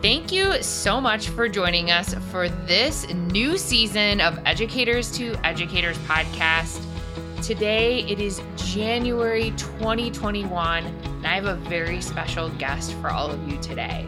Thank 0.00 0.30
you 0.30 0.62
so 0.62 1.00
much 1.00 1.28
for 1.30 1.48
joining 1.48 1.90
us 1.90 2.14
for 2.30 2.48
this 2.48 3.04
new 3.12 3.58
season 3.58 4.20
of 4.20 4.38
Educators 4.46 5.10
to 5.18 5.34
Educators 5.42 5.98
podcast. 5.98 6.80
Today 7.42 8.04
it 8.04 8.20
is 8.20 8.40
January 8.54 9.50
2021, 9.56 10.86
and 10.86 11.26
I 11.26 11.34
have 11.34 11.46
a 11.46 11.56
very 11.56 12.00
special 12.00 12.48
guest 12.50 12.94
for 13.00 13.10
all 13.10 13.28
of 13.28 13.48
you 13.48 13.58
today. 13.60 14.06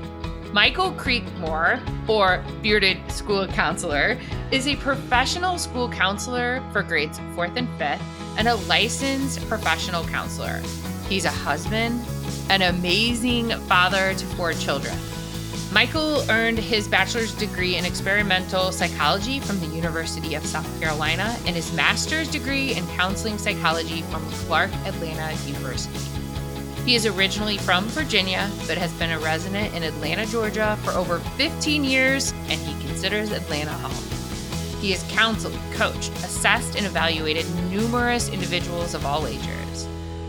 Michael 0.53 0.93
Creekmore, 0.93 1.81
or 2.09 2.45
Bearded 2.63 2.99
School 3.11 3.49
Counselor, 3.49 4.17
is 4.53 4.68
a 4.68 4.77
professional 4.77 5.59
school 5.59 5.89
counselor 5.89 6.63
for 6.71 6.85
grades 6.85 7.18
fourth 7.35 7.57
and 7.57 7.68
fifth 7.79 8.03
and 8.39 8.46
a 8.46 8.54
licensed 8.54 9.45
professional 9.49 10.04
counselor. 10.04 10.63
He's 11.09 11.25
a 11.25 11.31
husband, 11.31 12.00
an 12.49 12.63
amazing 12.63 13.50
father 13.63 14.14
to 14.14 14.27
four 14.36 14.53
children. 14.53 14.96
Michael 15.73 16.29
earned 16.29 16.59
his 16.59 16.89
bachelor's 16.89 17.33
degree 17.33 17.77
in 17.77 17.85
experimental 17.85 18.73
psychology 18.73 19.39
from 19.39 19.61
the 19.61 19.67
University 19.67 20.35
of 20.35 20.45
South 20.45 20.81
Carolina 20.81 21.37
and 21.46 21.55
his 21.55 21.73
master's 21.73 22.29
degree 22.29 22.75
in 22.75 22.85
counseling 22.89 23.39
psychology 23.39 24.03
from 24.03 24.29
Clark 24.33 24.73
Atlanta 24.85 25.33
University. 25.46 25.96
He 26.85 26.96
is 26.96 27.07
originally 27.07 27.57
from 27.57 27.85
Virginia, 27.85 28.51
but 28.67 28.79
has 28.79 28.93
been 28.95 29.13
a 29.13 29.21
resident 29.21 29.73
in 29.73 29.85
Atlanta, 29.85 30.27
Georgia 30.27 30.77
for 30.83 30.91
over 30.91 31.21
15 31.21 31.85
years, 31.85 32.33
and 32.48 32.61
he 32.61 32.73
considers 32.84 33.31
Atlanta 33.31 33.71
home. 33.71 34.81
He 34.81 34.91
has 34.91 35.05
counseled, 35.12 35.57
coached, 35.75 36.11
assessed, 36.25 36.75
and 36.75 36.84
evaluated 36.84 37.47
numerous 37.71 38.29
individuals 38.29 38.95
of 38.95 39.07
all 39.07 39.29
ages. 39.29 39.59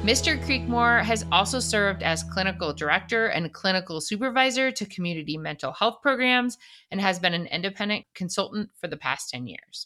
Mr. 0.04 0.36
Creekmore 0.44 1.04
has 1.04 1.28
also 1.32 1.60
served 1.60 2.02
as 2.02 2.24
clinical 2.24 2.74
director 2.74 3.28
and 3.28 3.54
clinical 3.54 4.02
supervisor 4.02 4.72
to 4.72 4.84
community 4.88 5.38
mental 5.38 5.72
health 5.74 6.02
programs 6.02 6.58
and 6.90 7.00
has 7.00 7.20
been 7.20 7.36
an 7.36 7.46
independent 7.46 8.04
consultant 8.16 8.72
for 8.80 8.88
the 8.88 8.98
past 8.98 9.30
10 9.30 9.46
years. 9.46 9.86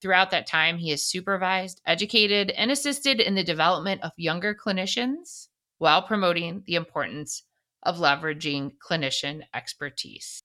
Throughout 0.00 0.30
that 0.30 0.46
time, 0.46 0.78
he 0.78 0.90
has 0.90 1.02
supervised, 1.02 1.80
educated, 1.84 2.50
and 2.50 2.70
assisted 2.70 3.18
in 3.18 3.34
the 3.34 3.42
development 3.42 4.02
of 4.04 4.12
younger 4.16 4.54
clinicians, 4.54 5.48
while 5.78 6.00
promoting 6.00 6.62
the 6.64 6.76
importance 6.76 7.42
of 7.82 7.98
leveraging 7.98 8.70
clinician 8.78 9.42
expertise. 9.52 10.44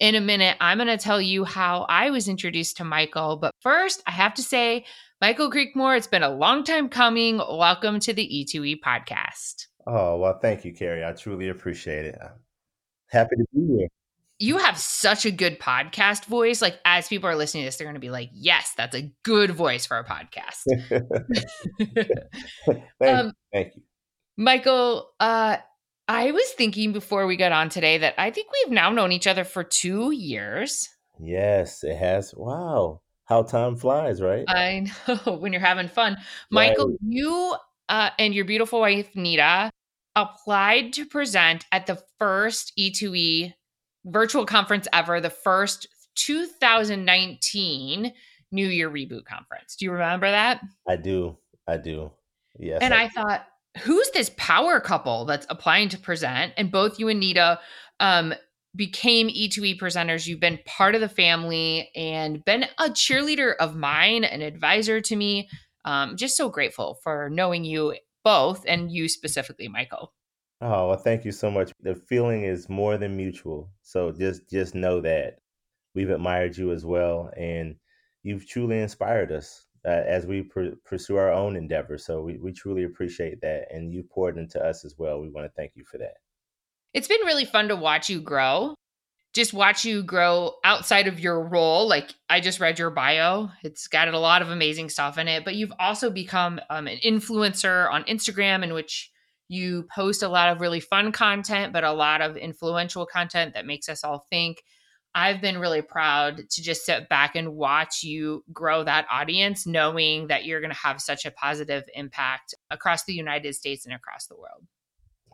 In 0.00 0.14
a 0.14 0.20
minute, 0.20 0.56
I'm 0.60 0.78
going 0.78 0.86
to 0.86 0.96
tell 0.96 1.20
you 1.20 1.42
how 1.42 1.84
I 1.88 2.10
was 2.10 2.28
introduced 2.28 2.76
to 2.76 2.84
Michael. 2.84 3.36
But 3.36 3.50
first, 3.60 4.00
I 4.06 4.12
have 4.12 4.32
to 4.34 4.42
say, 4.42 4.84
Michael 5.20 5.50
Creekmore, 5.50 5.96
it's 5.96 6.06
been 6.06 6.22
a 6.22 6.30
long 6.30 6.62
time 6.62 6.88
coming. 6.88 7.38
Welcome 7.38 7.98
to 8.00 8.12
the 8.12 8.22
E2E 8.22 8.76
podcast. 8.78 9.66
Oh, 9.88 10.16
well, 10.18 10.38
thank 10.40 10.64
you, 10.64 10.72
Carrie. 10.72 11.04
I 11.04 11.10
truly 11.14 11.48
appreciate 11.48 12.06
it. 12.06 12.18
I'm 12.22 12.30
happy 13.10 13.34
to 13.38 13.44
be 13.52 13.76
here. 13.76 13.88
You 14.38 14.58
have 14.58 14.78
such 14.78 15.26
a 15.26 15.32
good 15.32 15.58
podcast 15.58 16.26
voice. 16.26 16.62
Like, 16.62 16.78
as 16.84 17.08
people 17.08 17.28
are 17.28 17.34
listening 17.34 17.64
to 17.64 17.66
this, 17.66 17.76
they're 17.76 17.84
going 17.84 17.94
to 17.94 18.00
be 18.00 18.10
like, 18.10 18.30
yes, 18.32 18.74
that's 18.76 18.94
a 18.94 19.12
good 19.24 19.50
voice 19.50 19.84
for 19.84 19.98
a 19.98 20.04
podcast. 20.04 20.62
thank, 23.00 23.18
um, 23.18 23.32
thank 23.52 23.74
you. 23.74 23.82
Michael, 24.36 25.10
uh, 25.18 25.56
I 26.08 26.30
was 26.30 26.48
thinking 26.56 26.92
before 26.92 27.26
we 27.26 27.36
got 27.36 27.52
on 27.52 27.68
today 27.68 27.98
that 27.98 28.14
I 28.16 28.30
think 28.30 28.48
we've 28.50 28.72
now 28.72 28.90
known 28.90 29.12
each 29.12 29.26
other 29.26 29.44
for 29.44 29.62
two 29.62 30.10
years. 30.10 30.88
Yes, 31.20 31.84
it 31.84 31.96
has. 31.96 32.34
Wow. 32.34 33.02
How 33.26 33.42
time 33.42 33.76
flies, 33.76 34.22
right? 34.22 34.44
I 34.48 34.90
know 35.08 35.36
when 35.36 35.52
you're 35.52 35.60
having 35.60 35.88
fun. 35.88 36.14
Right. 36.14 36.70
Michael, 36.70 36.96
you 37.06 37.56
uh, 37.90 38.10
and 38.18 38.34
your 38.34 38.46
beautiful 38.46 38.80
wife, 38.80 39.14
Nita, 39.14 39.70
applied 40.16 40.94
to 40.94 41.04
present 41.04 41.66
at 41.72 41.86
the 41.86 42.02
first 42.18 42.72
E2E 42.78 43.52
virtual 44.06 44.46
conference 44.46 44.88
ever, 44.94 45.20
the 45.20 45.28
first 45.28 45.86
2019 46.14 48.12
New 48.50 48.66
Year 48.66 48.90
Reboot 48.90 49.26
Conference. 49.26 49.76
Do 49.76 49.84
you 49.84 49.92
remember 49.92 50.30
that? 50.30 50.62
I 50.88 50.96
do. 50.96 51.36
I 51.66 51.76
do. 51.76 52.10
Yes. 52.58 52.80
And 52.80 52.94
I, 52.94 53.04
I 53.04 53.08
thought, 53.08 53.46
who's 53.82 54.10
this 54.10 54.30
power 54.36 54.80
couple 54.80 55.24
that's 55.24 55.46
applying 55.50 55.88
to 55.90 55.98
present? 55.98 56.52
And 56.56 56.70
both 56.70 56.98
you 56.98 57.08
and 57.08 57.20
Nita 57.20 57.60
um, 58.00 58.34
became 58.74 59.28
E2E 59.28 59.78
presenters. 59.78 60.26
You've 60.26 60.40
been 60.40 60.58
part 60.66 60.94
of 60.94 61.00
the 61.00 61.08
family 61.08 61.90
and 61.94 62.44
been 62.44 62.64
a 62.78 62.90
cheerleader 62.90 63.54
of 63.56 63.76
mine, 63.76 64.24
an 64.24 64.42
advisor 64.42 65.00
to 65.00 65.16
me. 65.16 65.48
Um, 65.84 66.16
just 66.16 66.36
so 66.36 66.48
grateful 66.48 66.98
for 67.02 67.30
knowing 67.30 67.64
you 67.64 67.94
both 68.24 68.64
and 68.66 68.90
you 68.92 69.08
specifically, 69.08 69.68
Michael. 69.68 70.12
Oh, 70.60 70.88
well, 70.88 70.96
thank 70.96 71.24
you 71.24 71.32
so 71.32 71.50
much. 71.50 71.72
The 71.82 71.94
feeling 71.94 72.42
is 72.42 72.68
more 72.68 72.98
than 72.98 73.16
mutual. 73.16 73.70
So 73.82 74.10
just 74.10 74.50
just 74.50 74.74
know 74.74 75.00
that 75.00 75.38
we've 75.94 76.10
admired 76.10 76.56
you 76.56 76.72
as 76.72 76.84
well, 76.84 77.30
and 77.36 77.76
you've 78.24 78.46
truly 78.46 78.80
inspired 78.80 79.30
us 79.30 79.66
uh, 79.88 80.04
as 80.06 80.26
we 80.26 80.42
pr- 80.42 80.76
pursue 80.84 81.16
our 81.16 81.32
own 81.32 81.56
endeavors. 81.56 82.04
So 82.04 82.20
we, 82.20 82.36
we 82.36 82.52
truly 82.52 82.84
appreciate 82.84 83.40
that. 83.40 83.68
And 83.70 83.92
you 83.92 84.02
poured 84.02 84.36
into 84.36 84.62
us 84.62 84.84
as 84.84 84.96
well. 84.98 85.18
We 85.20 85.30
want 85.30 85.46
to 85.46 85.52
thank 85.56 85.72
you 85.74 85.84
for 85.90 85.96
that. 85.96 86.18
It's 86.92 87.08
been 87.08 87.24
really 87.24 87.46
fun 87.46 87.68
to 87.68 87.76
watch 87.76 88.10
you 88.10 88.20
grow. 88.20 88.74
Just 89.34 89.54
watch 89.54 89.86
you 89.86 90.02
grow 90.02 90.54
outside 90.62 91.06
of 91.06 91.20
your 91.20 91.42
role. 91.42 91.88
Like 91.88 92.10
I 92.28 92.40
just 92.40 92.60
read 92.60 92.78
your 92.78 92.90
bio, 92.90 93.48
it's 93.62 93.86
got 93.86 94.08
a 94.08 94.18
lot 94.18 94.42
of 94.42 94.50
amazing 94.50 94.90
stuff 94.90 95.16
in 95.16 95.26
it. 95.26 95.44
But 95.44 95.54
you've 95.54 95.72
also 95.78 96.10
become 96.10 96.60
um, 96.68 96.86
an 96.86 96.98
influencer 97.04 97.90
on 97.90 98.04
Instagram, 98.04 98.62
in 98.62 98.74
which 98.74 99.10
you 99.48 99.86
post 99.94 100.22
a 100.22 100.28
lot 100.28 100.50
of 100.50 100.60
really 100.60 100.80
fun 100.80 101.12
content, 101.12 101.72
but 101.72 101.84
a 101.84 101.92
lot 101.92 102.20
of 102.20 102.36
influential 102.36 103.06
content 103.06 103.54
that 103.54 103.66
makes 103.66 103.88
us 103.88 104.04
all 104.04 104.26
think. 104.28 104.62
I've 105.14 105.40
been 105.40 105.58
really 105.58 105.82
proud 105.82 106.48
to 106.50 106.62
just 106.62 106.84
sit 106.84 107.08
back 107.08 107.34
and 107.34 107.54
watch 107.56 108.02
you 108.04 108.44
grow 108.52 108.84
that 108.84 109.06
audience, 109.10 109.66
knowing 109.66 110.28
that 110.28 110.44
you're 110.44 110.60
going 110.60 110.72
to 110.72 110.78
have 110.78 111.00
such 111.00 111.24
a 111.24 111.30
positive 111.30 111.84
impact 111.94 112.54
across 112.70 113.04
the 113.04 113.14
United 113.14 113.54
States 113.54 113.84
and 113.84 113.94
across 113.94 114.26
the 114.26 114.36
world. 114.36 114.64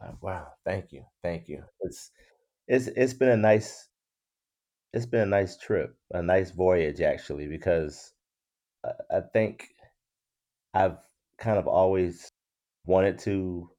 Uh, 0.02 0.12
wow, 0.20 0.46
thank 0.64 0.92
you, 0.92 1.04
thank 1.22 1.48
you. 1.48 1.64
It's 1.80 2.10
it's 2.66 2.86
it's 2.88 3.14
been 3.14 3.28
a 3.28 3.36
nice 3.36 3.88
it's 4.92 5.06
been 5.06 5.20
a 5.20 5.26
nice 5.26 5.56
trip, 5.56 5.96
a 6.12 6.22
nice 6.22 6.50
voyage 6.50 7.00
actually, 7.00 7.48
because 7.48 8.12
I 9.10 9.20
think 9.32 9.68
I've 10.72 10.98
kind 11.38 11.58
of 11.58 11.66
always 11.66 12.28
wanted 12.86 13.18
to 13.20 13.70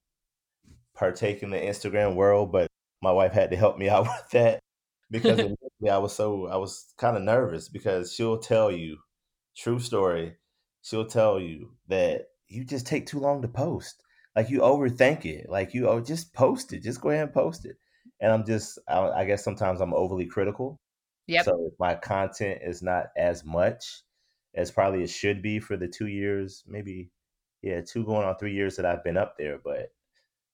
partake 0.95 1.43
in 1.43 1.51
the 1.51 1.57
Instagram 1.57 2.15
world, 2.15 2.51
but 2.51 2.67
my 3.01 3.11
wife 3.11 3.33
had 3.33 3.51
to 3.51 3.57
help 3.57 3.77
me 3.77 3.89
out 3.89 4.03
with 4.03 4.29
that 4.31 4.59
because 5.11 5.39
I 5.91 5.97
was 5.97 6.13
so 6.13 6.47
I 6.47 6.57
was 6.57 6.93
kind 6.97 7.17
of 7.17 7.23
nervous 7.23 7.69
because 7.69 8.13
she'll 8.13 8.39
tell 8.39 8.71
you, 8.71 8.97
true 9.57 9.79
story, 9.79 10.35
she'll 10.81 11.05
tell 11.05 11.39
you 11.39 11.71
that 11.87 12.27
you 12.47 12.63
just 12.63 12.87
take 12.87 13.05
too 13.05 13.19
long 13.19 13.41
to 13.41 13.47
post. 13.47 14.01
Like 14.35 14.49
you 14.49 14.59
overthink 14.59 15.25
it. 15.25 15.49
Like 15.49 15.73
you 15.73 15.87
oh 15.87 16.01
just 16.01 16.33
post 16.33 16.73
it. 16.73 16.83
Just 16.83 17.01
go 17.01 17.09
ahead 17.09 17.23
and 17.23 17.33
post 17.33 17.65
it. 17.65 17.77
And 18.19 18.31
I'm 18.31 18.45
just 18.45 18.79
I, 18.87 19.09
I 19.09 19.25
guess 19.25 19.43
sometimes 19.43 19.81
I'm 19.81 19.93
overly 19.93 20.25
critical. 20.25 20.79
Yep. 21.27 21.45
So 21.45 21.71
my 21.79 21.95
content 21.95 22.61
is 22.63 22.81
not 22.81 23.07
as 23.17 23.43
much 23.43 24.03
as 24.55 24.71
probably 24.71 25.03
it 25.03 25.09
should 25.09 25.41
be 25.41 25.59
for 25.59 25.75
the 25.75 25.87
two 25.87 26.07
years, 26.07 26.63
maybe 26.67 27.11
yeah, 27.61 27.81
two 27.81 28.05
going 28.05 28.25
on 28.25 28.37
three 28.37 28.53
years 28.53 28.75
that 28.75 28.85
I've 28.85 29.03
been 29.03 29.17
up 29.17 29.35
there. 29.37 29.59
But 29.63 29.91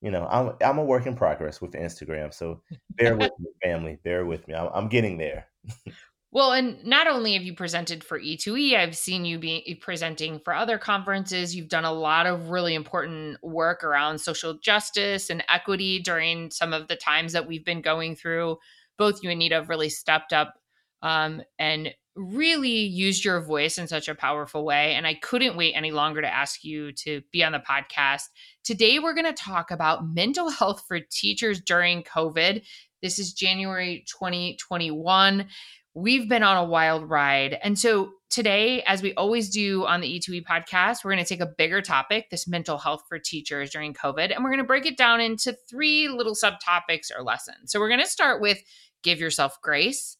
you 0.01 0.12
know, 0.12 0.28
I'm 0.29 0.53
I'm 0.63 0.78
a 0.79 0.84
work 0.84 1.06
in 1.06 1.16
progress 1.16 1.62
with 1.62 1.73
Instagram, 1.73 2.34
so 2.34 2.62
bear 2.91 3.16
with 3.16 3.31
me, 3.39 3.50
family. 3.63 4.00
Bear 4.03 4.25
with 4.25 4.47
me. 4.47 4.56
I'm, 4.56 4.69
I'm 4.73 4.89
getting 4.89 5.17
there. 5.17 5.47
well, 6.31 6.53
and 6.53 6.84
not 6.84 7.07
only 7.07 7.34
have 7.34 7.44
you 7.44 7.53
presented 7.53 8.03
for 8.03 8.19
E2E, 8.19 8.75
I've 8.75 8.97
seen 8.97 9.25
you 9.25 9.38
be 9.38 9.78
presenting 9.81 10.40
for 10.40 10.53
other 10.53 10.79
conferences. 10.79 11.56
You've 11.56 11.69
done 11.69 11.85
a 11.85 11.94
lot 11.94 12.25
of 12.25 12.50
really 12.50 12.73
important 12.73 13.38
work 13.44 13.84
around 13.84 14.20
social 14.20 14.55
justice 14.55 15.29
and 15.29 15.43
equity 15.49 15.99
during 15.99 16.49
some 16.49 16.73
of 16.73 16.87
the 16.87 16.96
times 16.96 17.34
that 17.34 17.47
we've 17.47 17.66
been 17.66 17.81
going 17.81 18.16
through. 18.16 18.58
Both 18.97 19.23
you 19.23 19.29
and 19.29 19.40
Nita 19.40 19.55
have 19.55 19.70
really 19.70 19.90
stepped 19.90 20.34
up 20.34 20.55
um, 21.02 21.41
and 21.58 21.93
really 22.16 22.69
used 22.69 23.23
your 23.23 23.41
voice 23.41 23.78
in 23.78 23.87
such 23.87 24.09
a 24.09 24.16
powerful 24.16 24.66
way. 24.66 24.93
And 24.96 25.08
I 25.08 25.13
couldn't 25.13 25.55
wait 25.55 25.73
any 25.73 25.91
longer 25.91 26.22
to 26.22 26.34
ask 26.34 26.63
you 26.63 26.91
to 26.93 27.22
be 27.31 27.43
on 27.43 27.53
the 27.53 27.59
podcast. 27.59 28.23
Today, 28.63 28.99
we're 28.99 29.13
going 29.13 29.25
to 29.25 29.34
talk 29.34 29.72
about 29.72 30.08
mental 30.08 30.49
health 30.49 30.84
for 30.87 30.99
teachers 30.99 31.61
during 31.61 32.03
COVID. 32.03 32.63
This 33.02 33.17
is 33.17 33.34
January 33.34 34.05
2021. 34.08 35.47
We've 35.93 36.29
been 36.29 36.43
on 36.43 36.58
a 36.58 36.63
wild 36.63 37.09
ride. 37.09 37.58
And 37.63 37.78
so 37.78 38.11
today, 38.29 38.81
as 38.84 39.02
we 39.02 39.13
always 39.16 39.49
do 39.49 39.85
on 39.85 39.99
the 39.99 40.19
E2E 40.19 40.43
podcast, 40.43 41.03
we're 41.03 41.11
going 41.11 41.23
to 41.23 41.28
take 41.28 41.41
a 41.41 41.53
bigger 41.58 41.81
topic, 41.81 42.29
this 42.29 42.47
mental 42.47 42.78
health 42.78 43.03
for 43.09 43.19
teachers 43.19 43.72
during 43.72 43.93
COVID, 43.93 44.34
and 44.34 44.43
we're 44.43 44.52
going 44.52 44.63
to 44.63 44.67
break 44.67 44.85
it 44.85 44.97
down 44.97 45.19
into 45.19 45.55
three 45.69 46.08
little 46.08 46.35
subtopics 46.35 47.08
or 47.16 47.23
lessons. 47.23 47.72
So 47.72 47.79
we're 47.79 47.90
going 47.90 47.99
to 47.99 48.08
start 48.08 48.41
with 48.41 48.59
give 49.03 49.19
yourself 49.19 49.58
grace 49.61 50.16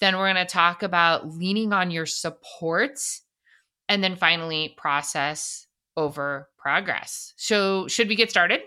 then 0.00 0.16
we're 0.16 0.32
going 0.32 0.46
to 0.46 0.52
talk 0.52 0.82
about 0.82 1.28
leaning 1.28 1.72
on 1.72 1.90
your 1.90 2.06
supports. 2.06 3.22
And 3.88 4.02
then 4.02 4.16
finally, 4.16 4.74
process 4.76 5.66
over 5.96 6.48
progress. 6.58 7.32
So, 7.36 7.86
should 7.88 8.08
we 8.08 8.16
get 8.16 8.30
started? 8.30 8.60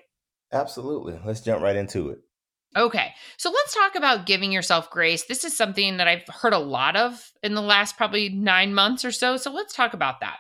Absolutely. 0.52 1.20
Let's 1.26 1.42
jump 1.42 1.62
right 1.62 1.76
into 1.76 2.10
it. 2.10 2.20
Okay. 2.78 3.14
So 3.38 3.50
let's 3.50 3.74
talk 3.74 3.96
about 3.96 4.26
giving 4.26 4.52
yourself 4.52 4.92
grace. 4.92 5.26
This 5.26 5.44
is 5.44 5.58
something 5.58 5.98
that 5.98 6.08
I've 6.08 6.28
heard 6.28 6.54
a 6.54 6.60
lot 6.60 6.96
of 6.96 7.32
in 7.42 7.56
the 7.56 7.62
last 7.62 7.98
probably 7.98 8.30
nine 8.30 8.74
months 8.74 9.04
or 9.04 9.12
so. 9.12 9.38
So 9.38 9.52
let's 9.52 9.74
talk 9.74 9.94
about 9.94 10.20
that. 10.20 10.38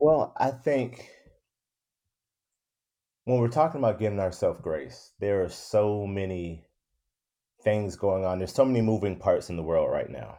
Well, 0.00 0.34
I 0.36 0.50
think 0.50 1.08
when 3.24 3.38
we're 3.38 3.48
talking 3.48 3.80
about 3.80 4.00
giving 4.00 4.20
ourselves 4.20 4.60
grace, 4.62 5.12
there 5.20 5.42
are 5.42 5.48
so 5.48 6.06
many 6.06 6.64
things 7.64 7.96
going 7.96 8.24
on. 8.24 8.38
There's 8.38 8.54
so 8.54 8.64
many 8.64 8.80
moving 8.80 9.16
parts 9.16 9.50
in 9.50 9.56
the 9.56 9.62
world 9.62 9.90
right 9.90 10.10
now. 10.10 10.38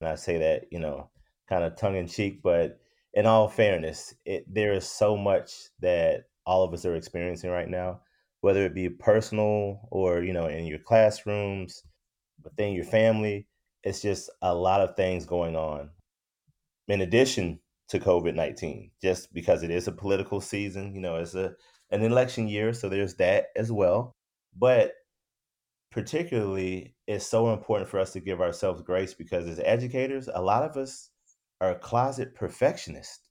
And 0.00 0.08
I 0.08 0.16
say 0.16 0.38
that, 0.38 0.66
you 0.70 0.78
know, 0.78 1.10
kind 1.48 1.64
of 1.64 1.76
tongue 1.76 1.96
in 1.96 2.06
cheek, 2.06 2.42
but 2.42 2.78
in 3.14 3.26
all 3.26 3.48
fairness, 3.48 4.14
it, 4.24 4.44
there 4.52 4.74
is 4.74 4.88
so 4.88 5.16
much 5.16 5.52
that 5.80 6.24
all 6.44 6.64
of 6.64 6.74
us 6.74 6.84
are 6.84 6.96
experiencing 6.96 7.50
right 7.50 7.68
now, 7.68 8.00
whether 8.40 8.64
it 8.64 8.74
be 8.74 8.88
personal 8.88 9.88
or, 9.90 10.22
you 10.22 10.32
know, 10.32 10.46
in 10.46 10.66
your 10.66 10.78
classrooms, 10.78 11.82
within 12.42 12.72
your 12.72 12.84
family. 12.84 13.46
It's 13.82 14.02
just 14.02 14.30
a 14.42 14.54
lot 14.54 14.80
of 14.80 14.96
things 14.96 15.26
going 15.26 15.56
on. 15.56 15.90
In 16.88 17.00
addition 17.00 17.60
to 17.88 17.98
COVID 17.98 18.34
19, 18.34 18.90
just 19.02 19.32
because 19.32 19.62
it 19.62 19.70
is 19.70 19.88
a 19.88 19.92
political 19.92 20.40
season, 20.40 20.94
you 20.94 21.00
know, 21.00 21.16
it's 21.16 21.34
a, 21.34 21.52
an 21.90 22.02
election 22.02 22.48
year. 22.48 22.72
So 22.72 22.88
there's 22.88 23.14
that 23.16 23.46
as 23.56 23.70
well. 23.70 24.16
But 24.56 24.92
particularly 25.90 26.94
it's 27.06 27.26
so 27.26 27.52
important 27.52 27.88
for 27.88 27.98
us 27.98 28.12
to 28.12 28.20
give 28.20 28.40
ourselves 28.40 28.82
grace 28.82 29.14
because 29.14 29.46
as 29.46 29.60
educators, 29.60 30.28
a 30.32 30.42
lot 30.42 30.62
of 30.62 30.76
us 30.76 31.10
are 31.60 31.78
closet 31.78 32.34
perfectionists. 32.34 33.28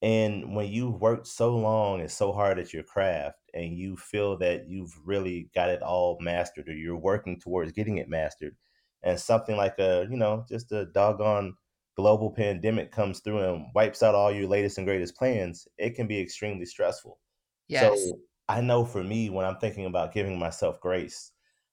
And 0.00 0.54
when 0.54 0.68
you've 0.68 1.00
worked 1.00 1.26
so 1.26 1.56
long 1.56 2.00
and 2.00 2.10
so 2.10 2.32
hard 2.32 2.58
at 2.58 2.72
your 2.72 2.84
craft 2.84 3.38
and 3.52 3.76
you 3.76 3.96
feel 3.96 4.38
that 4.38 4.68
you've 4.68 4.92
really 5.04 5.50
got 5.54 5.70
it 5.70 5.82
all 5.82 6.18
mastered 6.20 6.68
or 6.68 6.74
you're 6.74 6.96
working 6.96 7.40
towards 7.40 7.72
getting 7.72 7.98
it 7.98 8.08
mastered, 8.08 8.54
and 9.02 9.18
something 9.18 9.56
like 9.56 9.78
a, 9.78 10.06
you 10.10 10.16
know, 10.16 10.44
just 10.48 10.72
a 10.72 10.86
doggone 10.86 11.54
global 11.96 12.30
pandemic 12.30 12.92
comes 12.92 13.20
through 13.20 13.38
and 13.40 13.66
wipes 13.74 14.02
out 14.02 14.14
all 14.14 14.32
your 14.32 14.48
latest 14.48 14.78
and 14.78 14.86
greatest 14.86 15.16
plans, 15.16 15.66
it 15.78 15.96
can 15.96 16.06
be 16.06 16.20
extremely 16.20 16.64
stressful. 16.64 17.18
Yes. 17.66 18.00
So 18.04 18.18
I 18.48 18.60
know 18.60 18.84
for 18.84 19.02
me, 19.02 19.30
when 19.30 19.44
I'm 19.44 19.58
thinking 19.58 19.86
about 19.86 20.14
giving 20.14 20.38
myself 20.38 20.80
grace, 20.80 21.32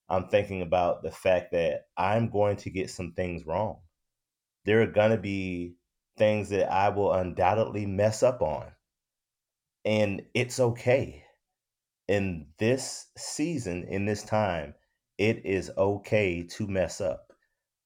I'm 0.10 0.28
thinking 0.30 0.62
about 0.62 1.04
the 1.04 1.12
fact 1.12 1.52
that 1.54 1.88
I'm 1.98 2.30
going 2.30 2.58
to 2.58 2.70
get 2.70 2.90
some 2.90 3.14
things 3.14 3.46
wrong. 3.46 3.82
There 4.66 4.82
are 4.84 4.88
going 4.88 5.12
to 5.12 5.18
be 5.18 5.78
things 6.18 6.50
that 6.50 6.72
I 6.72 6.90
will 6.90 7.14
undoubtedly 7.14 7.86
mess 7.86 8.24
up 8.24 8.42
on. 8.42 8.74
And 9.86 10.24
it's 10.34 10.60
okay. 10.60 11.24
In 12.08 12.48
this 12.60 13.08
season, 13.18 13.84
in 13.86 14.06
this 14.06 14.24
time, 14.24 14.76
it 15.18 15.46
is 15.46 15.72
okay 15.78 16.44
to 16.44 16.68
mess 16.68 17.02
up. 17.02 17.34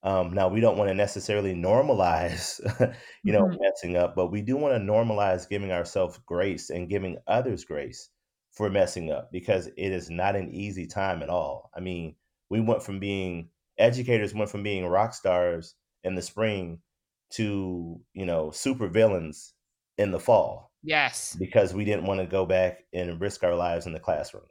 Um, 0.04 0.34
now, 0.34 0.50
we 0.50 0.62
don't 0.62 0.78
want 0.78 0.90
to 0.90 0.96
necessarily 0.96 1.54
normalize, 1.56 2.60
you 3.26 3.34
know, 3.34 3.42
Mhm. 3.42 3.60
messing 3.60 3.98
up, 3.98 4.16
but 4.16 4.28
we 4.30 4.42
do 4.44 4.58
want 4.58 4.76
to 4.76 4.80
normalize 4.94 5.50
giving 5.50 5.72
ourselves 5.72 6.20
grace 6.20 6.70
and 6.72 6.90
giving 6.90 7.18
others 7.28 7.66
grace 7.66 8.10
for 8.60 8.70
messing 8.70 9.10
up 9.10 9.32
because 9.32 9.68
it 9.68 9.78
is 9.78 10.12
not 10.12 10.36
an 10.36 10.52
easy 10.54 10.86
time 10.86 11.24
at 11.24 11.30
all. 11.30 11.72
I 11.74 11.80
mean, 11.80 12.18
we 12.50 12.60
went 12.60 12.84
from 12.84 13.00
being 13.00 13.52
educators 13.78 14.36
went 14.36 14.50
from 14.50 14.64
being 14.64 14.86
rock 14.86 15.14
stars 15.14 15.76
in 16.04 16.16
the 16.16 16.22
spring 16.22 16.82
to, 17.32 18.02
you 18.14 18.26
know, 18.26 18.52
super 18.52 18.90
villains 18.90 19.54
in 19.98 20.12
the 20.12 20.20
fall 20.20 20.74
Yes. 20.82 21.38
because 21.38 21.74
we 21.74 21.86
didn't 21.86 22.06
want 22.06 22.20
to 22.22 22.28
go 22.28 22.46
back 22.46 22.86
and 22.94 23.22
risk 23.22 23.44
our 23.44 23.56
lives 23.56 23.88
in 23.88 23.94
the 23.94 24.00
classroom. 24.02 24.48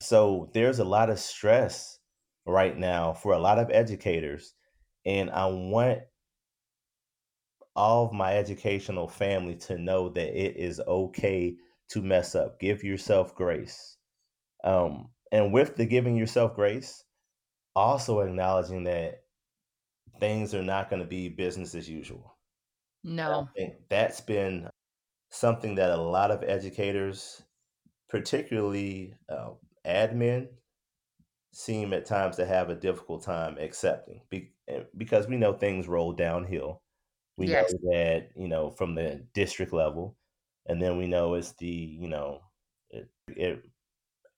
So 0.00 0.50
there's 0.54 0.78
a 0.78 0.84
lot 0.84 1.10
of 1.10 1.20
stress 1.20 2.00
right 2.46 2.76
now 2.76 3.14
for 3.14 3.34
a 3.34 3.38
lot 3.40 3.58
of 3.58 3.70
educators. 3.70 4.54
And 5.06 5.30
I 5.30 5.46
want 5.46 6.00
all 7.76 8.06
of 8.06 8.12
my 8.12 8.36
educational 8.36 9.08
family 9.08 9.56
to 9.56 9.78
know 9.78 10.08
that 10.08 10.28
it 10.38 10.56
is 10.56 10.80
okay 10.80 11.56
to 11.90 12.02
mess 12.02 12.34
up. 12.34 12.60
Give 12.60 12.82
yourself 12.82 13.34
grace. 13.34 13.96
Um, 14.64 15.10
and 15.32 15.52
with 15.52 15.76
the 15.76 15.86
giving 15.86 16.16
yourself 16.16 16.54
grace, 16.54 17.04
also 17.74 18.20
acknowledging 18.20 18.84
that 18.84 19.22
things 20.18 20.54
are 20.54 20.62
not 20.62 20.90
going 20.90 21.02
to 21.02 21.08
be 21.08 21.28
business 21.28 21.74
as 21.74 21.88
usual. 21.88 22.36
No. 23.02 23.48
that's 23.88 24.20
been 24.20 24.68
something 25.30 25.76
that 25.76 25.90
a 25.90 25.96
lot 25.96 26.30
of 26.30 26.42
educators, 26.42 27.42
particularly 28.08 29.14
uh, 29.28 29.50
admin, 29.86 30.48
seem 31.52 31.92
at 31.92 32.06
times 32.06 32.36
to 32.36 32.46
have 32.46 32.68
a 32.68 32.74
difficult 32.74 33.24
time 33.24 33.56
accepting 33.58 34.20
Be- 34.28 34.52
eh, 34.68 34.82
because 34.96 35.26
we 35.26 35.36
know 35.36 35.52
things 35.52 35.88
roll 35.88 36.12
downhill. 36.12 36.82
We 37.36 37.46
know 37.46 37.64
that, 37.92 38.28
you 38.36 38.48
know, 38.48 38.70
from 38.70 38.94
the 38.94 39.24
district 39.32 39.72
level, 39.72 40.16
and 40.66 40.80
then 40.80 40.98
we 40.98 41.06
know 41.06 41.34
it's 41.34 41.52
the, 41.58 41.66
you 41.66 42.08
know, 42.08 42.40
it, 42.90 43.08
it 43.28 43.62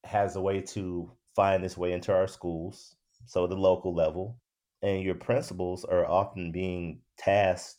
has 0.05 0.37
a 0.37 0.41
way 0.41 0.61
to 0.61 1.11
find 1.35 1.65
its 1.65 1.77
way 1.77 1.93
into 1.93 2.13
our 2.13 2.27
schools, 2.27 2.97
so 3.27 3.47
the 3.47 3.57
local 3.57 3.95
level. 3.95 4.39
And 4.83 5.03
your 5.03 5.15
principals 5.15 5.85
are 5.85 6.05
often 6.05 6.51
being 6.51 7.03
tasked 7.17 7.79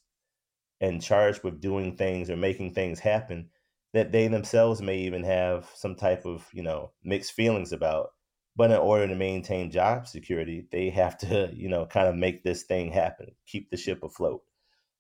and 0.80 1.02
charged 1.02 1.44
with 1.44 1.60
doing 1.60 1.98
things 1.98 2.30
or 2.30 2.38
making 2.38 2.74
things 2.74 3.00
happen 3.00 3.50
that 3.94 4.12
they 4.12 4.28
themselves 4.28 4.82
may 4.82 4.98
even 5.00 5.24
have 5.24 5.70
some 5.76 5.96
type 5.96 6.26
of, 6.26 6.48
you 6.52 6.64
know, 6.64 6.92
mixed 7.04 7.34
feelings 7.34 7.72
about. 7.72 8.10
But 8.56 8.72
in 8.72 8.78
order 8.78 9.08
to 9.08 9.16
maintain 9.16 9.72
job 9.72 10.08
security, 10.08 10.66
they 10.72 10.90
have 10.90 11.18
to, 11.20 11.50
you 11.54 11.70
know, 11.70 11.86
kind 11.86 12.08
of 12.08 12.16
make 12.16 12.44
this 12.44 12.64
thing 12.64 12.92
happen, 12.92 13.36
keep 13.48 13.70
the 13.70 13.78
ship 13.78 14.04
afloat. 14.04 14.42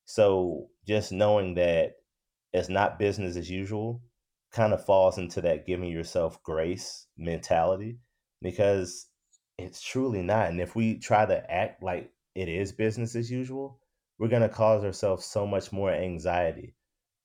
So 0.06 0.69
just 0.88 1.12
knowing 1.12 1.56
that 1.56 1.94
it's 2.53 2.69
not 2.69 3.00
business 3.00 3.35
as 3.35 3.50
usual 3.50 4.01
kind 4.51 4.73
of 4.73 4.85
falls 4.85 5.17
into 5.17 5.41
that 5.41 5.65
giving 5.65 5.89
yourself 5.89 6.41
grace 6.44 7.07
mentality 7.17 7.97
because 8.41 9.07
it's 9.57 9.81
truly 9.81 10.21
not. 10.21 10.50
And 10.50 10.61
if 10.61 10.75
we 10.75 11.00
try 11.00 11.25
to 11.25 11.51
act 11.51 11.81
like 11.81 12.11
it 12.35 12.47
is 12.47 12.71
business 12.71 13.15
as 13.15 13.31
usual, 13.31 13.79
we're 14.19 14.27
going 14.27 14.44
to 14.44 14.50
cause 14.50 14.83
ourselves 14.83 15.25
so 15.25 15.47
much 15.47 15.71
more 15.71 15.91
anxiety, 15.91 16.75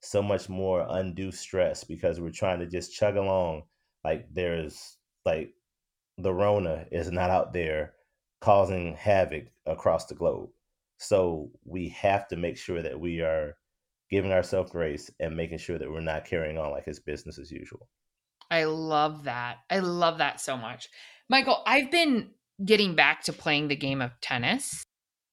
so 0.00 0.22
much 0.22 0.48
more 0.48 0.86
undue 0.88 1.30
stress 1.30 1.84
because 1.84 2.18
we're 2.18 2.30
trying 2.30 2.60
to 2.60 2.66
just 2.66 2.94
chug 2.94 3.16
along 3.16 3.64
like 4.04 4.26
there's 4.32 4.96
like 5.26 5.52
the 6.16 6.32
Rona 6.32 6.86
is 6.90 7.10
not 7.10 7.30
out 7.30 7.52
there 7.52 7.94
causing 8.40 8.94
havoc 8.94 9.44
across 9.66 10.06
the 10.06 10.14
globe. 10.14 10.48
So 10.98 11.50
we 11.64 11.90
have 11.90 12.26
to 12.28 12.36
make 12.36 12.56
sure 12.56 12.82
that 12.82 12.98
we 12.98 13.20
are 13.20 13.56
giving 14.10 14.32
ourselves 14.32 14.70
grace 14.70 15.10
and 15.20 15.36
making 15.36 15.58
sure 15.58 15.78
that 15.78 15.90
we're 15.90 16.00
not 16.00 16.24
carrying 16.24 16.58
on 16.58 16.70
like 16.70 16.84
it's 16.86 16.98
business 16.98 17.38
as 17.38 17.50
usual. 17.50 17.88
I 18.50 18.64
love 18.64 19.24
that. 19.24 19.58
I 19.70 19.80
love 19.80 20.18
that 20.18 20.40
so 20.40 20.56
much. 20.56 20.88
Michael, 21.28 21.62
I've 21.66 21.90
been 21.90 22.30
getting 22.64 22.94
back 22.94 23.22
to 23.24 23.32
playing 23.32 23.68
the 23.68 23.76
game 23.76 24.00
of 24.00 24.18
tennis 24.20 24.82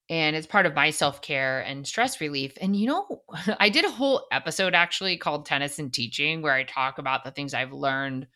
and 0.09 0.35
it's 0.35 0.45
part 0.45 0.65
of 0.65 0.75
my 0.75 0.91
self-care 0.91 1.61
and 1.61 1.87
stress 1.87 2.21
relief. 2.21 2.57
And 2.61 2.75
you 2.75 2.87
know, 2.87 3.23
I 3.59 3.69
did 3.69 3.85
a 3.85 3.91
whole 3.91 4.25
episode 4.31 4.75
actually 4.75 5.17
called 5.17 5.45
Tennis 5.45 5.79
and 5.79 5.93
Teaching 5.93 6.41
where 6.41 6.53
I 6.53 6.63
talk 6.63 6.97
about 6.97 7.23
the 7.23 7.31
things 7.31 7.53
I've 7.53 7.73
learned 7.73 8.27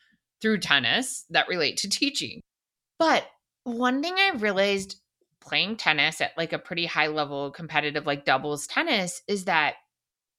through 0.41 0.59
tennis 0.59 1.25
that 1.29 1.47
relate 1.47 1.77
to 1.77 1.89
teaching. 1.89 2.41
But 2.97 3.25
one 3.63 4.01
thing 4.01 4.15
I 4.17 4.31
realized 4.37 4.99
playing 5.41 5.77
tennis 5.77 6.21
at 6.21 6.37
like 6.37 6.53
a 6.53 6.59
pretty 6.59 6.85
high 6.85 7.07
level 7.07 7.51
competitive 7.51 8.05
like 8.05 8.25
doubles 8.25 8.67
tennis 8.67 9.21
is 9.27 9.45
that 9.45 9.75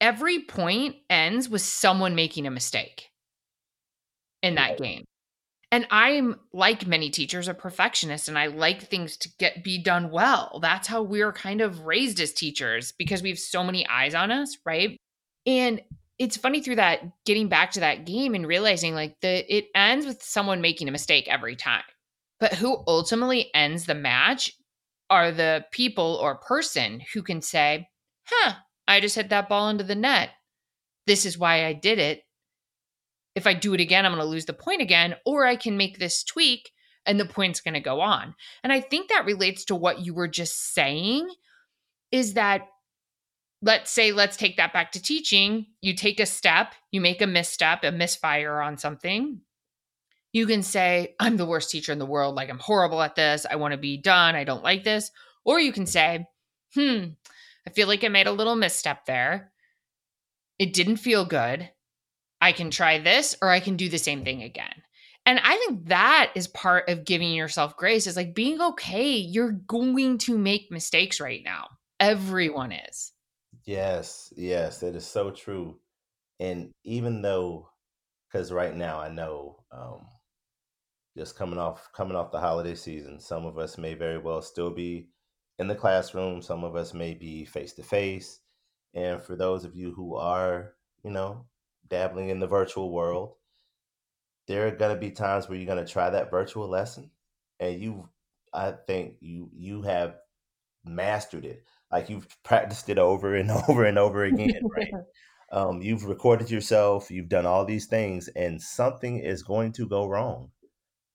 every 0.00 0.40
point 0.40 0.97
ends 1.09 1.49
with 1.49 1.62
someone 1.62 2.14
making 2.14 2.47
a 2.47 2.50
mistake 2.50 3.11
in 4.42 4.54
that 4.54 4.78
game. 4.78 5.04
And 5.73 5.87
I'm 5.90 6.40
like 6.52 6.87
many 6.87 7.11
teachers 7.11 7.47
a 7.47 7.54
perfectionist 7.54 8.28
and 8.28 8.37
I 8.37 8.47
like 8.49 8.83
things 8.83 9.16
to 9.19 9.28
get 9.38 9.62
be 9.62 9.80
done 9.80 10.11
well. 10.11 10.59
That's 10.61 10.88
how 10.88 11.02
we're 11.02 11.33
kind 11.33 11.61
of 11.61 11.87
raised 11.87 12.21
as 12.21 12.33
teachers 12.33 12.92
because 12.99 13.23
we 13.23 13.28
have 13.28 13.38
so 13.38 13.62
many 13.62 13.87
eyes 13.87 14.14
on 14.14 14.33
us, 14.33 14.57
right? 14.66 14.97
And 15.47 15.80
it's 16.19 16.37
funny 16.37 16.61
through 16.61 16.76
that 16.76 17.02
getting 17.25 17.49
back 17.49 17.71
to 17.73 17.80
that 17.80 18.04
game 18.04 18.35
and 18.35 18.47
realizing 18.47 18.95
like 18.95 19.14
the 19.23 19.54
it 19.54 19.66
ends 19.75 20.07
with 20.07 20.23
someone 20.23 20.61
making 20.61 20.88
a 20.88 20.92
mistake 20.92 21.28
every 21.28 21.54
time. 21.54 21.85
But 22.40 22.54
who 22.54 22.83
ultimately 22.88 23.50
ends 23.54 23.87
the 23.87 23.95
match 23.95 24.52
are 25.09 25.30
the 25.30 25.64
people 25.73 26.19
or 26.21 26.37
person 26.37 27.00
who 27.14 27.23
can 27.23 27.42
say, 27.42 27.88
"Huh, 28.26 28.54
I 28.90 29.00
just 29.00 29.14
hit 29.14 29.30
that 29.30 29.49
ball 29.49 29.70
into 29.70 29.85
the 29.85 29.94
net. 29.94 30.30
This 31.06 31.25
is 31.25 31.38
why 31.38 31.64
I 31.64 31.73
did 31.73 31.99
it 31.99 32.25
if 33.35 33.47
I 33.47 33.54
do 33.54 33.75
it 33.75 33.80
again, 33.80 34.04
I'm 34.04 34.12
going 34.12 34.23
to 34.23 34.28
lose 34.28 34.47
the 34.47 34.52
point 34.52 34.82
again, 34.82 35.14
or 35.25 35.47
I 35.47 35.56
can 35.56 35.76
make 35.76 35.99
this 35.99 36.25
tweak 36.25 36.70
and 37.06 37.18
the 37.18 37.25
point's 37.25 37.61
going 37.61 37.75
to 37.75 37.80
go 37.80 38.00
on. 38.00 38.35
And 38.62 38.73
I 38.73 38.80
think 38.80 39.09
that 39.09 39.25
relates 39.25 39.64
to 39.66 39.75
what 39.75 40.04
you 40.04 40.14
were 40.14 40.28
just 40.28 40.75
saying 40.75 41.28
is 42.11 42.35
that 42.35 42.62
let's 43.62 43.90
say 43.90 44.12
let's 44.12 44.37
take 44.37 44.56
that 44.56 44.73
back 44.73 44.92
to 44.92 45.02
teaching, 45.02 45.66
you 45.80 45.94
take 45.94 46.18
a 46.18 46.26
step, 46.26 46.75
you 46.90 47.00
make 47.00 47.23
a 47.23 47.26
misstep, 47.26 47.85
a 47.85 47.92
misfire 47.92 48.61
on 48.61 48.78
something. 48.78 49.40
You 50.32 50.47
can 50.47 50.62
say, 50.62 51.14
I'm 51.18 51.37
the 51.37 51.47
worst 51.47 51.70
teacher 51.70 51.92
in 51.92 51.99
the 51.99 52.06
world. 52.06 52.37
Like, 52.37 52.50
I'm 52.50 52.59
horrible 52.59 53.02
at 53.02 53.16
this. 53.16 53.47
I 53.50 53.56
want 53.56 53.73
to 53.73 53.78
be 53.78 53.97
done. 53.97 54.37
I 54.37 54.44
don't 54.44 54.62
like 54.62 54.85
this. 54.85 55.11
Or 55.44 55.59
you 55.59 55.73
can 55.73 55.87
say, 55.87 56.26
hmm, 56.75 57.04
I 57.71 57.73
feel 57.73 57.87
like 57.87 58.03
I 58.03 58.09
made 58.09 58.27
a 58.27 58.33
little 58.33 58.57
misstep 58.57 59.07
there. 59.07 59.53
It 60.59 60.73
didn't 60.73 60.97
feel 60.97 61.25
good. 61.25 61.71
I 62.41 62.50
can 62.50 62.73
try 62.73 62.99
this 62.99 63.37
or 63.41 63.49
I 63.49 63.61
can 63.61 63.77
do 63.77 63.89
the 63.89 63.97
same 63.97 64.25
thing 64.25 64.43
again. 64.43 64.75
And 65.25 65.39
I 65.39 65.57
think 65.57 65.87
that 65.87 66.33
is 66.35 66.49
part 66.49 66.89
of 66.89 67.05
giving 67.05 67.33
yourself 67.33 67.77
grace 67.77 68.09
is 68.09 68.17
like 68.17 68.35
being 68.35 68.61
okay. 68.61 69.12
You're 69.12 69.53
going 69.53 70.19
to 70.19 70.37
make 70.37 70.73
mistakes 70.73 71.21
right 71.21 71.43
now. 71.45 71.69
Everyone 72.00 72.73
is. 72.73 73.12
Yes, 73.65 74.33
yes, 74.37 74.83
it 74.83 74.97
is 74.97 75.07
so 75.07 75.31
true. 75.31 75.79
And 76.41 76.73
even 76.83 77.23
though, 77.23 77.69
because 78.27 78.50
right 78.50 78.75
now 78.75 78.99
I 78.99 79.11
know, 79.11 79.62
um, 79.71 80.07
just 81.17 81.37
coming 81.37 81.59
off 81.61 81.89
coming 81.95 82.17
off 82.17 82.33
the 82.33 82.41
holiday 82.41 82.75
season, 82.75 83.21
some 83.21 83.47
of 83.47 83.59
us 83.59 83.79
may 83.79 83.95
very 83.95 84.19
well 84.19 84.43
still 84.43 84.71
be 84.71 85.07
in 85.61 85.69
the 85.69 85.75
classroom. 85.75 86.43
Some 86.43 86.64
of 86.64 86.75
us 86.75 86.95
may 86.95 87.14
be 87.14 87.45
face 87.45 87.75
to 87.75 87.83
face. 87.83 88.40
And 88.95 89.23
for 89.23 89.37
those 89.37 89.64
of 89.64 89.76
you 89.76 89.93
who 89.93 90.17
are, 90.17 90.73
you 91.05 91.11
know, 91.11 91.45
dabbling 91.88 92.31
in 92.31 92.40
the 92.40 92.47
virtual 92.47 92.90
world, 92.90 93.35
there 94.49 94.67
are 94.67 94.73
going 94.73 94.95
to 94.95 95.00
be 95.00 95.11
times 95.11 95.49
where 95.49 95.59
you're 95.59 95.73
going 95.73 95.85
to 95.85 95.93
try 95.93 96.11
that 96.11 96.31
virtual 96.31 96.69
lesson 96.69 97.11
and 97.61 97.81
you 97.81 98.09
I 98.52 98.73
think 98.73 99.17
you 99.21 99.50
you 99.55 99.83
have 99.83 100.17
mastered 100.85 101.45
it. 101.45 101.62
Like 101.93 102.09
you've 102.09 102.26
practiced 102.43 102.88
it 102.88 102.99
over 102.99 103.37
and 103.37 103.50
over 103.69 103.85
and 103.85 103.99
over 103.99 104.25
again, 104.25 104.62
right? 104.76 104.93
um, 105.52 105.83
you've 105.83 106.05
recorded 106.05 106.50
yourself, 106.50 107.11
you've 107.11 107.29
done 107.29 107.47
all 107.47 107.64
these 107.64 107.87
things, 107.87 108.29
and 108.29 108.61
something 108.61 109.19
is 109.19 109.43
going 109.43 109.73
to 109.73 109.87
go 109.87 110.07
wrong. 110.07 110.50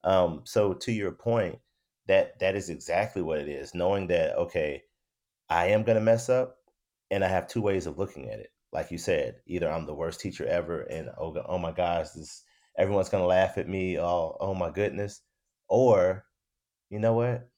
Um, 0.03 0.41
so 0.45 0.73
to 0.73 0.91
your 0.91 1.11
point, 1.11 1.59
that 2.07 2.39
that 2.39 2.55
is 2.55 2.69
exactly 2.69 3.21
what 3.21 3.39
it 3.39 3.47
is. 3.47 3.73
Knowing 3.75 4.07
that, 4.07 4.35
okay, 4.37 4.83
I 5.49 5.67
am 5.67 5.83
gonna 5.83 6.01
mess 6.01 6.29
up, 6.29 6.57
and 7.11 7.23
I 7.23 7.27
have 7.27 7.47
two 7.47 7.61
ways 7.61 7.85
of 7.85 7.97
looking 7.97 8.29
at 8.29 8.39
it. 8.39 8.51
Like 8.71 8.91
you 8.91 8.97
said, 8.97 9.35
either 9.47 9.71
I'm 9.71 9.85
the 9.85 9.93
worst 9.93 10.19
teacher 10.19 10.45
ever, 10.45 10.81
and 10.81 11.09
oh, 11.19 11.35
oh 11.47 11.57
my 11.57 11.71
gosh, 11.71 12.09
this 12.09 12.43
everyone's 12.77 13.09
gonna 13.09 13.25
laugh 13.25 13.57
at 13.57 13.69
me. 13.69 13.99
Oh, 13.99 14.37
oh 14.39 14.53
my 14.53 14.69
goodness, 14.69 15.21
or 15.67 16.25
you 16.89 16.99
know 16.99 17.13
what? 17.13 17.49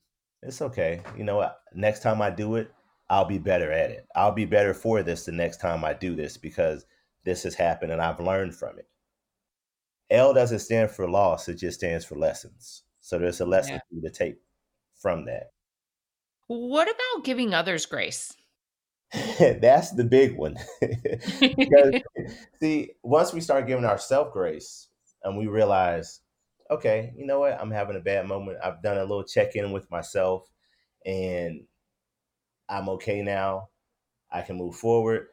It's 0.43 0.61
okay. 0.61 1.01
You 1.17 1.23
know 1.23 1.37
what? 1.37 1.59
Next 1.73 2.01
time 2.01 2.21
I 2.21 2.29
do 2.29 2.55
it, 2.55 2.71
I'll 3.09 3.25
be 3.25 3.39
better 3.39 3.71
at 3.71 3.91
it. 3.91 4.07
I'll 4.15 4.31
be 4.33 4.45
better 4.45 4.73
for 4.73 5.03
this 5.03 5.25
the 5.25 5.31
next 5.31 5.61
time 5.61 5.83
I 5.83 5.93
do 5.93 6.15
this 6.15 6.37
because 6.37 6.85
this 7.23 7.43
has 7.43 7.55
happened 7.55 7.91
and 7.91 8.01
I've 8.01 8.19
learned 8.19 8.55
from 8.55 8.77
it. 8.79 8.87
L 10.09 10.33
doesn't 10.33 10.59
stand 10.59 10.91
for 10.91 11.09
loss, 11.09 11.49
it 11.49 11.55
just 11.55 11.79
stands 11.79 12.05
for 12.05 12.15
lessons. 12.15 12.83
So 13.01 13.19
there's 13.19 13.41
a 13.41 13.45
lesson 13.45 13.69
Yeah. 13.69 13.81
for 13.87 13.95
you 13.95 14.01
to 14.01 14.09
take 14.11 14.37
from 14.95 15.25
that. 15.25 15.51
What 16.47 16.89
about 16.89 17.23
giving 17.23 17.53
others 17.53 17.85
grace? 17.85 18.35
That's 19.39 19.91
the 19.91 20.03
big 20.03 20.37
one. 20.37 20.57
because 20.81 21.93
see, 22.61 22.91
once 23.03 23.33
we 23.33 23.41
start 23.41 23.67
giving 23.67 23.85
ourselves 23.85 24.31
grace 24.33 24.89
and 25.23 25.37
we 25.37 25.47
realize, 25.47 26.21
okay, 26.69 27.13
you 27.15 27.25
know 27.25 27.39
what, 27.39 27.59
I'm 27.59 27.71
having 27.71 27.95
a 27.95 28.01
bad 28.01 28.27
moment. 28.27 28.59
I've 28.63 28.81
done 28.83 28.97
a 28.97 29.01
little 29.05 29.23
check-in 29.23 29.71
with 29.71 29.89
myself 29.91 30.51
and 31.05 31.67
I'm 32.69 32.89
okay 32.89 33.21
now. 33.21 33.69
I 34.31 34.41
can 34.43 34.57
move 34.57 34.75
forward. 34.77 35.29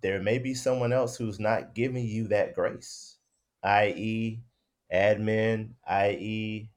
There 0.00 0.20
may 0.20 0.38
be 0.38 0.54
someone 0.54 0.92
else 0.92 1.16
who's 1.16 1.38
not 1.38 1.74
giving 1.74 2.04
you 2.04 2.26
that 2.28 2.52
grace, 2.54 3.18
i.e., 3.62 4.42
admin, 4.92 5.74
i.e., 5.86 6.70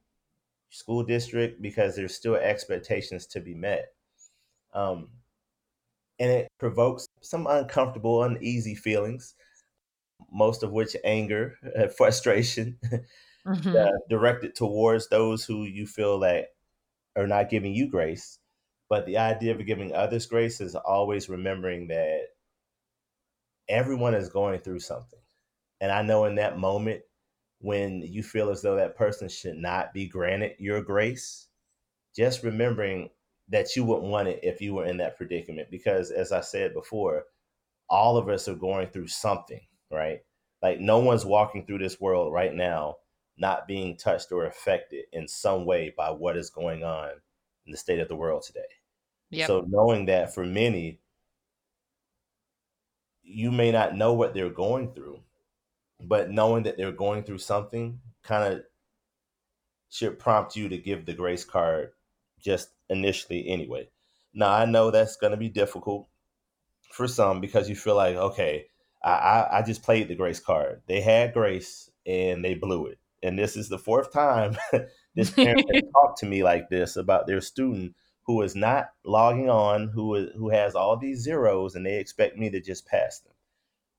school 0.70 1.04
district, 1.04 1.62
because 1.62 1.96
there's 1.96 2.16
still 2.16 2.36
expectations 2.36 3.28
to 3.28 3.42
be 3.42 3.56
met. 3.56 3.96
Um, 4.74 5.12
and 6.20 6.30
it 6.32 6.48
provokes 6.60 7.08
some 7.22 7.48
uncomfortable, 7.48 8.24
uneasy 8.24 8.76
feelings, 8.76 9.36
most 10.32 10.64
of 10.64 10.72
which 10.72 10.96
anger, 11.04 11.58
frustration, 11.98 12.80
Mhm. 13.46 13.86
uh, 13.86 13.92
directed 14.10 14.56
towards 14.56 15.10
those 15.10 15.46
who 15.46 15.64
you 15.66 15.88
feel 15.88 16.20
that 16.20 16.50
are 17.16 17.28
not 17.28 17.50
giving 17.50 17.74
you 17.76 17.90
grace. 17.90 18.38
But 18.90 19.06
the 19.08 19.18
idea 19.20 19.56
of 19.56 19.66
giving 19.66 19.94
others 19.94 20.28
grace 20.28 20.62
is 20.62 20.76
always 20.76 21.30
remembering 21.30 21.88
that 21.90 22.30
everyone 23.70 24.14
is 24.16 24.30
going 24.30 24.60
through 24.60 24.80
something. 24.80 25.20
And 25.82 25.92
I 25.92 26.02
know 26.04 26.26
in 26.26 26.36
that 26.36 26.58
moment 26.60 27.04
when 27.62 28.02
you 28.02 28.24
feel 28.24 28.50
as 28.50 28.62
though 28.62 28.76
that 28.76 28.96
person 28.96 29.30
should 29.30 29.56
not 29.56 29.94
be 29.94 30.08
granted 30.08 30.56
your 30.60 30.82
grace, 30.82 31.48
just 32.16 32.44
remembering 32.44 33.10
that 33.50 33.76
you 33.76 33.84
wouldn't 33.84 34.10
want 34.12 34.28
it 34.28 34.40
if 34.44 34.62
you 34.62 34.74
were 34.74 34.86
in 34.86 34.98
that 34.98 35.18
predicament. 35.18 35.70
Because 35.70 36.12
as 36.12 36.32
I 36.32 36.42
said 36.42 36.74
before, 36.74 37.26
all 37.90 38.18
of 38.18 38.30
us 38.30 38.48
are 38.48 38.56
going 38.56 38.88
through 38.88 39.08
something, 39.08 39.62
right? 39.92 40.20
Like 40.62 40.80
no 40.80 41.00
one's 41.00 41.26
walking 41.26 41.66
through 41.66 41.80
this 41.80 42.00
world 42.00 42.34
right 42.34 42.54
now 42.54 42.98
not 43.38 43.68
being 43.68 43.98
touched 43.98 44.32
or 44.32 44.46
affected 44.46 45.06
in 45.12 45.28
some 45.28 45.66
way 45.66 45.94
by 45.98 46.12
what 46.12 46.38
is 46.38 46.50
going 46.50 46.84
on 46.84 47.10
in 47.66 47.72
the 47.72 47.78
state 47.78 48.00
of 48.00 48.08
the 48.08 48.16
world 48.16 48.44
today. 48.44 48.60
Yep. 49.32 49.48
So 49.48 49.66
knowing 49.68 50.06
that 50.06 50.34
for 50.34 50.46
many, 50.46 51.00
you 53.24 53.52
may 53.52 53.72
not 53.72 53.96
know 53.96 54.14
what 54.14 54.34
they're 54.34 54.50
going 54.50 54.94
through, 54.94 55.20
but 56.08 56.32
knowing 56.32 56.64
that 56.64 56.78
they're 56.78 56.92
going 56.92 57.24
through 57.24 57.40
something 57.40 58.00
kind 58.24 58.54
of 58.54 58.64
should 59.90 60.20
prompt 60.20 60.56
you 60.56 60.70
to 60.70 60.78
give 60.78 61.06
the 61.06 61.14
grace 61.14 61.44
card 61.44 61.92
just 62.40 62.70
initially 62.90 63.48
anyway. 63.48 63.90
Now 64.34 64.52
I 64.54 64.66
know 64.66 64.92
that's 64.92 65.18
going 65.18 65.32
to 65.32 65.38
be 65.38 65.50
difficult 65.50 66.08
for 66.94 67.08
some 67.08 67.42
because 67.42 67.70
you 67.70 67.76
feel 67.76 67.96
like, 67.96 68.16
okay, 68.16 68.68
I, 69.04 69.12
I, 69.12 69.60
I 69.60 69.62
just 69.62 69.84
played 69.84 70.08
the 70.08 70.16
grace 70.16 70.40
card. 70.40 70.82
They 70.88 71.02
had 71.02 71.34
grace 71.34 71.90
and 72.06 72.44
they 72.44 72.54
blew 72.54 72.88
it. 72.88 73.00
And 73.24 73.38
this 73.38 73.56
is 73.56 73.70
the 73.70 73.78
fourth 73.78 74.12
time 74.12 74.58
this 75.16 75.30
parent 75.32 75.66
has 75.74 75.84
talked 75.94 76.20
to 76.20 76.26
me 76.26 76.44
like 76.44 76.70
this 76.70 76.96
about 76.96 77.28
their 77.28 77.42
student 77.42 77.96
who 78.24 78.42
is 78.42 78.56
not 78.56 78.92
logging 79.04 79.50
on, 79.50 79.90
who 79.90 80.16
is 80.16 80.30
who 80.38 80.50
has 80.50 80.76
all 80.76 80.98
these 80.98 81.20
zeros, 81.20 81.76
and 81.76 81.86
they 81.86 82.00
expect 82.00 82.38
me 82.38 82.50
to 82.50 82.62
just 82.62 82.86
pass 82.86 83.20
them. 83.20 83.34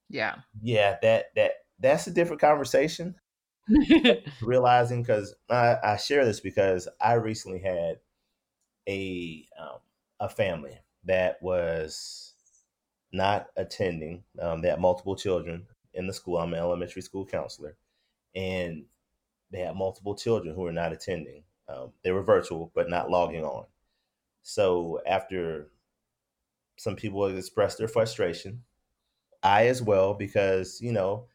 yeah. 0.09 0.37
Yeah, 0.62 0.97
that 1.02 1.26
that 1.37 1.52
that's 1.82 2.06
a 2.06 2.12
different 2.12 2.40
conversation. 2.40 3.16
Realizing 4.42 5.02
because 5.02 5.34
I, 5.50 5.76
I 5.82 5.96
share 5.96 6.24
this 6.24 6.40
because 6.40 6.88
I 7.00 7.14
recently 7.14 7.60
had 7.60 7.98
a 8.88 9.46
um, 9.60 9.78
a 10.20 10.28
family 10.28 10.78
that 11.04 11.40
was 11.42 12.34
not 13.12 13.48
attending. 13.56 14.24
Um, 14.40 14.62
they 14.62 14.68
had 14.68 14.80
multiple 14.80 15.16
children 15.16 15.66
in 15.94 16.06
the 16.06 16.12
school. 16.12 16.38
I'm 16.38 16.54
an 16.54 16.60
elementary 16.60 17.02
school 17.02 17.26
counselor, 17.26 17.76
and 18.34 18.84
they 19.50 19.60
had 19.60 19.76
multiple 19.76 20.14
children 20.14 20.54
who 20.54 20.62
were 20.62 20.72
not 20.72 20.92
attending. 20.92 21.44
Um, 21.68 21.92
they 22.02 22.10
were 22.10 22.22
virtual, 22.22 22.72
but 22.74 22.90
not 22.90 23.10
logging 23.10 23.44
on. 23.44 23.66
So 24.42 25.00
after 25.06 25.68
some 26.76 26.96
people 26.96 27.26
expressed 27.26 27.78
their 27.78 27.88
frustration, 27.88 28.62
I 29.42 29.66
as 29.66 29.82
well, 29.82 30.14
because 30.14 30.80
you 30.80 30.92
know, 30.92 31.26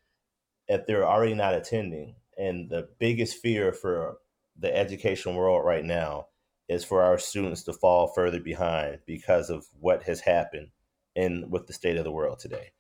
if 0.68 0.86
they're 0.86 1.08
already 1.08 1.34
not 1.34 1.56
attending, 1.56 2.16
and 2.38 2.70
the 2.70 2.90
biggest 3.00 3.42
fear 3.42 3.72
for 3.72 4.18
the 4.58 4.76
education 4.76 5.36
world 5.36 5.66
right 5.66 5.86
now 5.86 6.28
is 6.68 6.84
for 6.84 7.02
our 7.02 7.18
students 7.18 7.64
to 7.64 7.74
fall 7.74 8.08
further 8.08 8.40
behind 8.40 9.00
because 9.06 9.50
of 9.50 9.66
what 9.80 10.04
has 10.04 10.20
happened 10.20 10.70
in 11.16 11.50
with 11.50 11.68
the 11.68 11.74
state 11.74 11.98
of 11.98 12.04
the 12.04 12.12
world 12.12 12.40
today. 12.40 12.72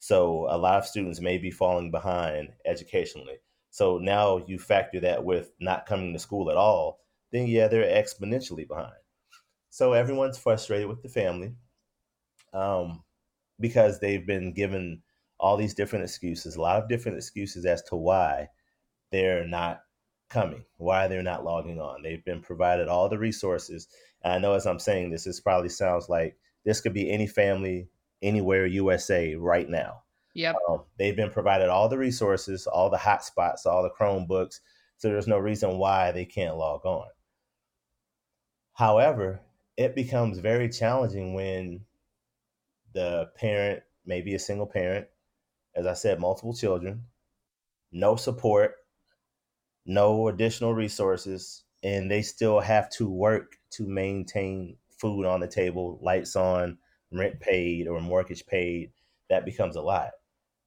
So 0.00 0.46
a 0.50 0.58
lot 0.58 0.78
of 0.78 0.86
students 0.86 1.20
may 1.20 1.38
be 1.38 1.50
falling 1.50 1.90
behind 1.90 2.52
educationally. 2.64 3.38
So 3.70 3.98
now 3.98 4.42
you 4.46 4.58
factor 4.58 5.00
that 5.00 5.24
with 5.24 5.52
not 5.60 5.86
coming 5.86 6.12
to 6.12 6.18
school 6.18 6.50
at 6.50 6.56
all, 6.56 7.00
then 7.32 7.46
yeah, 7.46 7.68
they're 7.68 7.84
exponentially 7.84 8.66
behind. 8.66 8.92
So 9.70 9.92
everyone's 9.92 10.38
frustrated 10.38 10.88
with 10.88 11.02
the 11.02 11.08
family 11.08 11.54
um, 12.52 13.02
because 13.60 14.00
they've 14.00 14.26
been 14.26 14.52
given 14.52 15.02
all 15.38 15.56
these 15.56 15.74
different 15.74 16.04
excuses, 16.04 16.56
a 16.56 16.60
lot 16.60 16.82
of 16.82 16.88
different 16.88 17.18
excuses 17.18 17.64
as 17.66 17.82
to 17.84 17.96
why 17.96 18.48
they're 19.12 19.46
not 19.46 19.80
coming, 20.28 20.64
why 20.78 21.06
they're 21.06 21.22
not 21.22 21.44
logging 21.44 21.80
on. 21.80 22.02
They've 22.02 22.24
been 22.24 22.40
provided 22.40 22.88
all 22.88 23.08
the 23.08 23.18
resources. 23.18 23.88
And 24.22 24.32
I 24.32 24.38
know 24.38 24.54
as 24.54 24.66
I'm 24.66 24.78
saying 24.78 25.10
this, 25.10 25.24
this 25.24 25.40
probably 25.40 25.68
sounds 25.68 26.08
like 26.08 26.36
this 26.64 26.80
could 26.80 26.94
be 26.94 27.10
any 27.10 27.26
family 27.26 27.88
anywhere 28.22 28.66
USA 28.66 29.34
right 29.34 29.68
now. 29.68 30.02
Yep. 30.34 30.56
Um, 30.68 30.82
they've 30.98 31.16
been 31.16 31.30
provided 31.30 31.68
all 31.68 31.88
the 31.88 31.98
resources, 31.98 32.66
all 32.66 32.90
the 32.90 32.96
hotspots, 32.96 33.64
all 33.64 33.82
the 33.82 33.90
Chromebooks, 33.90 34.60
so 34.98 35.08
there's 35.08 35.26
no 35.26 35.38
reason 35.38 35.78
why 35.78 36.12
they 36.12 36.24
can't 36.24 36.56
log 36.56 36.84
on. 36.84 37.06
However, 38.72 39.40
it 39.76 39.94
becomes 39.94 40.38
very 40.38 40.68
challenging 40.68 41.34
when 41.34 41.80
the 42.92 43.30
parent, 43.36 43.82
maybe 44.04 44.34
a 44.34 44.38
single 44.38 44.66
parent, 44.66 45.06
as 45.76 45.86
I 45.86 45.94
said, 45.94 46.20
multiple 46.20 46.54
children, 46.54 47.04
no 47.92 48.16
support, 48.16 48.74
no 49.84 50.28
additional 50.28 50.74
resources, 50.74 51.64
and 51.82 52.10
they 52.10 52.22
still 52.22 52.60
have 52.60 52.90
to 52.90 53.08
work 53.08 53.56
to 53.70 53.86
maintain 53.86 54.76
food 54.98 55.26
on 55.26 55.40
the 55.40 55.46
table, 55.46 55.98
lights 56.02 56.34
on, 56.34 56.78
rent 57.12 57.38
paid, 57.40 57.86
or 57.86 58.00
mortgage 58.00 58.46
paid, 58.46 58.90
that 59.28 59.44
becomes 59.44 59.76
a 59.76 59.82
lot. 59.82 60.10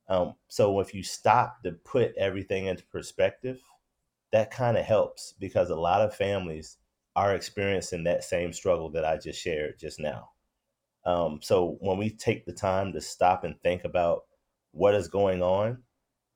Um, 0.07 0.35
so 0.47 0.79
if 0.79 0.93
you 0.93 1.03
stop 1.03 1.61
to 1.63 1.71
put 1.71 2.15
everything 2.17 2.65
into 2.65 2.83
perspective, 2.85 3.59
that 4.31 4.51
kind 4.51 4.77
of 4.77 4.85
helps 4.85 5.33
because 5.39 5.69
a 5.69 5.75
lot 5.75 6.01
of 6.01 6.15
families 6.15 6.77
are 7.15 7.35
experiencing 7.35 8.03
that 8.03 8.23
same 8.23 8.53
struggle 8.53 8.91
that 8.91 9.05
I 9.05 9.17
just 9.17 9.41
shared 9.41 9.79
just 9.79 9.99
now. 9.99 10.29
Um, 11.05 11.39
so 11.41 11.77
when 11.79 11.97
we 11.97 12.09
take 12.09 12.45
the 12.45 12.53
time 12.53 12.93
to 12.93 13.01
stop 13.01 13.43
and 13.43 13.59
think 13.61 13.83
about 13.83 14.23
what 14.71 14.95
is 14.95 15.07
going 15.07 15.41
on, 15.41 15.83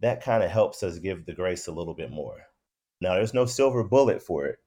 that 0.01 0.23
kind 0.23 0.43
of 0.43 0.51
helps 0.51 0.83
us 0.83 0.99
give 0.99 1.25
the 1.25 1.33
grace 1.33 1.67
a 1.67 1.71
little 1.71 1.93
bit 1.93 2.11
more. 2.11 2.43
Now, 3.01 3.15
there's 3.15 3.33
no 3.33 3.45
silver 3.45 3.83
bullet 3.83 4.21
for 4.21 4.45
it. 4.45 4.57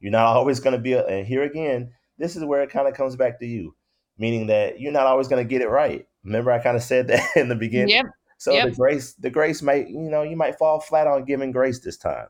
You're 0.00 0.12
not 0.12 0.36
always 0.36 0.60
going 0.60 0.76
to 0.76 0.82
be, 0.82 0.92
a, 0.92 1.04
and 1.06 1.26
here 1.26 1.42
again, 1.42 1.92
this 2.18 2.36
is 2.36 2.44
where 2.44 2.62
it 2.62 2.70
kind 2.70 2.88
of 2.88 2.94
comes 2.94 3.16
back 3.16 3.38
to 3.40 3.46
you, 3.46 3.74
meaning 4.18 4.46
that 4.48 4.80
you're 4.80 4.92
not 4.92 5.06
always 5.06 5.28
going 5.28 5.44
to 5.44 5.48
get 5.48 5.62
it 5.62 5.68
right. 5.68 6.06
Remember, 6.24 6.50
I 6.50 6.58
kind 6.62 6.76
of 6.76 6.82
said 6.82 7.06
that 7.08 7.24
in 7.36 7.48
the 7.48 7.54
beginning. 7.54 7.90
Yep. 7.96 8.06
So 8.38 8.52
Yep. 8.52 8.70
the 8.70 8.76
grace, 8.76 9.14
the 9.14 9.30
grace 9.30 9.62
might, 9.62 9.88
you 9.88 10.10
know, 10.10 10.22
you 10.22 10.36
might 10.36 10.58
fall 10.58 10.80
flat 10.80 11.06
on 11.06 11.24
giving 11.24 11.52
grace 11.52 11.80
this 11.80 11.96
time. 11.96 12.28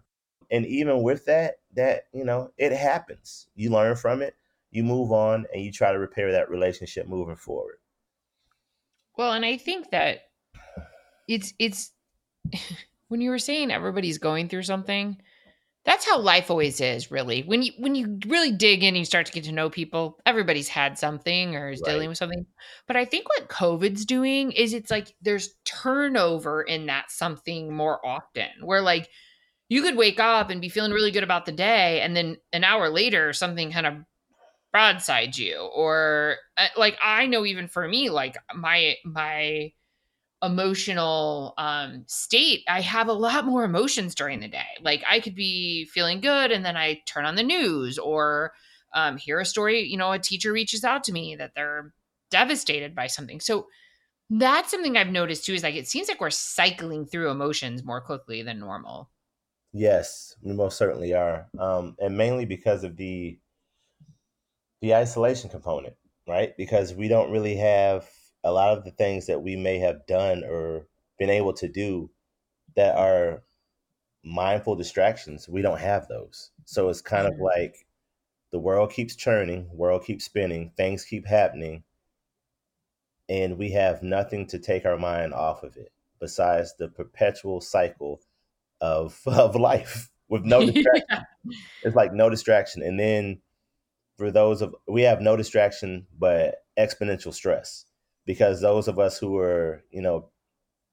And 0.50 0.64
even 0.66 1.02
with 1.02 1.24
that, 1.26 1.56
that, 1.74 2.04
you 2.12 2.24
know, 2.24 2.52
it 2.56 2.72
happens. 2.72 3.48
You 3.56 3.70
learn 3.70 3.96
from 3.96 4.22
it, 4.22 4.36
you 4.70 4.84
move 4.84 5.10
on, 5.10 5.46
and 5.52 5.64
you 5.64 5.72
try 5.72 5.92
to 5.92 5.98
repair 5.98 6.32
that 6.32 6.48
relationship 6.48 7.08
moving 7.08 7.34
forward. 7.34 7.78
Well, 9.16 9.32
and 9.32 9.44
I 9.44 9.56
think 9.56 9.90
that 9.90 10.25
it's 11.28 11.54
it's 11.58 11.92
when 13.08 13.20
you 13.20 13.30
were 13.30 13.38
saying 13.38 13.70
everybody's 13.70 14.18
going 14.18 14.48
through 14.48 14.62
something, 14.64 15.20
that's 15.84 16.04
how 16.06 16.18
life 16.18 16.50
always 16.50 16.80
is, 16.80 17.10
really. 17.10 17.42
When 17.44 17.62
you 17.62 17.72
when 17.78 17.94
you 17.94 18.18
really 18.26 18.52
dig 18.52 18.82
in, 18.82 18.88
and 18.88 18.98
you 18.98 19.04
start 19.04 19.26
to 19.26 19.32
get 19.32 19.44
to 19.44 19.52
know 19.52 19.70
people. 19.70 20.18
Everybody's 20.26 20.68
had 20.68 20.98
something 20.98 21.56
or 21.56 21.70
is 21.70 21.82
Right. 21.82 21.92
dealing 21.92 22.08
with 22.08 22.18
something. 22.18 22.46
But 22.86 22.96
I 22.96 23.04
think 23.04 23.28
what 23.28 23.48
COVID's 23.48 24.04
doing 24.04 24.52
is 24.52 24.74
it's 24.74 24.90
like 24.90 25.14
there's 25.22 25.54
turnover 25.64 26.62
in 26.62 26.86
that 26.86 27.10
something 27.10 27.72
more 27.72 28.04
often. 28.06 28.48
Where 28.62 28.80
like 28.82 29.08
you 29.68 29.82
could 29.82 29.96
wake 29.96 30.20
up 30.20 30.50
and 30.50 30.60
be 30.60 30.68
feeling 30.68 30.92
really 30.92 31.10
good 31.12 31.24
about 31.24 31.46
the 31.46 31.52
day, 31.52 32.00
and 32.02 32.16
then 32.16 32.36
an 32.52 32.64
hour 32.64 32.88
later, 32.88 33.32
something 33.32 33.72
kind 33.72 33.86
of 33.86 33.94
broadsides 34.72 35.38
you, 35.38 35.56
or 35.74 36.36
uh, 36.56 36.68
like 36.76 36.96
I 37.02 37.26
know 37.26 37.46
even 37.46 37.68
for 37.68 37.86
me, 37.88 38.10
like 38.10 38.36
my 38.54 38.96
my 39.04 39.72
emotional 40.46 41.54
um 41.58 42.04
state 42.06 42.62
i 42.68 42.80
have 42.80 43.08
a 43.08 43.12
lot 43.12 43.44
more 43.44 43.64
emotions 43.64 44.14
during 44.14 44.40
the 44.40 44.48
day. 44.48 44.64
Like 44.80 45.02
i 45.08 45.20
could 45.20 45.34
be 45.34 45.84
feeling 45.86 46.20
good 46.20 46.50
and 46.50 46.64
then 46.64 46.76
i 46.76 47.02
turn 47.06 47.24
on 47.24 47.34
the 47.34 47.42
news 47.42 47.98
or 47.98 48.52
um 48.94 49.16
hear 49.16 49.40
a 49.40 49.44
story 49.44 49.82
you 49.82 49.96
know 49.96 50.12
a 50.12 50.18
teacher 50.18 50.52
reaches 50.52 50.84
out 50.84 51.04
to 51.04 51.12
me 51.12 51.36
that 51.36 51.52
they're 51.54 51.92
devastated 52.30 52.94
by 52.94 53.06
something. 53.06 53.40
So 53.40 53.66
that's 54.28 54.72
something 54.72 54.96
i've 54.96 55.06
noticed 55.06 55.44
too 55.44 55.54
is 55.54 55.62
like 55.62 55.76
it 55.76 55.86
seems 55.86 56.08
like 56.08 56.20
we're 56.20 56.30
cycling 56.30 57.06
through 57.06 57.30
emotions 57.30 57.84
more 57.84 58.00
quickly 58.00 58.42
than 58.42 58.58
normal. 58.58 59.10
Yes, 59.72 60.34
we 60.42 60.52
most 60.54 60.78
certainly 60.78 61.12
are, 61.12 61.48
um, 61.58 61.96
and 62.00 62.16
mainly 62.16 62.46
because 62.46 62.82
of 62.82 62.96
the 62.96 63.38
the 64.80 64.94
isolation 64.94 65.50
component, 65.50 65.94
right? 66.26 66.56
Because 66.56 66.94
we 66.94 67.08
don't 67.08 67.30
really 67.30 67.56
have 67.56 68.08
a 68.46 68.52
lot 68.52 68.76
of 68.78 68.84
the 68.84 68.92
things 68.92 69.26
that 69.26 69.42
we 69.42 69.56
may 69.56 69.78
have 69.78 70.06
done 70.06 70.44
or 70.44 70.86
been 71.18 71.30
able 71.30 71.52
to 71.54 71.66
do 71.68 72.08
that 72.76 72.94
are 72.96 73.42
mindful 74.22 74.76
distractions. 74.76 75.48
We 75.48 75.62
don't 75.62 75.80
have 75.80 76.06
those, 76.06 76.52
so 76.64 76.88
it's 76.88 77.00
kind 77.00 77.26
of 77.26 77.34
Mhm. 77.34 77.40
like 77.42 77.86
the 78.52 78.60
world 78.60 78.92
keeps 78.92 79.16
churning, 79.16 79.68
world 79.76 80.04
keeps 80.04 80.24
spinning, 80.24 80.70
things 80.76 81.04
keep 81.04 81.26
happening, 81.26 81.82
and 83.28 83.58
we 83.58 83.72
have 83.72 84.02
nothing 84.02 84.46
to 84.46 84.58
take 84.58 84.84
our 84.84 84.96
mind 84.96 85.34
off 85.34 85.62
of 85.64 85.76
it 85.76 85.92
besides 86.20 86.74
the 86.76 86.88
perpetual 86.88 87.60
cycle 87.60 88.20
of 88.80 89.20
of 89.26 89.56
life 89.56 90.10
with 90.28 90.44
no 90.44 90.60
distraction. 90.66 91.04
yeah. 91.10 91.22
It's 91.82 91.96
like 91.96 92.12
no 92.12 92.30
distraction. 92.30 92.82
And 92.82 92.98
then 92.98 93.40
for 94.16 94.30
those 94.30 94.62
of 94.62 94.74
we 94.86 95.02
have 95.02 95.20
no 95.20 95.36
distraction 95.36 96.06
but 96.18 96.64
exponential 96.78 97.34
stress 97.34 97.84
because 98.26 98.60
those 98.60 98.88
of 98.88 98.98
us 98.98 99.18
who 99.18 99.38
are, 99.38 99.82
you 99.90 100.02
know, 100.02 100.28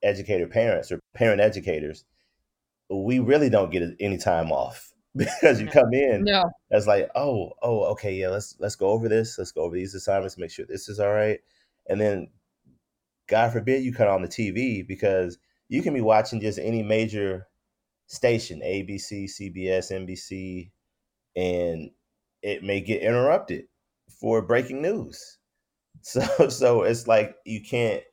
educator 0.02 0.48
parents 0.48 0.92
or 0.92 1.00
parent 1.14 1.42
educators, 1.42 2.06
we 2.90 3.20
really 3.20 3.50
don't 3.50 3.72
get 3.72 3.84
any 4.00 4.18
time 4.18 4.52
off 4.52 4.94
because 5.16 5.60
you 5.60 5.68
come 5.68 5.94
in 5.94 6.24
no 6.24 6.44
as 6.72 6.88
like, 6.88 7.10
oh, 7.16 7.52
oh, 7.62 7.86
okay, 7.92 8.14
yeah, 8.14 8.30
let's 8.30 8.56
let's 8.60 8.76
go 8.76 8.88
over 8.88 9.10
this, 9.10 9.38
let's 9.38 9.52
go 9.52 9.62
over 9.62 9.76
these 9.76 9.96
assignments, 9.96 10.38
make 10.38 10.52
sure 10.52 10.66
this 10.68 10.88
is 10.88 11.00
all 11.00 11.12
right. 11.12 11.40
And 11.88 12.00
then 12.00 12.30
God 13.28 13.52
forbid 13.52 13.84
you 13.84 13.94
cut 13.94 14.08
on 14.08 14.22
the 14.22 14.28
TV 14.28 14.88
because 14.88 15.38
you 15.70 15.82
can 15.82 15.94
be 15.94 16.02
watching 16.02 16.40
just 16.40 16.60
any 16.60 16.84
major 16.84 17.48
station, 18.08 18.62
ABC, 18.64 19.26
CBS, 19.26 19.92
NBC, 19.92 20.72
and 21.36 21.90
it 22.42 22.64
may 22.64 22.82
get 22.82 23.02
interrupted 23.02 23.66
for 24.20 24.42
breaking 24.42 24.82
news. 24.82 25.40
So 26.04 26.22
so 26.50 26.84
it's 26.84 27.08
like 27.08 27.38
you 27.46 27.62
can't 27.64 28.04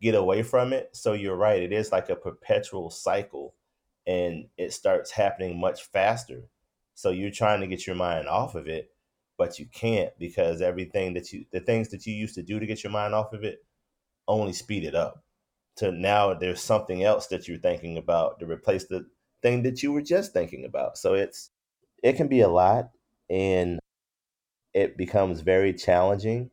get 0.00 0.14
away 0.14 0.42
from 0.42 0.72
it. 0.72 0.90
So 0.92 1.12
you're 1.14 1.36
right, 1.36 1.62
it 1.62 1.72
is 1.72 1.92
like 1.92 2.08
a 2.10 2.16
perpetual 2.16 2.90
cycle 2.90 3.54
and 4.06 4.46
it 4.56 4.72
starts 4.72 5.10
happening 5.10 5.60
much 5.60 5.84
faster. 5.84 6.44
So 6.94 7.10
you're 7.10 7.30
trying 7.30 7.60
to 7.60 7.66
get 7.66 7.86
your 7.86 7.96
mind 7.96 8.28
off 8.28 8.54
of 8.54 8.68
it, 8.68 8.90
but 9.38 9.58
you 9.58 9.66
can't 9.72 10.12
because 10.18 10.62
everything 10.62 11.14
that 11.14 11.32
you 11.32 11.46
the 11.52 11.60
things 11.60 11.88
that 11.90 12.06
you 12.06 12.14
used 12.14 12.34
to 12.36 12.42
do 12.42 12.60
to 12.60 12.66
get 12.66 12.84
your 12.84 12.92
mind 12.92 13.14
off 13.14 13.32
of 13.32 13.44
it 13.44 13.64
only 14.28 14.52
speed 14.52 14.84
it 14.84 14.94
up. 14.94 15.24
To 15.76 15.92
now 15.92 16.34
there's 16.34 16.62
something 16.62 17.04
else 17.04 17.28
that 17.28 17.48
you're 17.48 17.58
thinking 17.58 17.96
about 17.98 18.40
to 18.40 18.46
replace 18.46 18.86
the 18.86 19.06
thing 19.42 19.62
that 19.62 19.82
you 19.82 19.92
were 19.92 20.02
just 20.02 20.32
thinking 20.32 20.64
about. 20.64 20.98
So 20.98 21.14
it's 21.14 21.50
it 22.02 22.14
can 22.16 22.28
be 22.28 22.40
a 22.40 22.48
lot 22.48 22.90
and 23.30 23.78
it 24.74 24.96
becomes 24.96 25.40
very 25.40 25.74
challenging. 25.74 26.50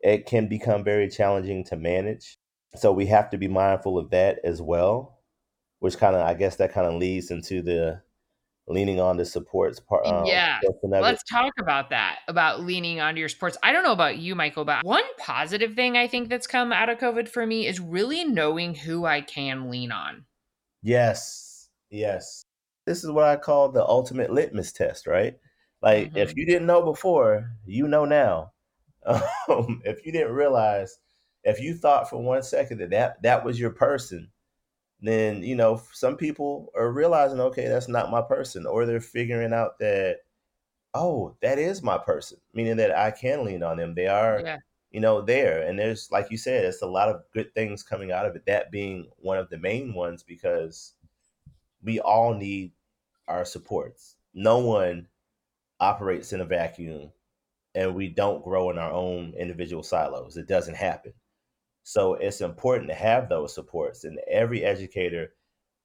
It 0.00 0.26
can 0.26 0.48
become 0.48 0.84
very 0.84 1.08
challenging 1.08 1.64
to 1.64 1.76
manage. 1.76 2.36
So 2.76 2.92
we 2.92 3.06
have 3.06 3.30
to 3.30 3.38
be 3.38 3.48
mindful 3.48 3.98
of 3.98 4.10
that 4.10 4.38
as 4.44 4.60
well, 4.60 5.20
which 5.78 5.98
kind 5.98 6.14
of 6.14 6.22
I 6.22 6.34
guess 6.34 6.56
that 6.56 6.72
kind 6.72 6.86
of 6.86 6.94
leads 6.94 7.30
into 7.30 7.62
the 7.62 8.02
leaning 8.68 9.00
on 9.00 9.16
the 9.16 9.24
supports 9.24 9.80
part. 9.80 10.06
Um, 10.06 10.26
yeah 10.26 10.58
portion 10.62 10.92
of 10.92 11.00
it. 11.00 11.02
let's 11.02 11.22
talk 11.24 11.52
about 11.60 11.90
that 11.90 12.18
about 12.28 12.60
leaning 12.60 13.00
onto 13.00 13.20
your 13.20 13.28
sports 13.28 13.56
i 13.62 13.70
don't 13.72 13.84
know 13.84 13.92
about 13.92 14.18
you 14.18 14.34
michael 14.34 14.64
but 14.64 14.84
one 14.84 15.04
positive 15.18 15.74
thing 15.74 15.96
i 15.96 16.08
think 16.08 16.28
that's 16.28 16.46
come 16.48 16.72
out 16.72 16.88
of 16.88 16.98
covid 16.98 17.28
for 17.28 17.46
me 17.46 17.66
is 17.66 17.78
really 17.80 18.24
knowing 18.24 18.74
who 18.74 19.04
i 19.04 19.20
can 19.20 19.70
lean 19.70 19.92
on 19.92 20.24
Yes, 20.82 21.68
yes. 21.90 22.44
This 22.86 23.02
is 23.02 23.10
what 23.10 23.24
I 23.24 23.36
call 23.36 23.70
the 23.70 23.84
ultimate 23.84 24.30
litmus 24.32 24.72
test, 24.72 25.06
right? 25.06 25.36
Like 25.82 26.12
Mhm. 26.12 26.16
if 26.16 26.36
you 26.36 26.46
didn't 26.46 26.66
know 26.66 26.82
before, 26.82 27.50
you 27.64 27.88
know 27.88 28.04
now. 28.04 28.52
Um, 29.48 29.80
if 29.84 30.04
you 30.04 30.12
didn't 30.12 30.34
realize, 30.34 30.98
if 31.44 31.60
you 31.60 31.74
thought 31.74 32.10
for 32.10 32.20
one 32.22 32.42
second 32.42 32.78
that 32.78 32.90
that, 32.90 33.22
that 33.22 33.44
was 33.44 33.60
your 33.60 33.70
person, 33.70 34.30
then 35.00 35.42
you 35.42 35.54
know 35.54 35.80
some 35.92 36.16
people 36.16 36.72
are 36.76 36.90
realizing, 36.92 37.40
okay, 37.40 37.68
that's 37.68 37.88
not 37.88 38.10
my 38.10 38.22
person, 38.22 38.66
or 38.66 38.86
they're 38.86 39.00
figuring 39.00 39.52
out 39.52 39.78
that, 39.78 40.18
oh, 40.94 41.36
that 41.42 41.58
is 41.58 41.82
my 41.82 41.98
person, 41.98 42.38
meaning 42.54 42.76
that 42.78 42.96
I 42.96 43.12
can 43.12 43.44
lean 43.44 43.62
on 43.62 43.76
them. 43.76 43.94
They 43.94 44.08
are, 44.08 44.42
yeah 44.44 44.58
you 44.90 45.00
know, 45.00 45.20
there, 45.20 45.60
and 45.62 45.78
there's 45.78 46.10
like 46.10 46.30
you 46.30 46.38
said, 46.38 46.64
it's 46.64 46.80
a 46.82 46.86
lot 46.86 47.08
of 47.10 47.22
good 47.32 47.52
things 47.54 47.82
coming 47.82 48.12
out 48.12 48.24
of 48.26 48.34
it. 48.36 48.46
That 48.46 48.70
being 48.70 49.10
one 49.18 49.36
of 49.38 49.50
the 49.50 49.58
main 49.58 49.92
ones 49.94 50.22
because 50.22 50.94
we 51.82 52.00
all 52.00 52.34
need 52.34 52.72
our 53.28 53.44
supports. 53.44 54.16
No 54.32 54.58
one 54.58 55.08
operates 55.80 56.32
in 56.32 56.40
a 56.40 56.46
vacuum 56.46 57.12
and 57.76 57.94
we 57.94 58.08
don't 58.08 58.42
grow 58.42 58.70
in 58.70 58.78
our 58.78 58.90
own 58.90 59.34
individual 59.38 59.82
silos. 59.82 60.36
It 60.36 60.48
doesn't 60.48 60.76
happen. 60.76 61.12
So 61.82 62.14
it's 62.14 62.40
important 62.40 62.88
to 62.88 62.96
have 62.96 63.28
those 63.28 63.54
supports, 63.54 64.02
and 64.02 64.18
every 64.28 64.64
educator 64.64 65.34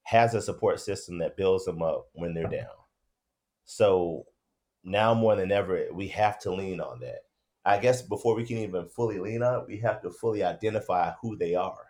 has 0.04 0.34
a 0.34 0.42
support 0.42 0.80
system 0.80 1.18
that 1.18 1.36
builds 1.36 1.66
them 1.66 1.82
up 1.82 2.08
when 2.14 2.34
they're 2.34 2.48
down. 2.48 2.66
So 3.66 4.24
now 4.82 5.14
more 5.14 5.36
than 5.36 5.52
ever, 5.52 5.86
we 5.92 6.08
have 6.08 6.40
to 6.40 6.52
lean 6.52 6.80
on 6.80 6.98
that. 7.00 7.20
I 7.64 7.78
guess 7.78 8.02
before 8.02 8.34
we 8.34 8.44
can 8.44 8.56
even 8.56 8.88
fully 8.88 9.20
lean 9.20 9.42
on 9.42 9.60
it, 9.60 9.66
we 9.68 9.78
have 9.78 10.02
to 10.02 10.10
fully 10.10 10.42
identify 10.42 11.12
who 11.20 11.36
they 11.36 11.54
are. 11.54 11.86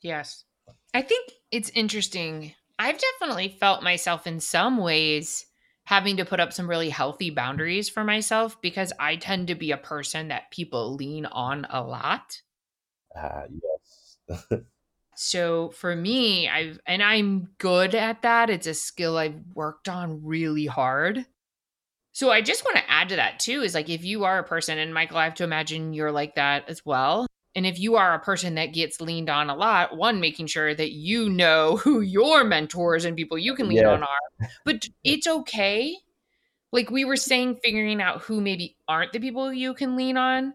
Yes. 0.00 0.44
I 0.92 1.02
think 1.02 1.30
it's 1.52 1.70
interesting. 1.70 2.54
I've 2.78 2.98
definitely 2.98 3.56
felt 3.60 3.84
myself 3.84 4.26
in 4.26 4.40
some 4.40 4.78
ways 4.78 5.46
having 5.86 6.16
to 6.16 6.24
put 6.24 6.40
up 6.40 6.52
some 6.52 6.68
really 6.68 6.90
healthy 6.90 7.30
boundaries 7.30 7.88
for 7.88 8.04
myself 8.04 8.60
because 8.62 8.92
I 8.98 9.16
tend 9.16 9.48
to 9.48 9.54
be 9.54 9.70
a 9.70 9.76
person 9.76 10.28
that 10.28 10.50
people 10.50 10.94
lean 10.94 11.26
on 11.26 11.66
a 11.70 11.82
lot. 11.82 12.40
Ah, 13.16 13.44
yes. 14.28 14.60
So 15.16 15.70
for 15.70 15.94
me, 15.94 16.48
I've 16.48 16.80
and 16.86 17.02
I'm 17.02 17.50
good 17.58 17.94
at 17.94 18.22
that. 18.22 18.50
It's 18.50 18.66
a 18.66 18.74
skill 18.74 19.16
I've 19.16 19.40
worked 19.54 19.88
on 19.88 20.24
really 20.24 20.66
hard. 20.66 21.24
So 22.12 22.30
I 22.30 22.42
just 22.42 22.64
want 22.64 22.76
to 22.78 22.90
add 22.90 23.08
to 23.10 23.16
that 23.16 23.40
too 23.40 23.62
is 23.62 23.74
like 23.74 23.88
if 23.88 24.04
you 24.04 24.24
are 24.24 24.38
a 24.38 24.44
person 24.44 24.78
and 24.78 24.94
Michael, 24.94 25.18
I 25.18 25.24
have 25.24 25.34
to 25.36 25.44
imagine 25.44 25.94
you're 25.94 26.12
like 26.12 26.36
that 26.36 26.68
as 26.68 26.84
well. 26.84 27.26
And 27.56 27.66
if 27.66 27.78
you 27.78 27.96
are 27.96 28.14
a 28.14 28.18
person 28.18 28.56
that 28.56 28.72
gets 28.72 29.00
leaned 29.00 29.30
on 29.30 29.48
a 29.48 29.54
lot, 29.54 29.96
one 29.96 30.20
making 30.20 30.46
sure 30.46 30.74
that 30.74 30.92
you 30.92 31.28
know 31.28 31.76
who 31.84 32.00
your 32.00 32.44
mentors 32.44 33.04
and 33.04 33.16
people 33.16 33.38
you 33.38 33.54
can 33.54 33.68
lean 33.68 33.78
Yeah. 33.78 33.92
on 33.92 34.02
are. 34.02 34.48
But 34.64 34.86
it's 35.04 35.26
okay. 35.26 35.96
Like 36.72 36.90
we 36.90 37.04
were 37.04 37.16
saying 37.16 37.60
figuring 37.62 38.02
out 38.02 38.22
who 38.22 38.40
maybe 38.40 38.76
aren't 38.88 39.12
the 39.12 39.20
people 39.20 39.52
you 39.52 39.74
can 39.74 39.96
lean 39.96 40.16
on. 40.16 40.54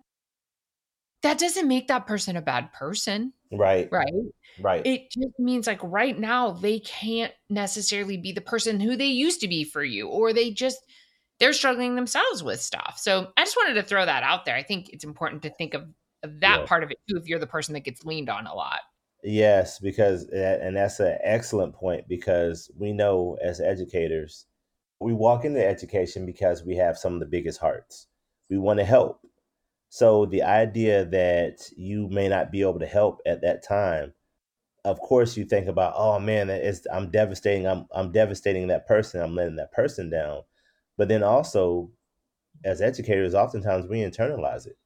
That 1.22 1.38
doesn't 1.38 1.68
make 1.68 1.88
that 1.90 2.08
person 2.08 2.38
a 2.38 2.42
bad 2.42 2.72
person, 2.72 3.34
Right. 3.52 3.90
right? 3.92 4.14
Right. 4.62 4.86
It 4.86 5.12
just 5.12 5.38
means 5.38 5.68
like 5.68 5.80
right 5.84 6.18
now 6.18 6.52
they 6.52 6.80
can't 6.80 7.34
necessarily 7.50 8.18
be 8.18 8.32
the 8.32 8.42
person 8.42 8.80
who 8.80 8.96
they 8.96 9.08
used 9.08 9.42
to 9.42 9.48
be 9.48 9.64
for 9.64 9.84
you 9.84 10.08
or 10.08 10.34
they 10.34 10.52
just 10.52 10.80
they're 11.40 11.54
struggling 11.54 11.96
themselves 11.96 12.44
with 12.44 12.62
stuff. 12.62 12.98
So 13.00 13.32
I 13.38 13.44
just 13.44 13.56
wanted 13.56 13.76
to 13.76 13.84
throw 13.84 14.06
that 14.06 14.24
out 14.24 14.44
there. 14.46 14.56
I 14.56 14.64
think 14.64 14.90
it's 14.90 15.06
important 15.06 15.44
to 15.44 15.50
think 15.50 15.74
of, 15.74 15.84
of 15.84 15.90
that 16.24 16.60
Yeah. 16.60 16.66
part 16.66 16.84
of 16.84 16.92
it 16.92 16.98
too 17.10 17.18
if 17.18 17.28
you're 17.28 17.40
the 17.40 17.48
person 17.48 17.74
that 17.74 17.82
gets 17.82 18.06
leaned 18.06 18.30
on 18.30 18.48
a 18.48 18.54
lot. 18.54 18.82
Yes, 19.24 19.80
because 19.80 20.26
and 20.30 20.78
that's 20.78 21.00
an 21.02 21.18
excellent 21.24 21.74
point 21.76 22.08
because 22.08 22.72
we 22.78 22.94
know 22.94 23.38
as 23.42 23.60
educators, 23.60 24.46
we 25.02 25.14
walk 25.14 25.46
into 25.46 25.66
education 25.66 26.26
because 26.26 26.64
we 26.64 26.76
have 26.78 26.98
some 26.98 27.14
of 27.16 27.20
the 27.20 27.26
biggest 27.26 27.60
hearts. 27.60 28.08
We 28.50 28.58
want 28.58 28.80
to 28.80 28.86
help. 28.86 29.22
So 29.90 30.26
the 30.26 30.44
idea 30.44 31.06
that 31.06 31.70
you 31.78 32.08
may 32.10 32.30
not 32.30 32.52
be 32.52 32.62
able 32.62 32.80
to 32.80 32.88
help 32.88 33.22
at 33.26 33.42
that 33.42 33.64
time, 33.64 34.14
of 34.86 35.00
course 35.02 35.38
you 35.38 35.46
think 35.46 35.68
about, 35.68 35.94
oh 35.98 36.20
man, 36.20 36.48
that 36.48 36.64
is 36.64 36.88
I'm 36.92 37.12
devastating, 37.12 37.68
I'm 37.68 37.88
I'm 37.94 38.12
devastating 38.14 38.68
that 38.70 38.88
person, 38.88 39.22
I'm 39.22 39.36
letting 39.36 39.58
that 39.58 39.74
person 39.74 40.10
down. 40.10 40.44
But 40.98 41.10
then 41.10 41.24
also 41.24 41.92
as 42.66 42.82
educators, 42.82 43.36
oftentimes 43.36 43.88
we 43.88 44.00
internalize 44.00 44.68
it 44.68 44.79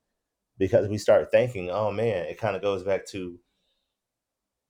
because 0.58 0.88
we 0.88 0.98
start 0.98 1.32
thinking, 1.32 1.70
oh 1.70 1.92
man, 1.92 2.26
it 2.26 2.38
kind 2.38 2.56
of 2.56 2.62
goes 2.62 2.84
back 2.84 3.08
to 3.08 3.39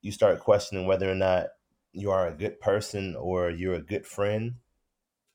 you 0.02 0.12
start 0.12 0.41
questioning 0.41 0.86
whether 0.86 1.10
or 1.10 1.15
not 1.15 1.48
you 1.93 2.12
are 2.12 2.28
a 2.28 2.34
good 2.34 2.60
person 2.60 3.15
or 3.15 3.50
you're 3.50 3.76
a 3.76 3.82
good 3.82 4.06
friend. 4.06 4.56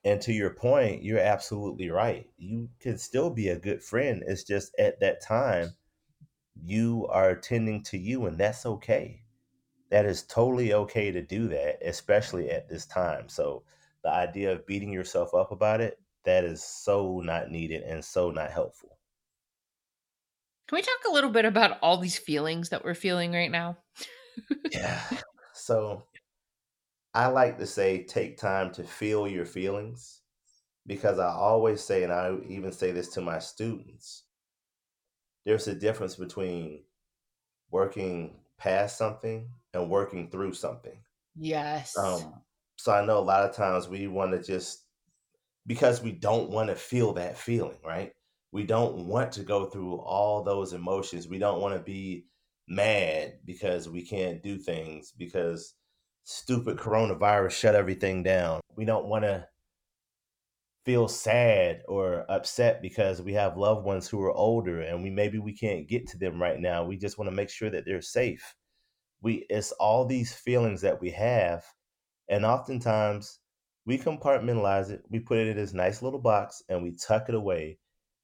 And 0.04 0.20
to 0.22 0.32
your 0.32 0.50
point, 0.50 1.02
you're 1.02 1.18
absolutely 1.18 1.90
right. 1.90 2.26
You 2.36 2.68
can 2.80 2.98
still 2.98 3.30
be 3.30 3.48
a 3.48 3.58
good 3.58 3.82
friend. 3.82 4.22
It's 4.26 4.44
just 4.44 4.72
at 4.78 5.00
that 5.00 5.22
time, 5.22 5.72
you 6.62 7.06
are 7.10 7.30
attending 7.30 7.82
to 7.84 7.98
you, 7.98 8.26
and 8.26 8.38
that's 8.38 8.66
okay. 8.66 9.22
That 9.90 10.04
is 10.04 10.22
totally 10.22 10.72
okay 10.72 11.10
to 11.10 11.22
do 11.22 11.48
that, 11.48 11.78
especially 11.82 12.50
at 12.50 12.68
this 12.68 12.86
time. 12.86 13.28
So, 13.28 13.64
the 14.04 14.10
idea 14.10 14.52
of 14.52 14.66
beating 14.66 14.92
yourself 14.92 15.34
up 15.34 15.50
about 15.50 15.80
it, 15.80 15.98
that 16.24 16.44
is 16.44 16.62
so 16.62 17.20
not 17.24 17.50
needed 17.50 17.82
and 17.82 18.04
so 18.04 18.30
not 18.30 18.50
helpful. 18.50 18.97
Can 20.68 20.76
we 20.76 20.82
talk 20.82 21.00
a 21.08 21.12
little 21.12 21.30
bit 21.30 21.46
about 21.46 21.78
all 21.82 21.96
these 21.96 22.18
feelings 22.18 22.68
that 22.68 22.84
we're 22.84 22.94
feeling 22.94 23.32
right 23.32 23.50
now? 23.50 23.78
Yeah. 24.72 25.02
So, 25.54 26.06
I 27.12 27.26
like 27.26 27.58
to 27.58 27.66
say 27.66 28.04
take 28.04 28.38
time 28.38 28.72
to 28.72 28.84
feel 28.84 29.28
your 29.28 29.44
feelings 29.44 30.22
because 30.86 31.18
I 31.18 31.28
always 31.28 31.82
say, 31.82 32.04
and 32.04 32.12
I 32.12 32.36
even 32.48 32.72
say 32.72 32.92
this 32.92 33.08
to 33.10 33.20
my 33.20 33.38
students 33.38 34.24
there's 35.44 35.68
a 35.68 35.74
difference 35.74 36.16
between 36.16 36.84
working 37.70 38.40
past 38.58 38.98
something 38.98 39.50
and 39.74 39.90
working 39.90 40.30
through 40.30 40.54
something. 40.54 41.02
Yes. 41.36 41.96
Um, 41.96 42.42
so 42.76 42.92
I 42.92 43.04
know 43.04 43.18
a 43.18 43.20
lot 43.20 43.48
of 43.48 43.54
times 43.54 43.88
we 43.88 44.06
want 44.08 44.32
to 44.32 44.42
just, 44.42 44.86
because 45.66 46.02
we 46.02 46.12
don't 46.12 46.50
want 46.50 46.68
to 46.70 46.76
feel 46.76 47.14
that 47.14 47.38
feeling, 47.38 47.78
right? 47.84 48.12
We 48.52 48.64
don't 48.64 49.06
want 49.06 49.32
to 49.32 49.42
go 49.42 49.66
through 49.66 49.96
all 49.96 50.42
those 50.42 50.72
emotions. 50.72 51.28
We 51.28 51.38
don't 51.38 51.60
want 51.60 51.74
to 51.74 51.80
be 51.80 52.26
mad 52.66 53.34
because 53.44 53.88
we 53.88 54.04
can't 54.04 54.42
do 54.42 54.58
things 54.58 55.12
because 55.16 55.74
stupid 56.24 56.76
coronavirus 56.76 57.50
shut 57.50 57.74
everything 57.74 58.22
down. 58.22 58.60
We 58.76 58.84
don't 58.84 59.06
want 59.06 59.24
to 59.24 59.46
feel 60.84 61.08
sad 61.08 61.82
or 61.86 62.24
upset 62.30 62.80
because 62.80 63.20
we 63.20 63.34
have 63.34 63.58
loved 63.58 63.84
ones 63.84 64.08
who 64.08 64.22
are 64.22 64.32
older 64.32 64.80
and 64.80 65.02
we 65.02 65.10
maybe 65.10 65.38
we 65.38 65.52
can't 65.52 65.88
get 65.88 66.06
to 66.08 66.18
them 66.18 66.40
right 66.40 66.58
now. 66.58 66.84
We 66.84 66.96
just 66.96 67.18
want 67.18 67.28
to 67.28 67.36
make 67.36 67.50
sure 67.50 67.68
that 67.68 67.84
they're 67.84 68.00
safe. 68.00 68.54
We 69.20 69.46
it's 69.50 69.72
all 69.72 70.06
these 70.06 70.32
feelings 70.32 70.80
that 70.82 71.00
we 71.00 71.10
have 71.10 71.64
and 72.28 72.44
oftentimes 72.46 73.40
we 73.84 73.98
compartmentalize 73.98 74.90
it. 74.90 75.02
We 75.10 75.20
put 75.20 75.38
it 75.38 75.48
in 75.48 75.56
this 75.56 75.74
nice 75.74 76.02
little 76.02 76.20
box 76.20 76.62
and 76.68 76.82
we 76.82 76.92
tuck 76.92 77.28
it 77.28 77.34
away 77.34 77.78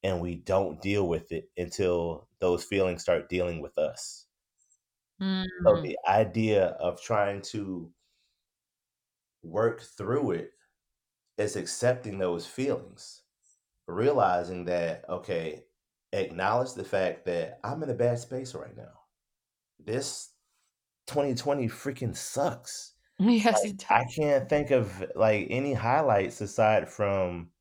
and 0.04 0.20
we 0.22 0.36
don't 0.36 0.82
deal 0.82 1.08
with 1.08 1.32
it 1.32 1.50
until 1.58 2.28
those 2.40 2.64
feelings 2.64 3.02
start 3.02 3.30
dealing 3.30 3.62
with 3.62 3.78
us. 3.78 4.28
So 5.66 5.76
Mm, 5.76 5.84
the 5.84 5.98
idea 6.08 6.68
of 6.68 7.02
trying 7.02 7.42
to 7.52 7.92
work 9.42 9.80
through 9.80 10.32
it 10.32 10.52
is 11.38 11.56
accepting 11.56 12.18
those 12.18 12.46
feelings, 12.46 13.24
realizing 13.88 14.66
that, 14.66 15.08
okay, 15.08 15.66
acknowledge 16.12 16.74
the 16.74 16.84
fact 16.84 17.26
that 17.26 17.60
I'm 17.64 17.82
in 17.82 17.90
a 17.90 17.94
bad 17.94 18.20
space 18.20 18.54
right 18.54 18.76
now. 18.76 19.00
This 19.80 20.34
2020 21.06 21.68
freaking 21.68 22.16
sucks. 22.16 22.94
yes, 23.18 23.64
Like. 23.64 23.90
I 23.90 24.04
can't 24.16 24.48
think 24.50 24.72
of 24.72 25.04
like 25.16 25.48
any 25.50 25.74
highlights 25.74 26.40
aside 26.42 26.90
from, 26.90 27.52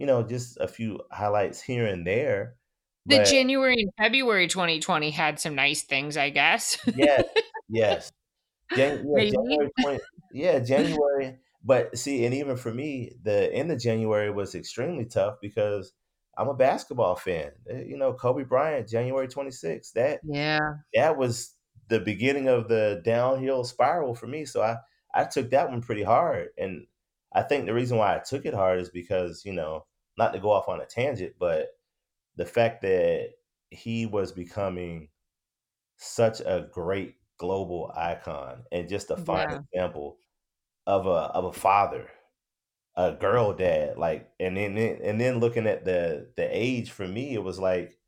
you 0.00 0.06
know, 0.06 0.24
just 0.24 0.58
a 0.58 0.68
few 0.68 1.00
highlights 1.12 1.62
here 1.62 1.86
and 1.86 2.06
there. 2.06 2.58
The 3.06 3.18
But 3.18 3.18
January 3.18 3.82
and 3.82 3.92
February 3.98 4.46
2020 4.48 5.10
had 5.10 5.38
some 5.40 5.54
nice 5.54 5.82
things, 5.82 6.16
I 6.16 6.30
guess. 6.30 6.78
yes, 6.92 7.24
yes. 7.68 8.10
Jan- 8.74 9.04
yeah. 9.04 9.24
January 9.24 9.70
20, 9.80 10.00
yeah, 10.32 10.60
January. 10.60 11.38
But 11.64 11.98
see, 11.98 12.24
and 12.26 12.34
even 12.34 12.56
for 12.56 12.72
me, 12.74 13.14
the 13.22 13.52
end 13.54 13.72
of 13.72 13.80
January 13.80 14.30
was 14.30 14.54
extremely 14.54 15.06
tough 15.06 15.38
because 15.42 15.94
I'm 16.38 16.48
a 16.48 16.54
basketball 16.54 17.16
fan. 17.16 17.52
Uh, 17.70 17.76
You 17.78 17.96
know, 17.98 18.14
Kobe 18.14 18.44
Bryant, 18.44 18.88
January 18.88 19.28
26th. 19.28 19.94
That 19.94 20.22
Yeah. 20.22 20.82
that 20.94 21.16
was 21.18 21.56
the 21.88 22.00
beginning 22.00 22.48
of 22.48 22.68
the 22.68 23.02
downhill 23.04 23.64
spiral 23.64 24.14
for 24.14 24.26
me. 24.26 24.44
So 24.44 24.62
I 24.62 24.78
I 25.14 25.24
took 25.24 25.50
that 25.50 25.70
one 25.70 25.82
pretty 25.82 26.02
hard, 26.04 26.50
and 26.58 26.86
I 27.32 27.42
think 27.42 27.66
the 27.66 27.74
reason 27.74 27.98
why 27.98 28.16
I 28.16 28.20
took 28.20 28.46
it 28.46 28.54
hard 28.54 28.80
is 28.80 28.90
because 28.90 29.44
you 29.44 29.52
know, 29.52 29.86
not 30.18 30.32
to 30.32 30.40
go 30.40 30.50
off 30.50 30.68
on 30.68 30.80
a 30.80 30.86
tangent, 30.86 31.36
but 31.38 31.70
the 32.36 32.46
fact 32.46 32.82
that 32.82 33.34
he 33.70 34.06
was 34.06 34.32
becoming 34.32 35.10
such 35.96 36.40
a 36.40 36.68
great 36.72 37.16
global 37.38 37.92
icon 37.96 38.64
and 38.72 38.88
just 38.88 39.10
a 39.10 39.16
fine 39.16 39.46
Yeah. 39.46 39.62
example 39.72 40.18
of 40.86 41.06
a 41.06 41.10
of 41.10 41.44
a 41.46 41.52
father, 41.52 42.10
a 42.96 43.12
girl 43.14 43.52
dad, 43.54 43.96
like 43.98 44.32
and 44.40 44.56
then 44.56 44.76
and 44.76 45.20
then 45.20 45.38
looking 45.40 45.66
at 45.66 45.84
the 45.84 46.32
the 46.36 46.48
age 46.56 46.90
for 46.90 47.06
me, 47.08 47.34
it 47.34 47.42
was 47.42 47.58
like 47.58 47.98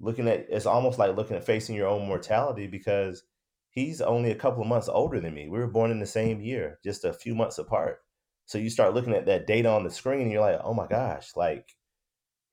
looking 0.00 0.28
at 0.28 0.46
it's 0.50 0.66
almost 0.66 0.98
like 1.00 1.16
looking 1.16 1.36
at 1.36 1.44
facing 1.44 1.76
your 1.76 1.88
own 1.88 2.06
mortality 2.08 2.68
because 2.68 3.24
he's 3.70 4.02
only 4.02 4.32
a 4.32 4.36
couple 4.36 4.62
of 4.62 4.68
months 4.68 4.88
older 4.88 5.20
than 5.20 5.34
me. 5.34 5.48
We 5.48 5.60
were 5.60 5.68
born 5.68 5.92
in 5.92 6.00
the 6.00 6.06
same 6.06 6.42
year, 6.42 6.80
just 6.84 7.04
a 7.06 7.14
few 7.14 7.34
months 7.36 7.58
apart. 7.58 8.03
So 8.46 8.58
you 8.58 8.70
start 8.70 8.94
looking 8.94 9.14
at 9.14 9.26
that 9.26 9.46
data 9.46 9.68
on 9.70 9.84
the 9.84 9.90
screen 9.90 10.22
and 10.22 10.32
you're 10.32 10.40
like, 10.42 10.60
"Oh 10.62 10.74
my 10.74 10.86
gosh, 10.86 11.36
like 11.36 11.76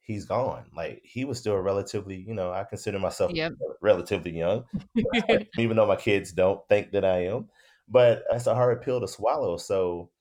he's 0.01 0.25
gone." 0.25 0.71
Like 0.75 1.01
he 1.06 1.25
was 1.25 1.39
still 1.39 1.58
relatively, 1.58 2.17
you 2.17 2.34
know, 2.36 2.51
I 2.54 2.63
consider 2.65 2.99
myself 2.99 3.34
Yep. 3.34 3.54
relatively 3.82 4.32
young, 4.38 4.65
even 5.58 5.77
though 5.77 5.88
my 5.88 5.95
kids 5.97 6.32
don't 6.34 6.67
think 6.69 6.91
that 6.93 7.06
I 7.06 7.25
am. 7.27 7.49
But 7.88 8.23
that's 8.30 8.47
a 8.47 8.56
hard 8.56 8.82
pill 8.82 9.01
to 9.01 9.08
swallow. 9.08 9.58
So 9.58 10.12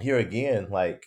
here 0.00 0.18
again, 0.18 0.70
like 0.70 1.06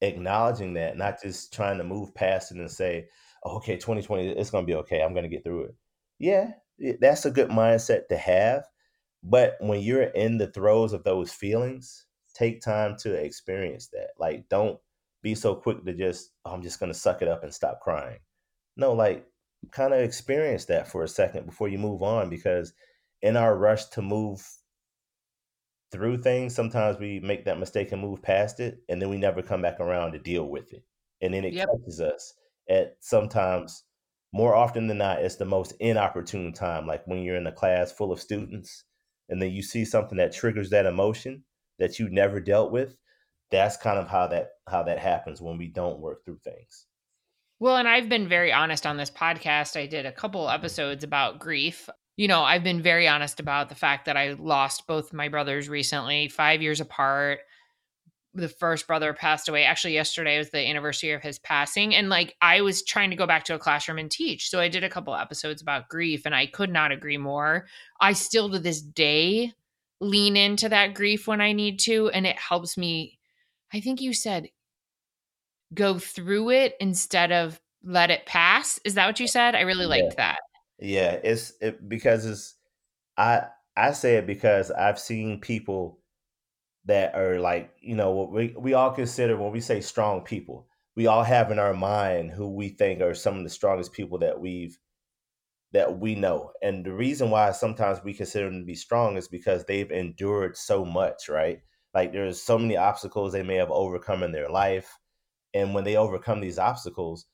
acknowledging 0.00 0.74
that, 0.74 0.96
not 0.96 1.22
just 1.22 1.52
trying 1.52 1.78
to 1.78 1.84
move 1.84 2.14
past 2.14 2.52
it 2.52 2.58
and 2.58 2.70
say, 2.70 3.08
oh, 3.42 3.56
okay, 3.56 3.76
2020, 3.76 4.28
it's 4.28 4.50
going 4.50 4.64
to 4.64 4.70
be 4.70 4.76
okay. 4.76 5.02
I'm 5.02 5.12
going 5.12 5.24
to 5.24 5.28
get 5.34 5.44
through 5.44 5.64
it. 5.64 5.74
Yeah, 6.18 6.52
that's 7.00 7.24
a 7.24 7.30
good 7.30 7.50
mindset 7.50 8.08
to 8.08 8.16
have. 8.16 8.64
But 9.22 9.56
when 9.60 9.80
you're 9.82 10.04
in 10.04 10.38
the 10.38 10.48
throes 10.48 10.92
of 10.92 11.04
those 11.04 11.32
feelings, 11.32 12.05
take 12.36 12.60
time 12.60 12.96
to 12.98 13.14
experience 13.14 13.88
that. 13.88 14.10
Like, 14.18 14.48
don't 14.48 14.78
be 15.22 15.34
so 15.34 15.54
quick 15.56 15.84
to 15.84 15.94
just, 15.94 16.32
oh, 16.44 16.52
I'm 16.52 16.62
just 16.62 16.80
going 16.80 16.92
to 16.92 16.98
suck 16.98 17.22
it 17.22 17.28
up 17.28 17.42
and 17.42 17.54
stop 17.54 17.80
crying. 17.80 18.20
No, 18.76 18.92
like, 18.94 19.26
kind 19.72 19.94
of 19.94 20.00
experience 20.00 20.66
that 20.66 20.88
for 20.88 21.02
a 21.02 21.08
second 21.08 21.46
before 21.46 21.68
you 21.68 21.78
move 21.78 22.02
on 22.02 22.30
because 22.30 22.74
in 23.22 23.36
our 23.36 23.56
rush 23.56 23.86
to 23.86 24.02
move 24.02 24.46
through 25.92 26.22
things, 26.22 26.54
sometimes 26.54 26.98
we 26.98 27.20
make 27.20 27.44
that 27.44 27.58
mistake 27.58 27.92
and 27.92 28.02
move 28.02 28.22
past 28.22 28.60
it, 28.60 28.82
and 28.88 29.00
then 29.00 29.08
we 29.08 29.16
never 29.18 29.42
come 29.42 29.62
back 29.62 29.80
around 29.80 30.12
to 30.12 30.18
deal 30.18 30.44
with 30.48 30.72
it. 30.72 30.84
And 31.20 31.32
then 31.34 31.44
it 31.44 31.56
Yep. 31.56 31.70
catches 31.70 32.00
us 32.00 32.34
at 32.68 32.96
sometimes 33.00 33.84
more 34.32 34.54
often 34.54 34.86
than 34.88 34.98
not, 34.98 35.22
it's 35.22 35.36
the 35.36 35.44
most 35.44 35.72
inopportune 35.80 36.52
time, 36.52 36.86
like 36.86 37.06
when 37.06 37.22
you're 37.22 37.36
in 37.36 37.46
a 37.46 37.52
class 37.52 37.92
full 37.92 38.12
of 38.12 38.20
students 38.20 38.84
and 39.28 39.40
then 39.40 39.50
you 39.52 39.62
see 39.62 39.84
something 39.84 40.18
that 40.18 40.32
triggers 40.32 40.70
that 40.70 40.84
emotion 40.86 41.44
that 41.78 41.98
you 41.98 42.08
never 42.08 42.40
dealt 42.40 42.70
with 42.72 42.96
that's 43.50 43.76
kind 43.76 43.98
of 43.98 44.08
how 44.08 44.26
that 44.26 44.50
how 44.68 44.82
that 44.82 44.98
happens 44.98 45.40
when 45.40 45.56
we 45.58 45.68
don't 45.68 46.00
work 46.00 46.24
through 46.24 46.38
things 46.38 46.86
well 47.60 47.76
and 47.76 47.88
i've 47.88 48.08
been 48.08 48.28
very 48.28 48.52
honest 48.52 48.86
on 48.86 48.96
this 48.96 49.10
podcast 49.10 49.78
i 49.80 49.86
did 49.86 50.06
a 50.06 50.12
couple 50.12 50.48
Mm-hmm. 50.52 50.54
episodes 50.54 51.04
about 51.04 51.38
grief 51.38 51.88
you 52.16 52.28
know 52.28 52.42
i've 52.42 52.64
been 52.64 52.82
very 52.82 53.08
honest 53.08 53.40
about 53.40 53.68
the 53.68 53.74
fact 53.74 54.06
that 54.06 54.16
i 54.16 54.32
lost 54.32 54.86
both 54.86 55.12
my 55.12 55.28
brothers 55.28 55.68
recently 55.68 56.28
five 56.28 56.62
years 56.62 56.80
apart 56.80 57.40
the 58.36 58.48
first 58.48 58.86
brother 58.86 59.12
passed 59.14 59.48
away. 59.48 59.64
Actually, 59.64 59.94
yesterday 59.94 60.38
was 60.38 60.50
the 60.50 60.58
anniversary 60.58 61.12
of 61.12 61.22
his 61.22 61.38
passing. 61.38 61.94
And 61.94 62.08
like 62.08 62.36
I 62.42 62.60
was 62.60 62.84
trying 62.84 63.10
to 63.10 63.16
go 63.16 63.26
back 63.26 63.44
to 63.44 63.54
a 63.54 63.58
classroom 63.58 63.98
and 63.98 64.10
teach. 64.10 64.50
So 64.50 64.60
I 64.60 64.68
did 64.68 64.84
a 64.84 64.90
couple 64.90 65.14
episodes 65.14 65.62
about 65.62 65.88
grief 65.88 66.26
and 66.26 66.34
I 66.34 66.46
could 66.46 66.70
not 66.70 66.92
agree 66.92 67.16
more. 67.16 67.66
I 68.00 68.12
still 68.12 68.50
to 68.50 68.58
this 68.58 68.82
day 68.82 69.52
lean 70.00 70.36
into 70.36 70.68
that 70.68 70.94
grief 70.94 71.26
when 71.26 71.40
I 71.40 71.52
need 71.52 71.78
to. 71.80 72.08
And 72.10 72.26
it 72.26 72.38
helps 72.38 72.76
me, 72.76 73.18
I 73.72 73.80
think 73.80 74.00
you 74.00 74.12
said 74.12 74.48
go 75.74 75.98
through 75.98 76.50
it 76.50 76.74
instead 76.80 77.32
of 77.32 77.60
let 77.82 78.10
it 78.10 78.26
pass. 78.26 78.78
Is 78.84 78.94
that 78.94 79.06
what 79.06 79.20
you 79.20 79.28
said? 79.28 79.54
I 79.54 79.62
really 79.62 79.86
liked 79.86 80.14
yeah. 80.18 80.34
that. 80.34 80.38
Yeah, 80.78 81.12
it's 81.24 81.52
it, 81.60 81.88
because 81.88 82.26
it's 82.26 82.54
I 83.16 83.46
I 83.76 83.92
say 83.92 84.16
it 84.16 84.26
because 84.26 84.70
I've 84.70 84.98
seen 84.98 85.40
people 85.40 86.00
that 86.84 87.14
are 87.14 87.40
like 87.40 87.70
you 87.80 87.94
know 87.94 88.10
what 88.12 88.32
we 88.32 88.54
we 88.56 88.74
all 88.74 88.92
consider 88.92 89.36
when 89.36 89.52
we 89.52 89.60
say 89.60 89.80
strong 89.80 90.22
people 90.22 90.66
we 90.94 91.06
all 91.06 91.22
have 91.22 91.50
in 91.50 91.58
our 91.58 91.74
mind 91.74 92.30
who 92.30 92.48
we 92.48 92.68
think 92.68 93.00
are 93.00 93.14
some 93.14 93.36
of 93.36 93.44
the 93.44 93.50
strongest 93.50 93.92
people 93.92 94.18
that 94.18 94.40
we've 94.40 94.78
that 95.76 95.98
we 95.98 96.14
know 96.14 96.50
and 96.62 96.84
the 96.84 96.92
reason 96.92 97.30
why 97.30 97.50
sometimes 97.52 98.00
we 98.02 98.14
consider 98.14 98.46
them 98.46 98.60
to 98.60 98.66
be 98.66 98.74
strong 98.74 99.16
is 99.16 99.28
because 99.28 99.64
they've 99.64 99.90
endured 99.90 100.56
so 100.56 100.84
much 100.84 101.28
right 101.28 101.60
like 101.94 102.12
there's 102.12 102.42
so 102.42 102.58
many 102.58 102.76
obstacles 102.76 103.32
they 103.32 103.42
may 103.42 103.56
have 103.56 103.70
overcome 103.70 104.22
in 104.22 104.32
their 104.32 104.48
life 104.48 104.98
and 105.54 105.74
when 105.74 105.84
they 105.84 105.96
overcome 105.96 106.40
these 106.40 106.58
obstacles 106.58 107.26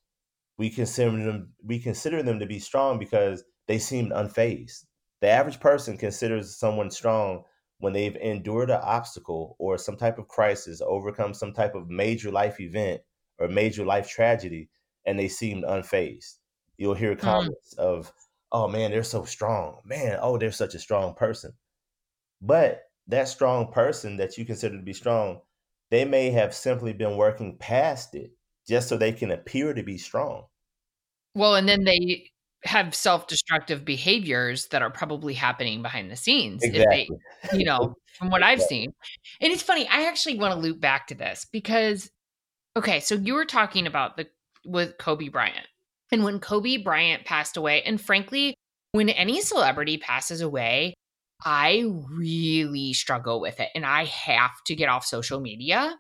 we 0.59 0.69
consider 0.69 1.25
them 1.25 1.53
we 1.65 1.79
consider 1.79 2.23
them 2.23 2.39
to 2.39 2.47
be 2.47 2.59
strong 2.59 2.99
because 2.99 3.45
they 3.69 3.79
seemed 3.79 4.13
unfazed 4.13 4.85
the 5.23 5.29
average 5.29 5.61
person 5.61 5.97
considers 5.97 6.57
someone 6.57 6.91
strong 6.91 7.45
when 7.83 7.93
they've 7.93 8.17
endured 8.17 8.71
an 8.71 8.81
obstacle 8.81 9.57
or 9.59 9.77
some 9.77 9.97
type 9.97 10.17
of 10.19 10.29
crisis, 10.29 10.81
overcome 10.81 11.35
some 11.35 11.53
type 11.53 11.75
of 11.75 11.91
major 11.91 12.31
life 12.31 12.61
event 12.61 13.01
or 13.41 13.49
major 13.49 13.85
life 13.85 14.09
tragedy, 14.09 14.69
and 15.05 15.19
they 15.19 15.27
seemed 15.27 15.65
unfazed. 15.65 16.37
You'll 16.77 16.95
hear 16.95 17.17
comments 17.17 17.75
mm. 17.77 17.83
of, 17.83 18.13
oh 18.53 18.69
man, 18.69 18.91
they're 18.91 19.03
so 19.03 19.25
strong. 19.25 19.79
Man, 19.85 20.19
oh, 20.21 20.39
they're 20.39 20.53
such 20.53 20.75
a 20.75 20.79
strong 20.79 21.15
person. 21.15 21.53
But 22.41 22.83
that 23.09 23.29
strong 23.29 23.73
person 23.73 24.19
that 24.19 24.39
you 24.39 24.45
consider 24.45 24.77
to 24.77 24.83
be 24.83 24.93
strong, 24.93 25.41
they 25.91 26.05
may 26.05 26.31
have 26.31 26.55
simply 26.55 26.93
been 26.93 27.17
working 27.17 27.57
past 27.59 28.15
it 28.15 28.33
just 28.69 28.89
so 28.89 28.97
they 28.97 29.13
can 29.13 29.31
appear 29.31 29.75
to 29.75 29.83
be 29.83 29.99
strong. 29.99 30.45
Well, 31.35 31.57
and 31.57 31.69
then 31.69 31.85
they 31.85 32.31
have 32.65 32.95
self-destructive 32.95 33.85
behaviors 33.85 34.69
that 34.69 34.83
are 34.83 34.91
probably 34.91 35.35
happening 35.35 35.83
behind 35.83 36.11
the 36.11 36.17
scenes 36.17 36.63
exactly. 36.63 37.09
if 37.43 37.51
they 37.51 37.59
you 37.59 37.65
know 37.65 37.95
from 38.19 38.31
what 38.31 38.43
i've 38.43 38.63
seen 38.63 38.93
and 39.41 39.53
it's 39.53 39.63
funny 39.63 39.87
i 39.89 40.07
actually 40.07 40.39
want 40.39 40.55
to 40.55 40.61
loop 40.61 40.81
back 40.81 41.09
to 41.09 41.15
this 41.17 41.45
because 41.51 42.09
okay 42.77 43.01
so 43.01 43.17
you 43.17 43.35
were 43.35 43.45
talking 43.45 43.89
about 43.89 44.17
the 44.17 44.29
with 44.65 44.97
kobe 44.97 45.29
bryant 45.29 45.67
and 46.13 46.25
when 46.25 46.39
kobe 46.39 46.77
bryant 46.77 47.25
passed 47.25 47.57
away 47.57 47.83
and 47.83 48.01
frankly 48.01 48.55
when 48.93 49.09
any 49.09 49.41
celebrity 49.41 49.97
passes 49.99 50.41
away 50.41 50.95
i 51.45 51.85
really 52.11 52.93
struggle 52.93 53.41
with 53.41 53.59
it 53.59 53.69
and 53.75 53.85
i 53.85 54.05
have 54.05 54.53
to 54.65 54.75
get 54.75 54.89
off 54.89 55.05
social 55.05 55.41
media 55.41 55.97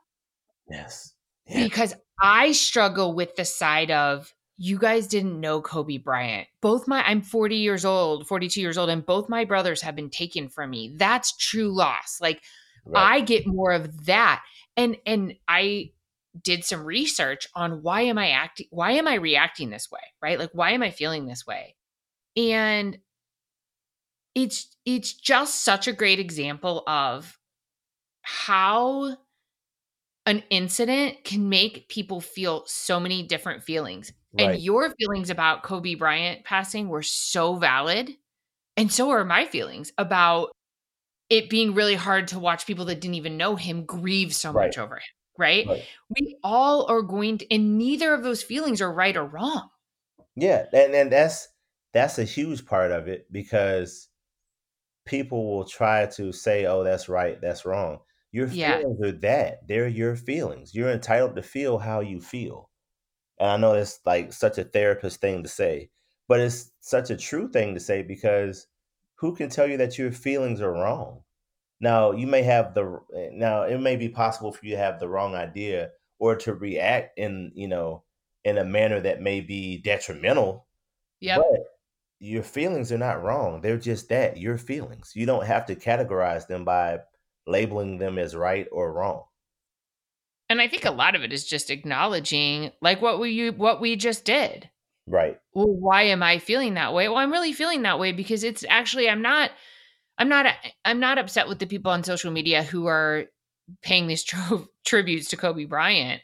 yes 0.70 1.14
yeah. 1.48 1.64
because 1.64 1.94
i 2.20 2.52
struggle 2.52 3.14
with 3.14 3.34
the 3.36 3.44
side 3.44 3.90
of 3.90 4.32
you 4.58 4.78
guys 4.78 5.08
didn't 5.08 5.40
know 5.40 5.60
Kobe 5.60 5.96
Bryant. 5.96 6.46
Both 6.60 6.86
my 6.86 7.02
I'm 7.02 7.20
40 7.20 7.56
years 7.56 7.84
old, 7.84 8.28
42 8.28 8.60
years 8.60 8.78
old 8.78 8.90
and 8.90 9.04
both 9.04 9.28
my 9.28 9.44
brothers 9.44 9.82
have 9.82 9.96
been 9.96 10.08
taken 10.08 10.48
from 10.48 10.70
me. 10.70 10.94
That's 10.96 11.36
true 11.36 11.74
loss. 11.74 12.18
Like 12.20 12.42
right. 12.86 13.14
I 13.14 13.20
get 13.22 13.44
more 13.44 13.72
of 13.72 14.06
that. 14.06 14.44
And 14.76 14.96
and 15.04 15.34
I 15.48 15.90
did 16.40 16.64
some 16.64 16.84
research 16.84 17.46
on 17.54 17.82
why 17.82 18.02
am 18.02 18.18
I 18.18 18.30
acting 18.30 18.66
why 18.70 18.92
am 18.92 19.06
I 19.06 19.14
reacting 19.14 19.70
this 19.70 19.90
way, 19.90 20.00
right? 20.22 20.38
Like 20.38 20.50
why 20.52 20.70
am 20.72 20.82
I 20.82 20.90
feeling 20.90 21.26
this 21.26 21.46
way? 21.46 21.76
And 22.36 22.98
it's 24.34 24.74
it's 24.86 25.12
just 25.12 25.62
such 25.64 25.88
a 25.88 25.92
great 25.92 26.18
example 26.18 26.82
of 26.86 27.38
how 28.22 29.16
an 30.24 30.42
incident 30.50 31.24
can 31.24 31.48
make 31.48 31.88
people 31.88 32.20
feel 32.20 32.64
so 32.66 33.00
many 33.00 33.22
different 33.24 33.64
feelings. 33.64 34.12
Right. 34.32 34.54
And 34.54 34.62
your 34.62 34.90
feelings 34.98 35.30
about 35.30 35.62
Kobe 35.62 35.94
Bryant 35.94 36.44
passing 36.44 36.88
were 36.88 37.02
so 37.02 37.56
valid. 37.56 38.10
And 38.76 38.90
so 38.90 39.10
are 39.10 39.24
my 39.24 39.44
feelings 39.44 39.92
about 39.98 40.52
it 41.28 41.50
being 41.50 41.74
really 41.74 41.94
hard 41.94 42.28
to 42.28 42.38
watch 42.38 42.66
people 42.66 42.84
that 42.86 43.00
didn't 43.00 43.16
even 43.16 43.36
know 43.36 43.56
him 43.56 43.84
grieve 43.84 44.34
so 44.34 44.52
right. 44.52 44.66
much 44.66 44.78
over 44.78 44.96
him. 44.96 45.02
Right? 45.38 45.66
right? 45.66 45.84
We 46.08 46.36
all 46.42 46.86
are 46.90 47.02
going 47.02 47.38
to, 47.38 47.54
and 47.54 47.78
neither 47.78 48.14
of 48.14 48.22
those 48.22 48.42
feelings 48.42 48.80
are 48.80 48.92
right 48.92 49.16
or 49.16 49.24
wrong. 49.24 49.70
Yeah. 50.36 50.66
And, 50.72 50.94
and 50.94 51.12
that's, 51.12 51.48
that's 51.92 52.18
a 52.18 52.24
huge 52.24 52.66
part 52.66 52.92
of 52.92 53.08
it 53.08 53.26
because 53.30 54.08
people 55.04 55.56
will 55.56 55.64
try 55.64 56.06
to 56.06 56.32
say, 56.32 56.66
oh, 56.66 56.84
that's 56.84 57.08
right, 57.08 57.40
that's 57.40 57.64
wrong. 57.64 57.98
Your 58.30 58.48
feelings 58.48 58.96
yeah. 59.00 59.08
are 59.08 59.12
that. 59.12 59.68
They're 59.68 59.88
your 59.88 60.16
feelings. 60.16 60.74
You're 60.74 60.90
entitled 60.90 61.36
to 61.36 61.42
feel 61.42 61.78
how 61.78 62.00
you 62.00 62.20
feel. 62.20 62.70
And 63.38 63.50
I 63.50 63.56
know 63.58 63.74
it's 63.74 64.00
like 64.06 64.32
such 64.32 64.56
a 64.58 64.64
therapist 64.64 65.20
thing 65.20 65.42
to 65.42 65.48
say, 65.48 65.90
but 66.28 66.40
it's 66.40 66.70
such 66.80 67.10
a 67.10 67.16
true 67.16 67.50
thing 67.50 67.74
to 67.74 67.80
say 67.80 68.02
because 68.02 68.66
who 69.16 69.34
can 69.34 69.50
tell 69.50 69.68
you 69.68 69.76
that 69.78 69.98
your 69.98 70.12
feelings 70.12 70.60
are 70.60 70.72
wrong? 70.72 71.22
Now, 71.82 72.12
you 72.12 72.28
may 72.28 72.42
have 72.44 72.74
the 72.74 73.00
now 73.32 73.64
it 73.64 73.78
may 73.78 73.96
be 73.96 74.08
possible 74.08 74.52
for 74.52 74.64
you 74.64 74.76
to 74.76 74.78
have 74.78 75.00
the 75.00 75.08
wrong 75.08 75.34
idea 75.34 75.90
or 76.20 76.36
to 76.36 76.54
react 76.54 77.18
in, 77.18 77.50
you 77.56 77.66
know, 77.66 78.04
in 78.44 78.56
a 78.56 78.64
manner 78.64 79.00
that 79.00 79.20
may 79.20 79.40
be 79.40 79.78
detrimental. 79.78 80.68
Yeah. 81.20 81.38
But 81.38 81.46
your 82.20 82.44
feelings 82.44 82.92
are 82.92 82.98
not 82.98 83.24
wrong. 83.24 83.60
They're 83.60 83.76
just 83.76 84.08
that, 84.10 84.36
your 84.36 84.58
feelings. 84.58 85.10
You 85.16 85.26
don't 85.26 85.44
have 85.44 85.66
to 85.66 85.74
categorize 85.74 86.46
them 86.46 86.64
by 86.64 87.00
labeling 87.48 87.98
them 87.98 88.16
as 88.16 88.36
right 88.36 88.68
or 88.70 88.92
wrong. 88.92 89.24
And 90.48 90.60
I 90.60 90.68
think 90.68 90.84
a 90.84 90.92
lot 90.92 91.16
of 91.16 91.24
it 91.24 91.32
is 91.32 91.44
just 91.44 91.68
acknowledging 91.68 92.70
like 92.80 93.02
what 93.02 93.18
we 93.18 93.32
you 93.32 93.50
what 93.50 93.80
we 93.80 93.96
just 93.96 94.24
did. 94.24 94.70
Right. 95.08 95.40
Well, 95.52 95.66
why 95.66 96.02
am 96.04 96.22
I 96.22 96.38
feeling 96.38 96.74
that 96.74 96.94
way? 96.94 97.08
Well, 97.08 97.18
I'm 97.18 97.32
really 97.32 97.52
feeling 97.52 97.82
that 97.82 97.98
way 97.98 98.12
because 98.12 98.44
it's 98.44 98.64
actually 98.68 99.10
I'm 99.10 99.22
not 99.22 99.50
I'm 100.18 100.28
not 100.28 100.46
uh, 100.46 100.52
I'm 100.84 101.00
not 101.00 101.18
upset 101.18 101.48
with 101.48 101.58
the 101.58 101.66
people 101.66 101.90
on 101.90 102.04
social 102.04 102.30
media 102.30 102.62
who 102.62 102.86
are 102.86 103.24
paying 103.82 104.06
these 104.06 104.24
tri- 104.24 104.64
tributes 104.84 105.28
to 105.28 105.36
Kobe 105.36 105.64
Bryant. 105.64 106.22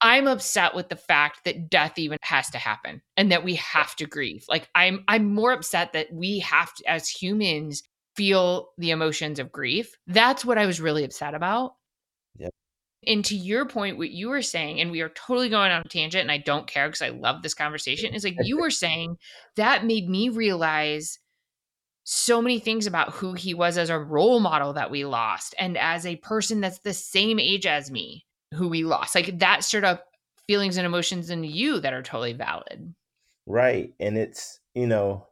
I'm 0.00 0.26
upset 0.26 0.74
with 0.74 0.90
the 0.90 0.96
fact 0.96 1.40
that 1.44 1.70
death 1.70 1.98
even 1.98 2.18
has 2.22 2.50
to 2.50 2.58
happen 2.58 3.00
and 3.16 3.32
that 3.32 3.44
we 3.44 3.54
have 3.54 3.96
to 3.96 4.06
grieve. 4.06 4.44
Like 4.48 4.68
I'm 4.74 5.04
I'm 5.08 5.32
more 5.32 5.52
upset 5.52 5.92
that 5.94 6.12
we 6.12 6.40
have 6.40 6.74
to 6.74 6.90
as 6.90 7.08
humans 7.08 7.82
feel 8.16 8.68
the 8.78 8.90
emotions 8.90 9.38
of 9.38 9.50
grief. 9.50 9.96
That's 10.06 10.44
what 10.44 10.58
I 10.58 10.66
was 10.66 10.80
really 10.80 11.04
upset 11.04 11.34
about. 11.34 11.74
Yep. 12.36 12.50
And 13.06 13.24
to 13.24 13.36
your 13.36 13.66
point, 13.66 13.98
what 13.98 14.10
you 14.10 14.28
were 14.28 14.42
saying, 14.42 14.80
and 14.80 14.90
we 14.90 15.00
are 15.00 15.08
totally 15.08 15.48
going 15.48 15.72
on 15.72 15.82
a 15.84 15.88
tangent, 15.88 16.22
and 16.22 16.32
I 16.32 16.38
don't 16.38 16.66
care 16.66 16.86
because 16.88 17.02
I 17.02 17.08
love 17.08 17.42
this 17.42 17.54
conversation, 17.54 18.14
is 18.14 18.24
like 18.24 18.36
you 18.42 18.58
were 18.58 18.70
saying 18.70 19.16
that 19.56 19.84
made 19.84 20.08
me 20.08 20.28
realize 20.28 21.18
so 22.04 22.40
many 22.42 22.58
things 22.58 22.86
about 22.86 23.12
who 23.14 23.32
he 23.32 23.54
was 23.54 23.78
as 23.78 23.90
a 23.90 23.98
role 23.98 24.38
model 24.38 24.74
that 24.74 24.90
we 24.90 25.04
lost 25.04 25.54
and 25.58 25.76
as 25.78 26.04
a 26.04 26.16
person 26.16 26.60
that's 26.60 26.80
the 26.80 26.92
same 26.92 27.38
age 27.38 27.66
as 27.66 27.90
me 27.90 28.26
who 28.52 28.68
we 28.68 28.84
lost. 28.84 29.14
Like 29.14 29.38
that 29.38 29.64
stirred 29.64 29.84
up 29.84 30.06
feelings 30.46 30.76
and 30.76 30.86
emotions 30.86 31.30
in 31.30 31.42
you 31.44 31.80
that 31.80 31.94
are 31.94 32.02
totally 32.02 32.34
valid. 32.34 32.94
Right. 33.46 33.94
And 33.98 34.18
it's, 34.18 34.60
you 34.74 34.86
know, 34.86 35.26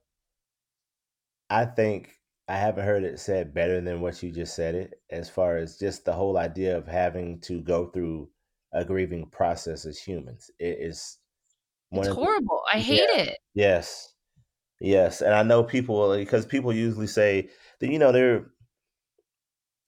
I 1.51 1.67
think 1.67 2.15
I 2.49 2.57
haven't 2.57 2.87
heard 2.87 3.05
it 3.05 3.21
said 3.21 3.53
better 3.55 3.81
than 3.81 4.01
what 4.01 4.23
you 4.23 4.33
just 4.33 4.57
said 4.57 4.75
it, 4.75 4.95
as 5.11 5.29
far 5.29 5.59
as 5.59 5.77
just 5.77 6.05
the 6.05 6.13
whole 6.13 6.39
idea 6.39 6.77
of 6.77 6.87
having 6.87 7.41
to 7.43 7.61
go 7.61 7.87
through 7.87 8.31
a 8.73 8.85
grieving 8.85 9.27
process 9.27 9.85
as 9.85 9.99
humans. 9.99 10.51
It 10.59 10.79
is 10.81 11.19
it's 11.93 12.09
horrible. 12.09 12.63
The, 12.73 12.79
I 12.79 12.81
hate 12.81 13.09
yeah, 13.15 13.23
it. 13.23 13.39
Yes. 13.55 14.12
Yes. 14.83 15.21
And 15.21 15.35
I 15.35 15.43
know 15.43 15.63
people 15.63 16.17
because 16.17 16.45
people 16.45 16.73
usually 16.73 17.07
say 17.07 17.49
that, 17.81 17.91
you 17.91 17.99
know, 17.99 18.13
they're 18.13 18.47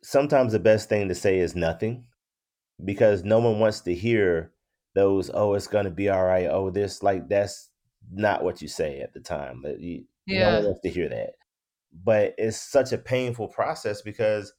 sometimes 0.03 0.53
the 0.53 0.59
best 0.59 0.89
thing 0.89 1.09
to 1.09 1.15
say 1.15 1.39
is 1.39 1.57
nothing 1.57 2.05
because 2.85 3.25
no 3.25 3.39
one 3.39 3.59
wants 3.59 3.81
to 3.81 3.95
hear 3.95 4.53
those, 4.95 5.31
oh, 5.35 5.55
it's 5.55 5.67
gonna 5.67 5.91
be 5.91 6.09
all 6.09 6.25
right. 6.25 6.47
Oh, 6.47 6.71
this 6.71 7.03
like 7.03 7.29
that's 7.29 7.71
not 8.13 8.45
what 8.45 8.63
you 8.63 8.69
say 8.69 9.01
at 9.01 9.13
the 9.13 9.21
time. 9.21 9.61
But 9.63 9.81
you, 9.81 10.05
yeah. 10.27 10.51
no 10.51 10.57
one 10.57 10.65
wants 10.67 10.81
to 10.83 10.91
hear 10.91 11.09
that 11.09 11.31
but 12.03 12.35
it's 12.39 12.57
such 12.57 12.93
a 12.93 12.99
painful 12.99 13.49
process 13.49 14.03
because 14.03 14.53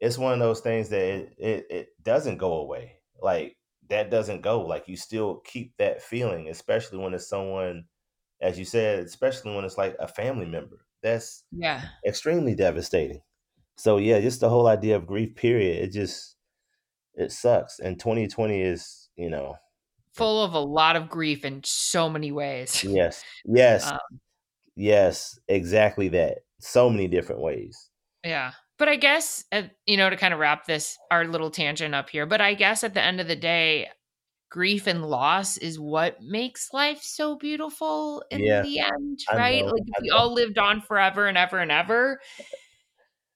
it's 0.00 0.18
one 0.18 0.32
of 0.32 0.40
those 0.40 0.60
things 0.60 0.88
that 0.90 1.00
it, 1.00 1.34
it, 1.38 1.66
it 1.70 1.88
doesn't 2.02 2.38
go 2.38 2.54
away. 2.54 2.96
Like 3.20 3.56
that 3.88 4.10
doesn't 4.10 4.42
go. 4.42 4.60
Like 4.60 4.88
you 4.88 4.96
still 4.96 5.36
keep 5.44 5.76
that 5.78 6.02
feeling, 6.02 6.48
especially 6.48 6.98
when 6.98 7.14
it's 7.14 7.28
someone, 7.28 7.84
as 8.42 8.58
you 8.58 8.64
said, 8.64 9.00
especially 9.00 9.54
when 9.54 9.64
it's 9.64 9.78
like 9.78 9.96
a 9.98 10.08
family 10.08 10.46
member. 10.46 10.84
That's 11.02 11.44
yeah 11.50 11.82
extremely 12.06 12.54
devastating. 12.54 13.22
So 13.76 13.96
yeah, 13.96 14.20
just 14.20 14.40
the 14.40 14.50
whole 14.50 14.66
idea 14.66 14.96
of 14.96 15.06
grief 15.06 15.34
period, 15.34 15.82
it 15.82 15.92
just 15.92 16.36
it 17.14 17.32
sucks. 17.32 17.78
And 17.78 17.98
2020 17.98 18.60
is, 18.60 19.08
you 19.16 19.30
know, 19.30 19.56
full 20.12 20.42
of 20.44 20.54
a 20.54 20.60
lot 20.60 20.96
of 20.96 21.08
grief 21.08 21.44
in 21.44 21.62
so 21.64 22.08
many 22.08 22.32
ways. 22.32 22.84
Yes. 22.88 23.24
Yes. 23.44 23.90
Um, 23.90 23.98
yes, 24.76 25.38
exactly 25.48 26.08
that. 26.08 26.38
So 26.60 26.90
many 26.90 27.08
different 27.08 27.40
ways. 27.40 27.90
Yeah. 28.24 28.52
But 28.78 28.88
I 28.88 28.96
guess, 28.96 29.44
uh, 29.52 29.62
you 29.86 29.96
know, 29.96 30.10
to 30.10 30.16
kind 30.16 30.34
of 30.34 30.40
wrap 30.40 30.66
this, 30.66 30.98
our 31.10 31.24
little 31.26 31.50
tangent 31.50 31.94
up 31.94 32.10
here, 32.10 32.26
but 32.26 32.40
I 32.40 32.54
guess 32.54 32.82
at 32.84 32.94
the 32.94 33.02
end 33.02 33.20
of 33.20 33.28
the 33.28 33.36
day, 33.36 33.88
grief 34.52 34.86
and 34.86 35.06
loss 35.06 35.56
is 35.56 35.80
what 35.80 36.22
makes 36.22 36.74
life 36.74 37.02
so 37.02 37.36
beautiful 37.36 38.22
in 38.30 38.44
yeah, 38.44 38.60
the 38.60 38.80
end, 38.80 39.18
right? 39.32 39.64
Like 39.64 39.82
if 39.86 40.02
we 40.02 40.10
all 40.10 40.34
lived 40.34 40.58
on 40.58 40.82
forever 40.82 41.26
and 41.26 41.38
ever 41.38 41.58
and 41.58 41.72
ever. 41.72 42.20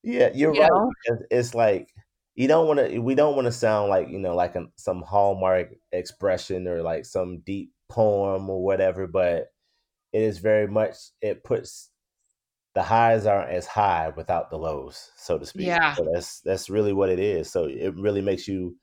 Yeah, 0.03 0.31
you're 0.35 0.55
you 0.55 0.61
right. 0.61 1.19
It's 1.31 1.55
like 1.55 1.89
you 2.35 2.49
don't 2.49 2.67
want 2.67 2.81
to. 2.81 2.99
We 2.99 3.15
don't 3.15 3.35
want 3.35 3.47
to 3.47 3.53
sound 3.53 3.89
like 3.89 4.11
you 4.11 4.19
know, 4.19 4.35
like 4.35 4.57
a, 4.57 4.67
some 4.77 5.01
hallmark 5.01 5.71
expression 5.91 6.69
or 6.69 6.83
like 6.83 7.07
some 7.07 7.39
deep 7.47 7.73
poem 7.89 8.51
or 8.51 8.63
whatever, 8.63 9.07
but 9.07 9.47
it 10.13 10.23
is 10.23 10.37
very 10.37 10.69
much. 10.69 10.97
It 11.23 11.45
puts 11.45 11.89
the 12.75 12.83
highs 12.83 13.25
aren't 13.25 13.51
as 13.53 13.67
high 13.67 14.13
without 14.15 14.51
the 14.51 14.59
lows, 14.59 15.13
so 15.17 15.39
to 15.39 15.47
speak. 15.47 15.67
Yeah, 15.67 15.95
so 15.95 16.07
that's 16.13 16.41
that's 16.41 16.69
really 16.69 16.93
what 16.93 17.09
it 17.09 17.19
is. 17.19 17.51
So 17.51 17.65
it 17.65 17.95
really 17.97 18.21
makes 18.21 18.47
you 18.47 18.77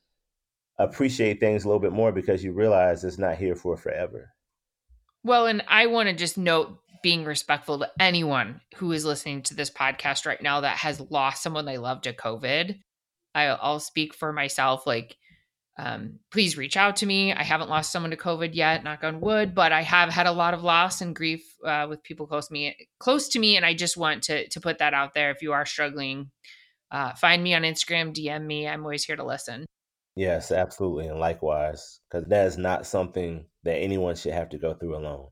appreciate 0.80 1.40
things 1.40 1.64
a 1.64 1.68
little 1.68 1.80
bit 1.80 1.94
more 1.94 2.12
because 2.12 2.44
you 2.44 2.54
realize 2.54 3.04
it's 3.04 3.18
not 3.18 3.38
here 3.38 3.56
for 3.56 3.78
forever. 3.78 4.34
Well, 5.24 5.48
and 5.48 5.64
I 5.68 5.86
want 5.86 6.10
to 6.10 6.16
just 6.16 6.38
note 6.38 6.78
being 7.02 7.26
respectful 7.26 7.80
to 7.80 7.92
anyone 8.00 8.62
who 8.76 8.92
is 8.92 9.06
listening 9.06 9.42
to 9.44 9.56
this 9.56 9.70
podcast 9.70 10.26
right 10.26 10.42
now 10.42 10.62
that 10.62 10.78
has 10.78 11.00
lost 11.12 11.44
someone 11.44 11.66
they 11.66 11.78
love 11.78 12.02
to 12.02 12.14
COVID. 12.14 12.80
I'll 13.36 13.80
speak 13.80 14.14
for 14.14 14.32
myself. 14.32 14.88
Like, 14.88 15.18
um, 15.78 16.20
please 16.32 16.58
reach 16.58 16.78
out 16.78 16.98
to 16.98 17.06
me. 17.06 17.34
I 17.34 17.44
haven't 17.44 17.70
lost 17.70 17.92
someone 17.92 18.12
to 18.12 18.18
COVID 18.18 18.52
yet, 18.54 18.84
knock 18.84 19.04
on 19.04 19.22
wood, 19.22 19.56
but 19.56 19.72
I 19.72 19.82
have 19.82 20.10
had 20.10 20.28
a 20.28 20.32
lot 20.32 20.54
of 20.54 20.64
loss 20.64 21.02
and 21.02 21.16
grief 21.16 21.44
uh, 21.66 21.88
with 21.90 22.04
people 22.04 22.28
close 22.28 22.48
to 22.48 22.54
me, 22.54 22.76
close 23.00 23.28
to 23.30 23.40
me, 23.40 23.58
and 23.58 23.66
I 23.66 23.74
just 23.74 23.98
want 23.98 24.24
to 24.24 24.48
to 24.48 24.62
put 24.62 24.78
that 24.78 24.94
out 24.94 25.14
there. 25.14 25.32
If 25.32 25.42
you 25.42 25.52
are 25.52 25.66
struggling, 25.66 26.30
uh, 26.92 27.14
find 27.16 27.42
me 27.42 27.54
on 27.54 27.64
Instagram, 27.64 28.14
DM 28.14 28.46
me. 28.46 28.68
I'm 28.68 28.84
always 28.84 29.04
here 29.04 29.16
to 29.16 29.26
listen. 29.26 29.66
Yes, 30.16 30.52
absolutely, 30.52 31.08
and 31.08 31.20
likewise, 31.20 32.00
because 32.10 32.28
that 32.30 32.48
is 32.48 32.58
not 32.58 32.86
something 32.86 33.46
that 33.64 33.78
anyone 33.78 34.16
should 34.16 34.34
have 34.34 34.50
to 34.50 34.58
go 34.60 34.74
through 34.74 34.96
alone. 34.96 35.30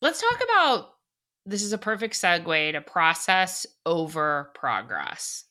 Let's 0.00 0.20
talk 0.20 0.42
about. 0.42 0.94
This 1.46 1.62
is 1.62 1.72
a 1.72 1.78
perfect 1.78 2.14
segue 2.14 2.72
to 2.72 2.80
process 2.82 3.66
over 3.86 4.52
progress. 4.54 5.44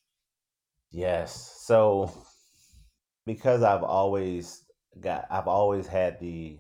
Yes. 0.91 1.62
So 1.65 2.12
because 3.25 3.63
I've 3.63 3.83
always 3.83 4.63
got 4.99 5.25
I've 5.29 5.47
always 5.47 5.88
had 5.88 6.19
the 6.19 6.60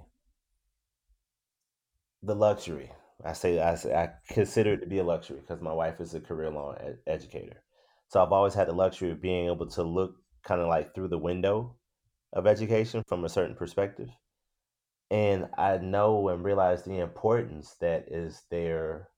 the 2.23 2.35
luxury. 2.35 2.91
I 3.23 3.33
say 3.33 3.59
I 3.59 3.75
say 3.75 3.95
I 3.95 4.13
consider 4.33 4.73
it 4.73 4.81
to 4.81 4.87
be 4.87 4.99
a 4.99 5.03
luxury 5.03 5.39
because 5.39 5.61
my 5.61 5.73
wife 5.73 5.99
is 5.99 6.13
a 6.13 6.19
career 6.21 6.49
law 6.51 6.73
ed- 6.73 6.99
educator. 7.07 7.63
So 8.09 8.21
I've 8.23 8.31
always 8.31 8.53
had 8.53 8.67
the 8.67 8.73
luxury 8.73 9.11
of 9.11 9.21
being 9.21 9.47
able 9.47 9.67
to 9.67 9.83
look 9.83 10.15
kind 10.47 10.61
of 10.61 10.67
like 10.67 10.95
through 10.95 11.09
the 11.09 11.17
window 11.17 11.75
of 12.33 12.47
education 12.47 13.03
from 13.07 13.25
a 13.25 13.29
certain 13.29 13.55
perspective. 13.55 14.09
And 15.11 15.47
I 15.57 15.77
know 15.77 16.29
and 16.29 16.43
realize 16.43 16.83
the 16.83 16.99
importance 16.99 17.75
that 17.81 18.05
is 18.11 18.41
there 18.49 19.09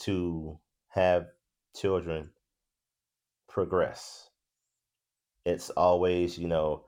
to 0.00 0.58
have 0.88 1.26
children 1.74 2.30
progress 3.48 4.30
it's 5.44 5.70
always, 5.70 6.38
you 6.38 6.48
know, 6.48 6.84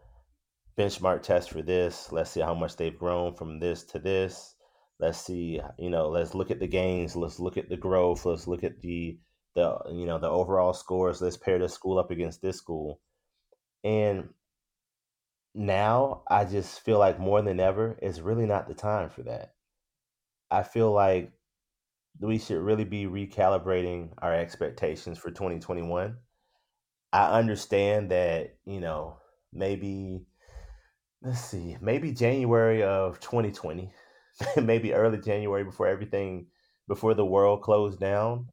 benchmark 0.79 1.23
test 1.23 1.51
for 1.51 1.63
this. 1.63 2.13
Let's 2.13 2.31
see 2.31 2.41
how 2.41 2.55
much 2.55 2.77
they've 2.77 2.99
grown 2.99 3.35
from 3.35 3.59
this 3.59 3.85
to 3.85 3.99
this. 3.99 4.55
Let's 5.01 5.19
see, 5.19 5.61
you 5.79 5.91
know, 5.91 6.09
let's 6.09 6.35
look 6.35 6.51
at 6.51 6.61
the 6.61 6.69
gains. 6.69 7.17
Let's 7.17 7.41
look 7.41 7.57
at 7.57 7.69
the 7.69 7.77
growth. 7.77 8.25
Let's 8.25 8.47
look 8.47 8.65
at 8.65 8.81
the 8.81 9.19
the 9.55 9.79
you 9.91 10.07
know 10.07 10.19
the 10.19 10.29
overall 10.29 10.73
scores. 10.73 11.21
Let's 11.21 11.37
pair 11.37 11.59
this 11.59 11.75
school 11.75 11.99
up 11.99 12.11
against 12.11 12.41
this 12.43 12.57
school. 12.57 13.01
And 13.85 14.29
now 15.55 16.23
I 16.29 16.45
just 16.45 16.81
feel 16.81 16.99
like 16.99 17.19
more 17.19 17.43
than 17.43 17.61
ever, 17.61 17.99
it's 18.01 18.21
really 18.21 18.47
not 18.47 18.69
the 18.69 18.75
time 18.75 19.11
for 19.11 19.23
that. 19.25 19.55
I 20.51 20.63
feel 20.63 20.93
like 20.93 21.33
we 22.21 22.39
should 22.39 22.63
really 22.63 22.85
be 22.85 23.07
recalibrating 23.07 24.11
our 24.19 24.35
expectations 24.35 25.19
for 25.19 25.31
2021 25.31 26.17
I 27.13 27.39
understand 27.39 28.11
that, 28.11 28.57
you 28.65 28.81
know, 28.81 29.19
maybe 29.53 30.27
let's 31.23 31.41
see, 31.41 31.77
maybe 31.81 32.13
January 32.13 32.83
of 32.83 33.21
2020, 33.21 33.93
maybe 34.63 34.95
early 34.95 35.19
January 35.19 35.65
before 35.65 35.87
everything 35.89 36.47
before 36.89 37.15
the 37.15 37.25
world 37.25 37.63
closed 37.63 38.01
down 38.01 38.49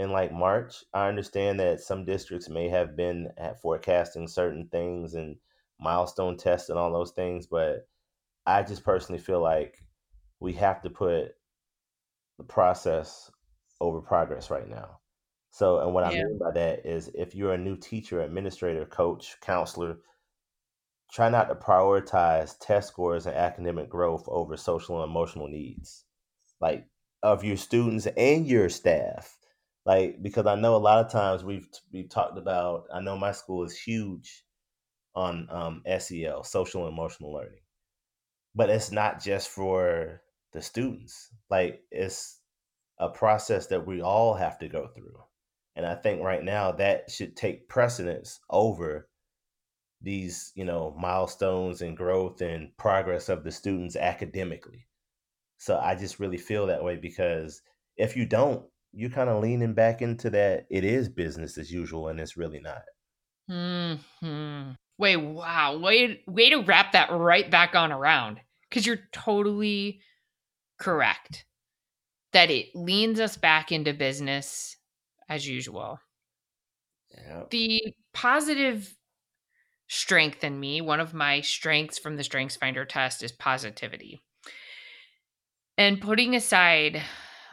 in 0.00 0.12
like 0.12 0.32
March. 0.32 0.82
I 0.94 1.08
understand 1.08 1.60
that 1.60 1.80
some 1.80 2.06
districts 2.06 2.48
may 2.48 2.70
have 2.70 2.96
been 2.96 3.28
at 3.36 3.60
forecasting 3.60 4.28
certain 4.28 4.66
things 4.68 5.12
and 5.14 5.36
milestone 5.78 6.38
tests 6.38 6.70
and 6.70 6.78
all 6.78 6.90
those 6.90 7.10
things, 7.10 7.46
but 7.46 7.86
I 8.46 8.62
just 8.62 8.82
personally 8.82 9.20
feel 9.20 9.42
like 9.42 9.84
we 10.40 10.54
have 10.54 10.80
to 10.82 10.90
put 10.90 11.32
the 12.38 12.44
process 12.44 13.30
over 13.78 14.00
progress 14.00 14.50
right 14.50 14.66
now. 14.66 15.00
So, 15.50 15.80
and 15.80 15.92
what 15.92 16.04
I 16.04 16.12
mean 16.12 16.38
by 16.38 16.52
that 16.52 16.86
is 16.86 17.10
if 17.12 17.34
you're 17.34 17.52
a 17.52 17.58
new 17.58 17.76
teacher, 17.76 18.22
administrator, 18.22 18.86
coach, 18.86 19.36
counselor, 19.42 19.98
try 21.12 21.28
not 21.28 21.50
to 21.50 21.54
prioritize 21.54 22.56
test 22.58 22.88
scores 22.88 23.26
and 23.26 23.36
academic 23.36 23.90
growth 23.90 24.24
over 24.28 24.56
social 24.56 25.02
and 25.02 25.10
emotional 25.10 25.48
needs, 25.48 26.06
like 26.58 26.86
of 27.22 27.44
your 27.44 27.58
students 27.58 28.06
and 28.16 28.46
your 28.46 28.70
staff. 28.70 29.36
Like, 29.90 30.22
because 30.22 30.46
I 30.46 30.54
know 30.56 30.76
a 30.76 30.78
lot 30.78 31.04
of 31.04 31.12
times 31.12 31.44
we've 31.44 31.68
we've 31.92 32.08
talked 32.10 32.38
about. 32.38 32.84
I 32.94 33.00
know 33.00 33.16
my 33.18 33.32
school 33.32 33.64
is 33.64 33.76
huge 33.78 34.44
on 35.14 35.48
um, 35.50 35.82
SEL, 35.98 36.44
social 36.44 36.86
and 36.86 36.92
emotional 36.92 37.32
learning, 37.34 37.60
but 38.54 38.70
it's 38.70 38.92
not 38.92 39.22
just 39.22 39.48
for 39.48 40.22
the 40.52 40.62
students. 40.62 41.30
Like, 41.50 41.82
it's 41.90 42.40
a 42.98 43.08
process 43.10 43.66
that 43.68 43.86
we 43.86 44.02
all 44.02 44.34
have 44.34 44.58
to 44.60 44.68
go 44.68 44.88
through 44.88 45.16
and 45.76 45.86
I 45.86 45.94
think 45.94 46.22
right 46.22 46.44
now 46.44 46.72
that 46.72 47.10
should 47.10 47.36
take 47.36 47.68
precedence 47.68 48.40
over 48.50 49.08
these, 50.02 50.52
you 50.54 50.64
know, 50.64 50.94
milestones 50.98 51.82
and 51.82 51.96
growth 51.96 52.40
and 52.42 52.76
progress 52.76 53.28
of 53.28 53.44
the 53.44 53.52
students 53.52 53.96
academically. 53.96 54.86
So 55.58 55.78
I 55.78 55.94
just 55.94 56.20
really 56.20 56.38
feel 56.38 56.66
that 56.66 56.84
way 56.84 56.96
because 56.96 57.62
if 57.96 58.16
you 58.16 58.26
don't, 58.26 58.64
you're 58.92 59.10
kind 59.10 59.30
of 59.30 59.42
leaning 59.42 59.74
back 59.74 60.02
into 60.02 60.30
that 60.30 60.66
it 60.70 60.84
is 60.84 61.08
business 61.08 61.58
as 61.58 61.70
usual 61.70 62.08
and 62.08 62.20
it's 62.20 62.36
really 62.36 62.60
not. 62.60 62.82
Hmm. 63.48 64.72
Wait, 64.98 65.16
wow. 65.16 65.78
Way 65.78 66.22
way 66.26 66.50
to 66.50 66.62
wrap 66.62 66.92
that 66.92 67.10
right 67.10 67.50
back 67.50 67.74
on 67.74 67.92
around 67.92 68.40
cuz 68.70 68.86
you're 68.86 69.08
totally 69.12 70.00
correct 70.78 71.44
that 72.32 72.50
it 72.50 72.68
leans 72.74 73.18
us 73.18 73.36
back 73.36 73.72
into 73.72 73.92
business 73.92 74.76
as 75.28 75.46
usual. 75.48 75.98
Yep. 77.16 77.50
The 77.50 77.94
positive 78.14 78.94
strength 79.88 80.44
in 80.44 80.58
me, 80.60 80.80
one 80.80 81.00
of 81.00 81.12
my 81.12 81.40
strengths 81.40 81.98
from 81.98 82.16
the 82.16 82.22
Strengths 82.22 82.56
Finder 82.56 82.84
test 82.84 83.22
is 83.22 83.32
positivity. 83.32 84.20
And 85.76 86.00
putting 86.00 86.36
aside 86.36 87.02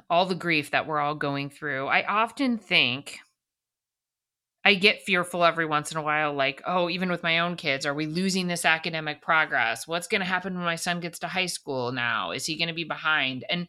all 0.10 0.26
the 0.26 0.36
grief 0.36 0.72
that 0.72 0.88
we're 0.88 1.00
all 1.00 1.16
going 1.16 1.50
through, 1.50 1.88
I 1.88 2.06
often 2.06 2.58
think 2.58 3.20
I 4.64 4.76
get 4.76 5.04
fearful 5.04 5.46
every 5.46 5.66
once 5.66 5.92
in 5.92 5.98
a 5.98 6.02
while, 6.02 6.34
like, 6.34 6.62
oh, 6.66 6.90
even 6.90 7.10
with 7.10 7.24
my 7.24 7.40
own 7.40 7.56
kids, 7.56 7.86
are 7.86 7.94
we 7.94 8.06
losing 8.06 8.48
this 8.48 8.66
academic 8.66 9.22
progress? 9.22 9.88
What's 9.88 10.08
going 10.08 10.20
to 10.20 10.28
happen 10.28 10.56
when 10.56 10.66
my 10.66 10.76
son 10.76 11.00
gets 11.00 11.20
to 11.20 11.28
high 11.28 11.46
school 11.46 11.92
now? 11.92 12.32
Is 12.32 12.46
he 12.46 12.58
going 12.58 12.68
to 12.68 12.74
be 12.74 12.84
behind? 12.84 13.46
And 13.50 13.68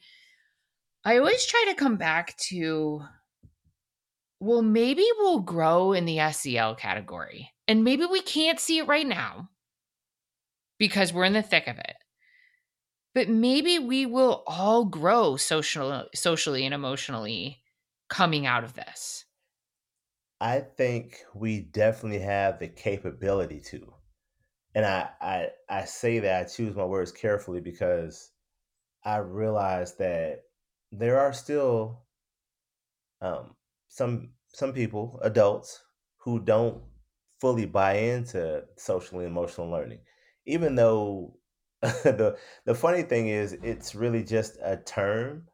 I 1.05 1.18
always 1.18 1.47
try 1.47 1.66
to 1.68 1.74
come 1.74 1.97
back 1.97 2.36
to 2.49 3.03
well, 4.41 4.62
maybe 4.62 5.05
we'll 5.18 5.41
grow 5.41 5.93
in 5.93 6.05
the 6.05 6.20
SEL 6.32 6.76
category. 6.76 7.53
And 7.66 7.84
maybe 7.84 8.05
we 8.07 8.20
can't 8.20 8.61
see 8.61 8.78
it 8.78 8.86
right 8.86 9.07
now 9.07 9.51
because 10.78 11.12
we're 11.12 11.24
in 11.24 11.32
the 11.32 11.43
thick 11.43 11.66
of 11.66 11.78
it. 11.78 11.95
But 13.18 13.28
maybe 13.28 13.80
we 13.80 14.06
will 14.06 14.44
all 14.46 14.84
grow 14.84 15.36
social, 15.36 16.08
socially 16.14 16.64
and 16.64 16.72
emotionally 16.72 17.64
coming 18.08 18.46
out 18.46 18.62
of 18.62 18.74
this? 18.74 19.24
I 20.40 20.60
think 20.60 21.24
we 21.34 21.60
definitely 21.60 22.20
have 22.20 22.60
the 22.60 22.68
capability 22.68 23.60
to. 23.72 23.92
And 24.74 24.86
I, 24.86 25.10
I 25.20 25.50
I 25.68 25.84
say 25.86 26.20
that 26.20 26.40
I 26.40 26.48
choose 26.48 26.76
my 26.76 26.84
words 26.84 27.12
carefully 27.12 27.60
because 27.60 28.32
I 29.04 29.18
realize 29.18 29.96
that 29.96 30.44
there 30.92 31.20
are 31.20 31.32
still 31.32 32.06
um, 33.20 33.56
some 33.88 34.34
some 34.48 34.72
people, 34.72 35.18
adults, 35.22 35.82
who 36.18 36.40
don't 36.40 36.84
fully 37.40 37.66
buy 37.66 37.94
into 37.94 38.66
social 38.76 39.18
and 39.18 39.28
emotional 39.28 39.68
learning, 39.70 40.00
even 40.46 40.74
though 40.74 41.38
the 41.83 42.39
the 42.64 42.74
funny 42.74 43.03
thing 43.03 43.29
is 43.29 43.53
it's 43.62 43.95
really 43.95 44.24
just 44.24 44.57
a 44.62 44.76
term 44.79 45.49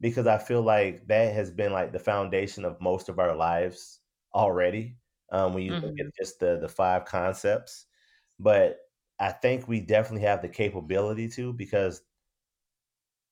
because 0.00 0.26
I 0.26 0.38
feel 0.38 0.62
like 0.62 1.08
that 1.08 1.34
has 1.34 1.50
been 1.52 1.72
like 1.72 1.92
the 1.92 1.98
foundation 2.00 2.64
of 2.64 2.80
most 2.80 3.08
of 3.08 3.18
our 3.20 3.36
lives 3.36 4.00
already. 4.34 4.98
Um, 5.32 5.54
when 5.54 5.64
you 5.64 5.76
look 5.82 5.94
hmm 5.94 6.00
at 6.00 6.14
just 6.18 6.40
the 6.40 6.58
the 6.60 6.68
five 6.68 7.06
concepts, 7.06 7.86
but 8.40 8.80
I 9.20 9.32
think 9.32 9.68
we 9.68 9.80
definitely 9.80 10.26
have 10.26 10.42
the 10.42 10.48
capability 10.50 11.28
to 11.30 11.52
because 11.54 12.02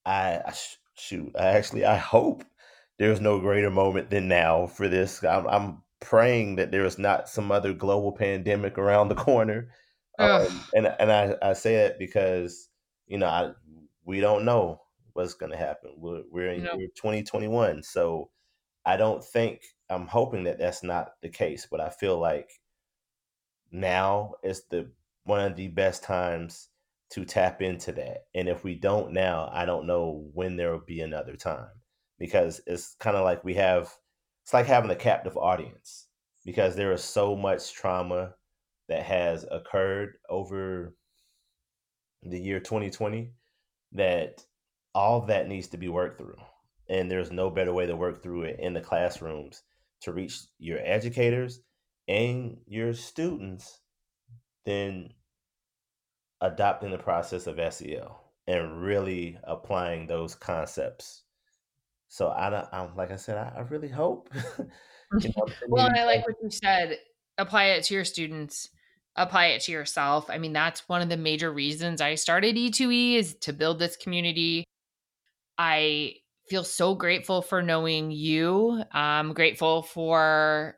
I, 0.04 0.40
I 0.46 0.52
sh- 0.52 0.78
shoot. 0.94 1.34
I 1.38 1.46
actually 1.48 1.84
I 1.84 1.96
hope 1.96 2.44
there's 2.98 3.20
no 3.20 3.40
greater 3.40 3.70
moment 3.70 4.10
than 4.10 4.28
now 4.28 4.66
for 4.66 4.88
this. 4.88 5.22
I'm, 5.24 5.46
I'm 5.46 5.82
praying 6.00 6.56
that 6.56 6.70
there 6.70 6.84
is 6.84 6.98
not 6.98 7.28
some 7.28 7.50
other 7.52 7.72
global 7.74 8.12
pandemic 8.12 8.78
around 8.78 9.08
the 9.08 9.14
corner. 9.14 9.72
Um, 10.20 10.64
and 10.74 10.86
and 10.98 11.12
I, 11.12 11.36
I 11.42 11.52
say 11.52 11.76
that 11.76 11.98
because 11.98 12.68
you 13.06 13.18
know 13.18 13.26
I 13.26 13.52
we 14.04 14.20
don't 14.20 14.44
know 14.44 14.80
what's 15.12 15.34
going 15.34 15.52
to 15.52 15.58
happen. 15.58 15.92
We're, 15.96 16.22
we're 16.30 16.50
in 16.50 16.64
no. 16.64 16.74
year 16.74 16.88
2021, 16.94 17.82
so 17.82 18.30
I 18.84 18.96
don't 18.96 19.24
think 19.24 19.60
I'm 19.88 20.06
hoping 20.06 20.44
that 20.44 20.58
that's 20.58 20.82
not 20.82 21.12
the 21.22 21.28
case. 21.28 21.66
But 21.70 21.80
I 21.80 21.90
feel 21.90 22.18
like 22.18 22.50
now 23.70 24.34
is 24.42 24.62
the 24.70 24.90
one 25.24 25.40
of 25.40 25.56
the 25.56 25.68
best 25.68 26.02
times 26.02 26.68
to 27.10 27.24
tap 27.24 27.60
into 27.60 27.92
that. 27.92 28.24
And 28.34 28.48
if 28.48 28.64
we 28.64 28.74
don't 28.74 29.12
now, 29.12 29.50
I 29.52 29.64
don't 29.64 29.86
know 29.86 30.28
when 30.32 30.56
there 30.56 30.72
will 30.72 30.84
be 30.86 31.00
another 31.00 31.36
time 31.36 31.70
because 32.18 32.60
it's 32.66 32.94
kind 33.00 33.16
of 33.16 33.24
like 33.24 33.42
we 33.44 33.54
have 33.54 33.90
it's 34.42 34.54
like 34.54 34.66
having 34.66 34.90
a 34.90 34.96
captive 34.96 35.36
audience 35.36 36.06
because 36.44 36.76
there 36.76 36.92
is 36.92 37.02
so 37.02 37.36
much 37.36 37.72
trauma 37.72 38.34
that 38.90 39.04
has 39.04 39.46
occurred 39.50 40.14
over 40.28 40.94
the 42.22 42.38
year 42.38 42.60
2020 42.60 43.32
that 43.92 44.44
all 44.94 45.22
that 45.22 45.48
needs 45.48 45.68
to 45.68 45.78
be 45.78 45.88
worked 45.88 46.18
through. 46.18 46.36
And 46.88 47.08
there's 47.08 47.30
no 47.30 47.50
better 47.50 47.72
way 47.72 47.86
to 47.86 47.94
work 47.94 48.22
through 48.22 48.42
it 48.42 48.58
in 48.58 48.74
the 48.74 48.80
classrooms 48.80 49.62
to 50.02 50.12
reach 50.12 50.40
your 50.58 50.80
educators 50.82 51.60
and 52.08 52.56
your 52.66 52.92
students 52.92 53.78
than 54.66 55.10
adopting 56.40 56.90
the 56.90 56.98
process 56.98 57.46
of 57.46 57.60
SEL 57.72 58.20
and 58.48 58.82
really 58.82 59.38
applying 59.44 60.08
those 60.08 60.34
concepts. 60.34 61.22
So 62.08 62.30
I 62.30 62.50
don't, 62.50 62.66
I'm 62.72 62.96
like 62.96 63.12
I 63.12 63.16
said, 63.16 63.36
I, 63.36 63.58
I 63.58 63.60
really 63.60 63.88
hope, 63.88 64.30
you 65.20 65.28
know, 65.36 65.46
Well, 65.68 65.86
and 65.86 65.96
I 65.96 66.06
like 66.06 66.26
what 66.26 66.34
you 66.42 66.50
said. 66.50 66.98
Apply 67.38 67.66
it 67.66 67.84
to 67.84 67.94
your 67.94 68.04
students, 68.04 68.68
apply 69.20 69.46
it 69.46 69.62
to 69.62 69.72
yourself. 69.72 70.30
I 70.30 70.38
mean, 70.38 70.52
that's 70.52 70.88
one 70.88 71.02
of 71.02 71.08
the 71.08 71.16
major 71.16 71.52
reasons 71.52 72.00
I 72.00 72.14
started 72.14 72.56
E2E 72.56 73.16
is 73.16 73.34
to 73.42 73.52
build 73.52 73.78
this 73.78 73.96
community. 73.96 74.64
I 75.58 76.14
feel 76.48 76.64
so 76.64 76.94
grateful 76.94 77.42
for 77.42 77.62
knowing 77.62 78.10
you. 78.10 78.82
I'm 78.92 79.34
grateful 79.34 79.82
for 79.82 80.76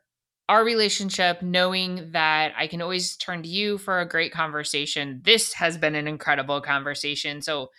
our 0.49 0.63
relationship, 0.63 1.41
knowing 1.41 2.11
that 2.11 2.53
I 2.57 2.67
can 2.67 2.81
always 2.81 3.15
turn 3.15 3.43
to 3.43 3.49
you 3.49 3.77
for 3.77 4.01
a 4.01 4.07
great 4.07 4.33
conversation. 4.33 5.21
This 5.23 5.53
has 5.53 5.77
been 5.77 5.95
an 5.95 6.07
incredible 6.07 6.59
conversation. 6.61 7.41
So, 7.41 7.69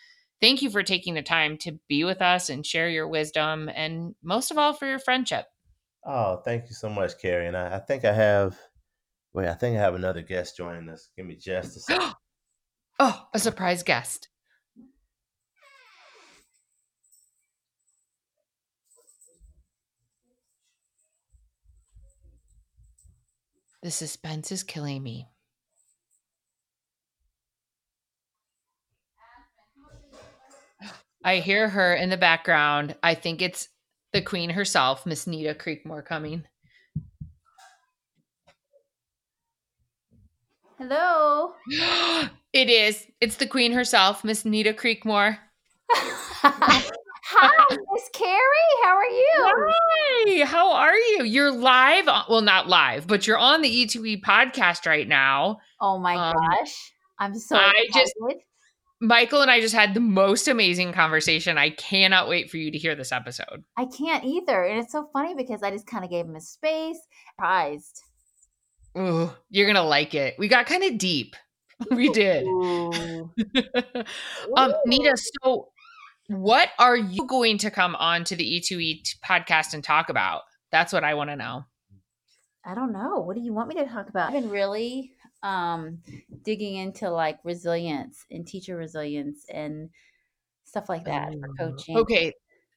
thank 0.40 0.62
you 0.62 0.70
for 0.70 0.82
taking 0.82 1.14
the 1.14 1.22
time 1.22 1.56
to 1.58 1.78
be 1.88 2.04
with 2.04 2.20
us 2.20 2.48
and 2.48 2.66
share 2.66 2.88
your 2.88 3.06
wisdom, 3.06 3.70
and 3.74 4.14
most 4.22 4.50
of 4.50 4.58
all, 4.58 4.72
for 4.72 4.86
your 4.86 4.98
friendship. 4.98 5.46
oh, 6.06 6.40
thank 6.44 6.68
you 6.68 6.74
so 6.74 6.88
much, 6.88 7.18
Carrie. 7.18 7.46
And 7.46 7.56
I, 7.56 7.76
I 7.76 7.78
think 7.80 8.04
I 8.04 8.12
have, 8.12 8.58
wait, 9.34 9.48
I 9.48 9.54
think 9.54 9.76
I 9.76 9.80
have 9.80 9.94
another 9.94 10.22
guest 10.22 10.56
joining 10.56 10.88
us. 10.88 11.08
Give 11.16 11.26
me 11.26 11.34
just 11.34 11.76
a 11.76 11.80
second. 11.80 12.14
oh, 13.00 13.26
a 13.34 13.38
surprise 13.38 13.82
guest. 13.82 14.28
The 23.82 23.90
suspense 23.90 24.50
is 24.50 24.62
killing 24.62 25.02
me. 25.02 25.28
I 31.22 31.36
hear 31.36 31.68
her 31.68 31.94
in 31.94 32.08
the 32.08 32.16
background. 32.16 32.96
I 33.02 33.14
think 33.14 33.42
it's 33.42 33.68
the 34.12 34.22
queen 34.22 34.50
herself, 34.50 35.04
Miss 35.04 35.26
Nita 35.26 35.54
Creekmore, 35.54 36.04
coming. 36.04 36.44
Hello. 40.78 41.52
it 42.52 42.68
is. 42.70 43.06
It's 43.20 43.36
the 43.36 43.46
queen 43.46 43.72
herself, 43.72 44.24
Miss 44.24 44.44
Nita 44.44 44.72
Creekmore. 44.72 45.38
Hi, 45.90 47.76
Miss 47.92 48.08
Carrie. 48.12 48.40
How 48.84 48.96
are 48.96 49.04
you? 49.04 49.32
Hi, 49.36 50.44
how 50.44 50.72
are 50.72 50.94
you? 50.96 51.24
You're 51.24 51.50
live. 51.52 52.06
Well, 52.28 52.42
not 52.42 52.68
live, 52.68 53.06
but 53.06 53.26
you're 53.26 53.38
on 53.38 53.62
the 53.62 53.86
E2E 53.86 54.22
podcast 54.22 54.86
right 54.86 55.08
now. 55.08 55.58
Oh 55.80 55.98
my 55.98 56.14
Um, 56.16 56.34
gosh. 56.34 56.92
I'm 57.18 57.34
so 57.34 57.56
I 57.56 57.72
excited. 57.84 57.92
just- 58.28 58.40
Michael 59.00 59.42
and 59.42 59.50
I 59.50 59.60
just 59.60 59.74
had 59.74 59.92
the 59.92 60.00
most 60.00 60.48
amazing 60.48 60.92
conversation. 60.92 61.58
I 61.58 61.70
cannot 61.70 62.28
wait 62.28 62.50
for 62.50 62.56
you 62.56 62.70
to 62.70 62.78
hear 62.78 62.94
this 62.94 63.12
episode. 63.12 63.64
I 63.76 63.84
can't 63.86 64.24
either. 64.24 64.64
And 64.64 64.78
it's 64.80 64.92
so 64.92 65.08
funny 65.12 65.34
because 65.34 65.62
I 65.62 65.70
just 65.70 65.86
kind 65.86 66.04
of 66.04 66.10
gave 66.10 66.24
him 66.24 66.36
a 66.36 66.40
space. 66.40 66.98
Surprised. 67.36 68.03
Ooh, 68.96 69.30
you're 69.50 69.66
gonna 69.66 69.82
like 69.82 70.14
it. 70.14 70.34
We 70.38 70.48
got 70.48 70.66
kind 70.66 70.84
of 70.84 70.98
deep. 70.98 71.36
We 71.90 72.08
did. 72.08 72.44
Um, 74.56 74.72
Nita, 74.86 75.16
so 75.16 75.68
what 76.28 76.68
are 76.78 76.96
you 76.96 77.26
going 77.26 77.58
to 77.58 77.70
come 77.70 77.96
on 77.96 78.24
to 78.24 78.36
the 78.36 78.60
E2E 78.60 79.02
podcast 79.24 79.74
and 79.74 79.82
talk 79.82 80.08
about? 80.08 80.42
That's 80.70 80.92
what 80.92 81.04
I 81.04 81.14
want 81.14 81.30
to 81.30 81.36
know. 81.36 81.64
I 82.64 82.74
don't 82.74 82.92
know. 82.92 83.18
What 83.20 83.36
do 83.36 83.42
you 83.42 83.52
want 83.52 83.68
me 83.68 83.74
to 83.76 83.86
talk 83.86 84.08
about? 84.08 84.28
I've 84.28 84.40
been 84.40 84.50
really 84.50 85.12
um 85.42 85.98
digging 86.42 86.76
into 86.76 87.10
like 87.10 87.38
resilience 87.44 88.24
and 88.30 88.46
teacher 88.46 88.76
resilience 88.76 89.44
and 89.52 89.90
stuff 90.64 90.88
like 90.88 91.04
that 91.04 91.32
for 91.40 91.48
coaching. 91.58 91.96
Okay, 91.96 92.32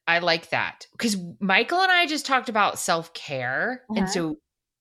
I 0.06 0.18
like 0.18 0.50
that 0.50 0.86
because 0.92 1.16
Michael 1.40 1.80
and 1.80 1.92
I 1.92 2.06
just 2.06 2.26
talked 2.26 2.48
about 2.48 2.78
self 2.78 3.14
care, 3.14 3.82
and 3.90 4.04
Uh-huh. 4.04 4.12
so 4.12 4.36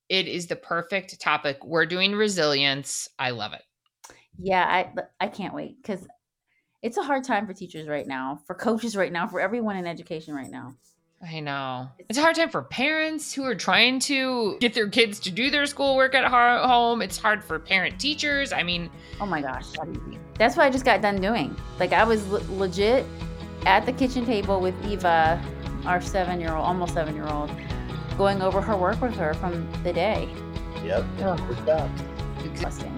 it 0.10 0.28
is 0.28 0.47
the 0.47 0.55
perfect 0.55 1.20
topic. 1.20 1.64
We're 1.66 1.86
doing 1.86 2.14
resilience. 2.14 3.10
I 3.20 3.32
love 3.32 3.53
it. 3.53 3.64
Yeah, 4.39 4.64
I 4.64 4.91
I 5.20 5.28
can't 5.28 5.53
wait 5.53 5.82
because 5.82 6.08
it's 6.82 6.97
a 6.97 7.03
hard 7.03 7.24
time 7.24 7.47
for 7.47 7.53
teachers 7.53 7.88
right 7.88 8.08
now, 8.08 8.39
for 8.45 8.53
coaches 8.53 8.95
right 8.95 9.12
now, 9.12 9.28
for 9.28 9.39
everyone 9.39 9.78
in 9.78 9.88
education 9.88 10.34
right 10.34 10.49
now. 10.49 10.76
I 11.28 11.39
know 11.39 11.89
it's 12.10 12.20
a 12.20 12.22
hard 12.22 12.36
time 12.36 12.49
for 12.49 12.62
parents 12.62 13.34
who 13.34 13.43
are 13.43 13.55
trying 13.55 13.97
to 14.01 14.58
get 14.60 14.76
their 14.76 14.88
kids 14.88 15.20
to 15.22 15.32
do 15.32 15.49
their 15.49 15.66
schoolwork 15.66 16.14
at 16.14 16.26
home. 16.26 17.01
It's 17.01 17.18
hard 17.18 17.43
for 17.43 17.58
parent 17.58 17.99
teachers. 17.99 18.53
I 18.53 18.62
mean, 18.62 18.91
Oh 19.20 19.26
my 19.26 19.41
gosh, 19.41 19.66
that's 20.38 20.55
what 20.55 20.68
I 20.68 20.70
just 20.70 20.86
got 20.86 21.01
done 21.01 21.20
doing. 21.20 21.55
Like 21.80 21.91
I 21.91 22.03
was 22.03 22.28
le- 22.28 22.43
legit 22.51 23.03
at 23.66 23.88
the 23.88 23.93
kitchen 23.93 24.26
table 24.28 24.62
with 24.62 24.76
Eva, 24.86 25.43
our 25.88 25.99
seven-year-old, 25.99 26.64
almost 26.64 26.93
seven-year-old, 26.93 27.49
going 28.18 28.41
over 28.41 28.61
her 28.61 28.76
work 28.76 29.01
with 29.01 29.15
her 29.15 29.34
from 29.36 29.68
the 29.84 29.93
day. 29.93 30.30
Yep. 30.84 31.05
Ugh. 31.22 31.47
Good 31.47 31.65
job. 31.65 31.89
Exhausting. 32.43 32.93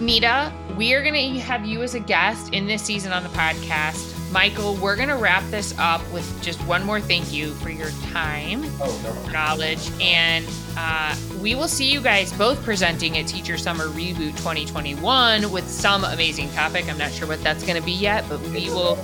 Nita, 0.00 0.50
we 0.78 0.94
are 0.94 1.02
going 1.02 1.34
to 1.34 1.40
have 1.40 1.66
you 1.66 1.82
as 1.82 1.94
a 1.94 2.00
guest 2.00 2.54
in 2.54 2.66
this 2.66 2.82
season 2.82 3.12
on 3.12 3.22
the 3.22 3.28
podcast. 3.30 4.19
Michael, 4.30 4.76
we're 4.76 4.94
going 4.94 5.08
to 5.08 5.16
wrap 5.16 5.42
this 5.50 5.74
up 5.76 6.00
with 6.12 6.40
just 6.40 6.60
one 6.64 6.84
more 6.84 7.00
thank 7.00 7.32
you 7.32 7.52
for 7.54 7.68
your 7.70 7.90
time, 8.12 8.62
Oh, 8.80 9.22
no. 9.26 9.32
knowledge, 9.32 9.90
and 10.00 10.46
uh, 10.76 11.16
we 11.40 11.56
will 11.56 11.66
see 11.66 11.90
you 11.90 12.00
guys 12.00 12.32
both 12.34 12.62
presenting 12.62 13.18
at 13.18 13.26
Teacher 13.26 13.58
Summer 13.58 13.86
Reboot 13.88 14.36
2021 14.36 15.50
with 15.50 15.68
some 15.68 16.04
amazing 16.04 16.48
topic. 16.52 16.88
I'm 16.88 16.96
not 16.96 17.10
sure 17.10 17.26
what 17.26 17.42
that's 17.42 17.64
going 17.64 17.76
to 17.78 17.84
be 17.84 17.90
yet, 17.92 18.24
but 18.28 18.40
we 18.40 18.70
will 18.70 18.96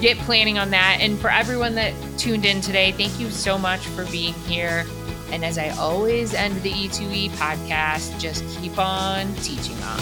get 0.00 0.18
planning 0.18 0.58
on 0.58 0.70
that. 0.70 0.98
And 1.00 1.16
for 1.16 1.30
everyone 1.30 1.76
that 1.76 1.94
tuned 2.18 2.44
in 2.44 2.60
today, 2.60 2.90
thank 2.90 3.20
you 3.20 3.30
so 3.30 3.56
much 3.56 3.86
for 3.86 4.04
being 4.06 4.34
here. 4.34 4.84
And 5.30 5.44
as 5.44 5.58
I 5.58 5.68
always 5.70 6.34
end 6.34 6.60
the 6.62 6.72
E2E 6.72 7.30
podcast, 7.30 8.18
just 8.18 8.44
keep 8.60 8.76
on 8.78 9.32
teaching 9.36 9.80
on. 9.84 10.00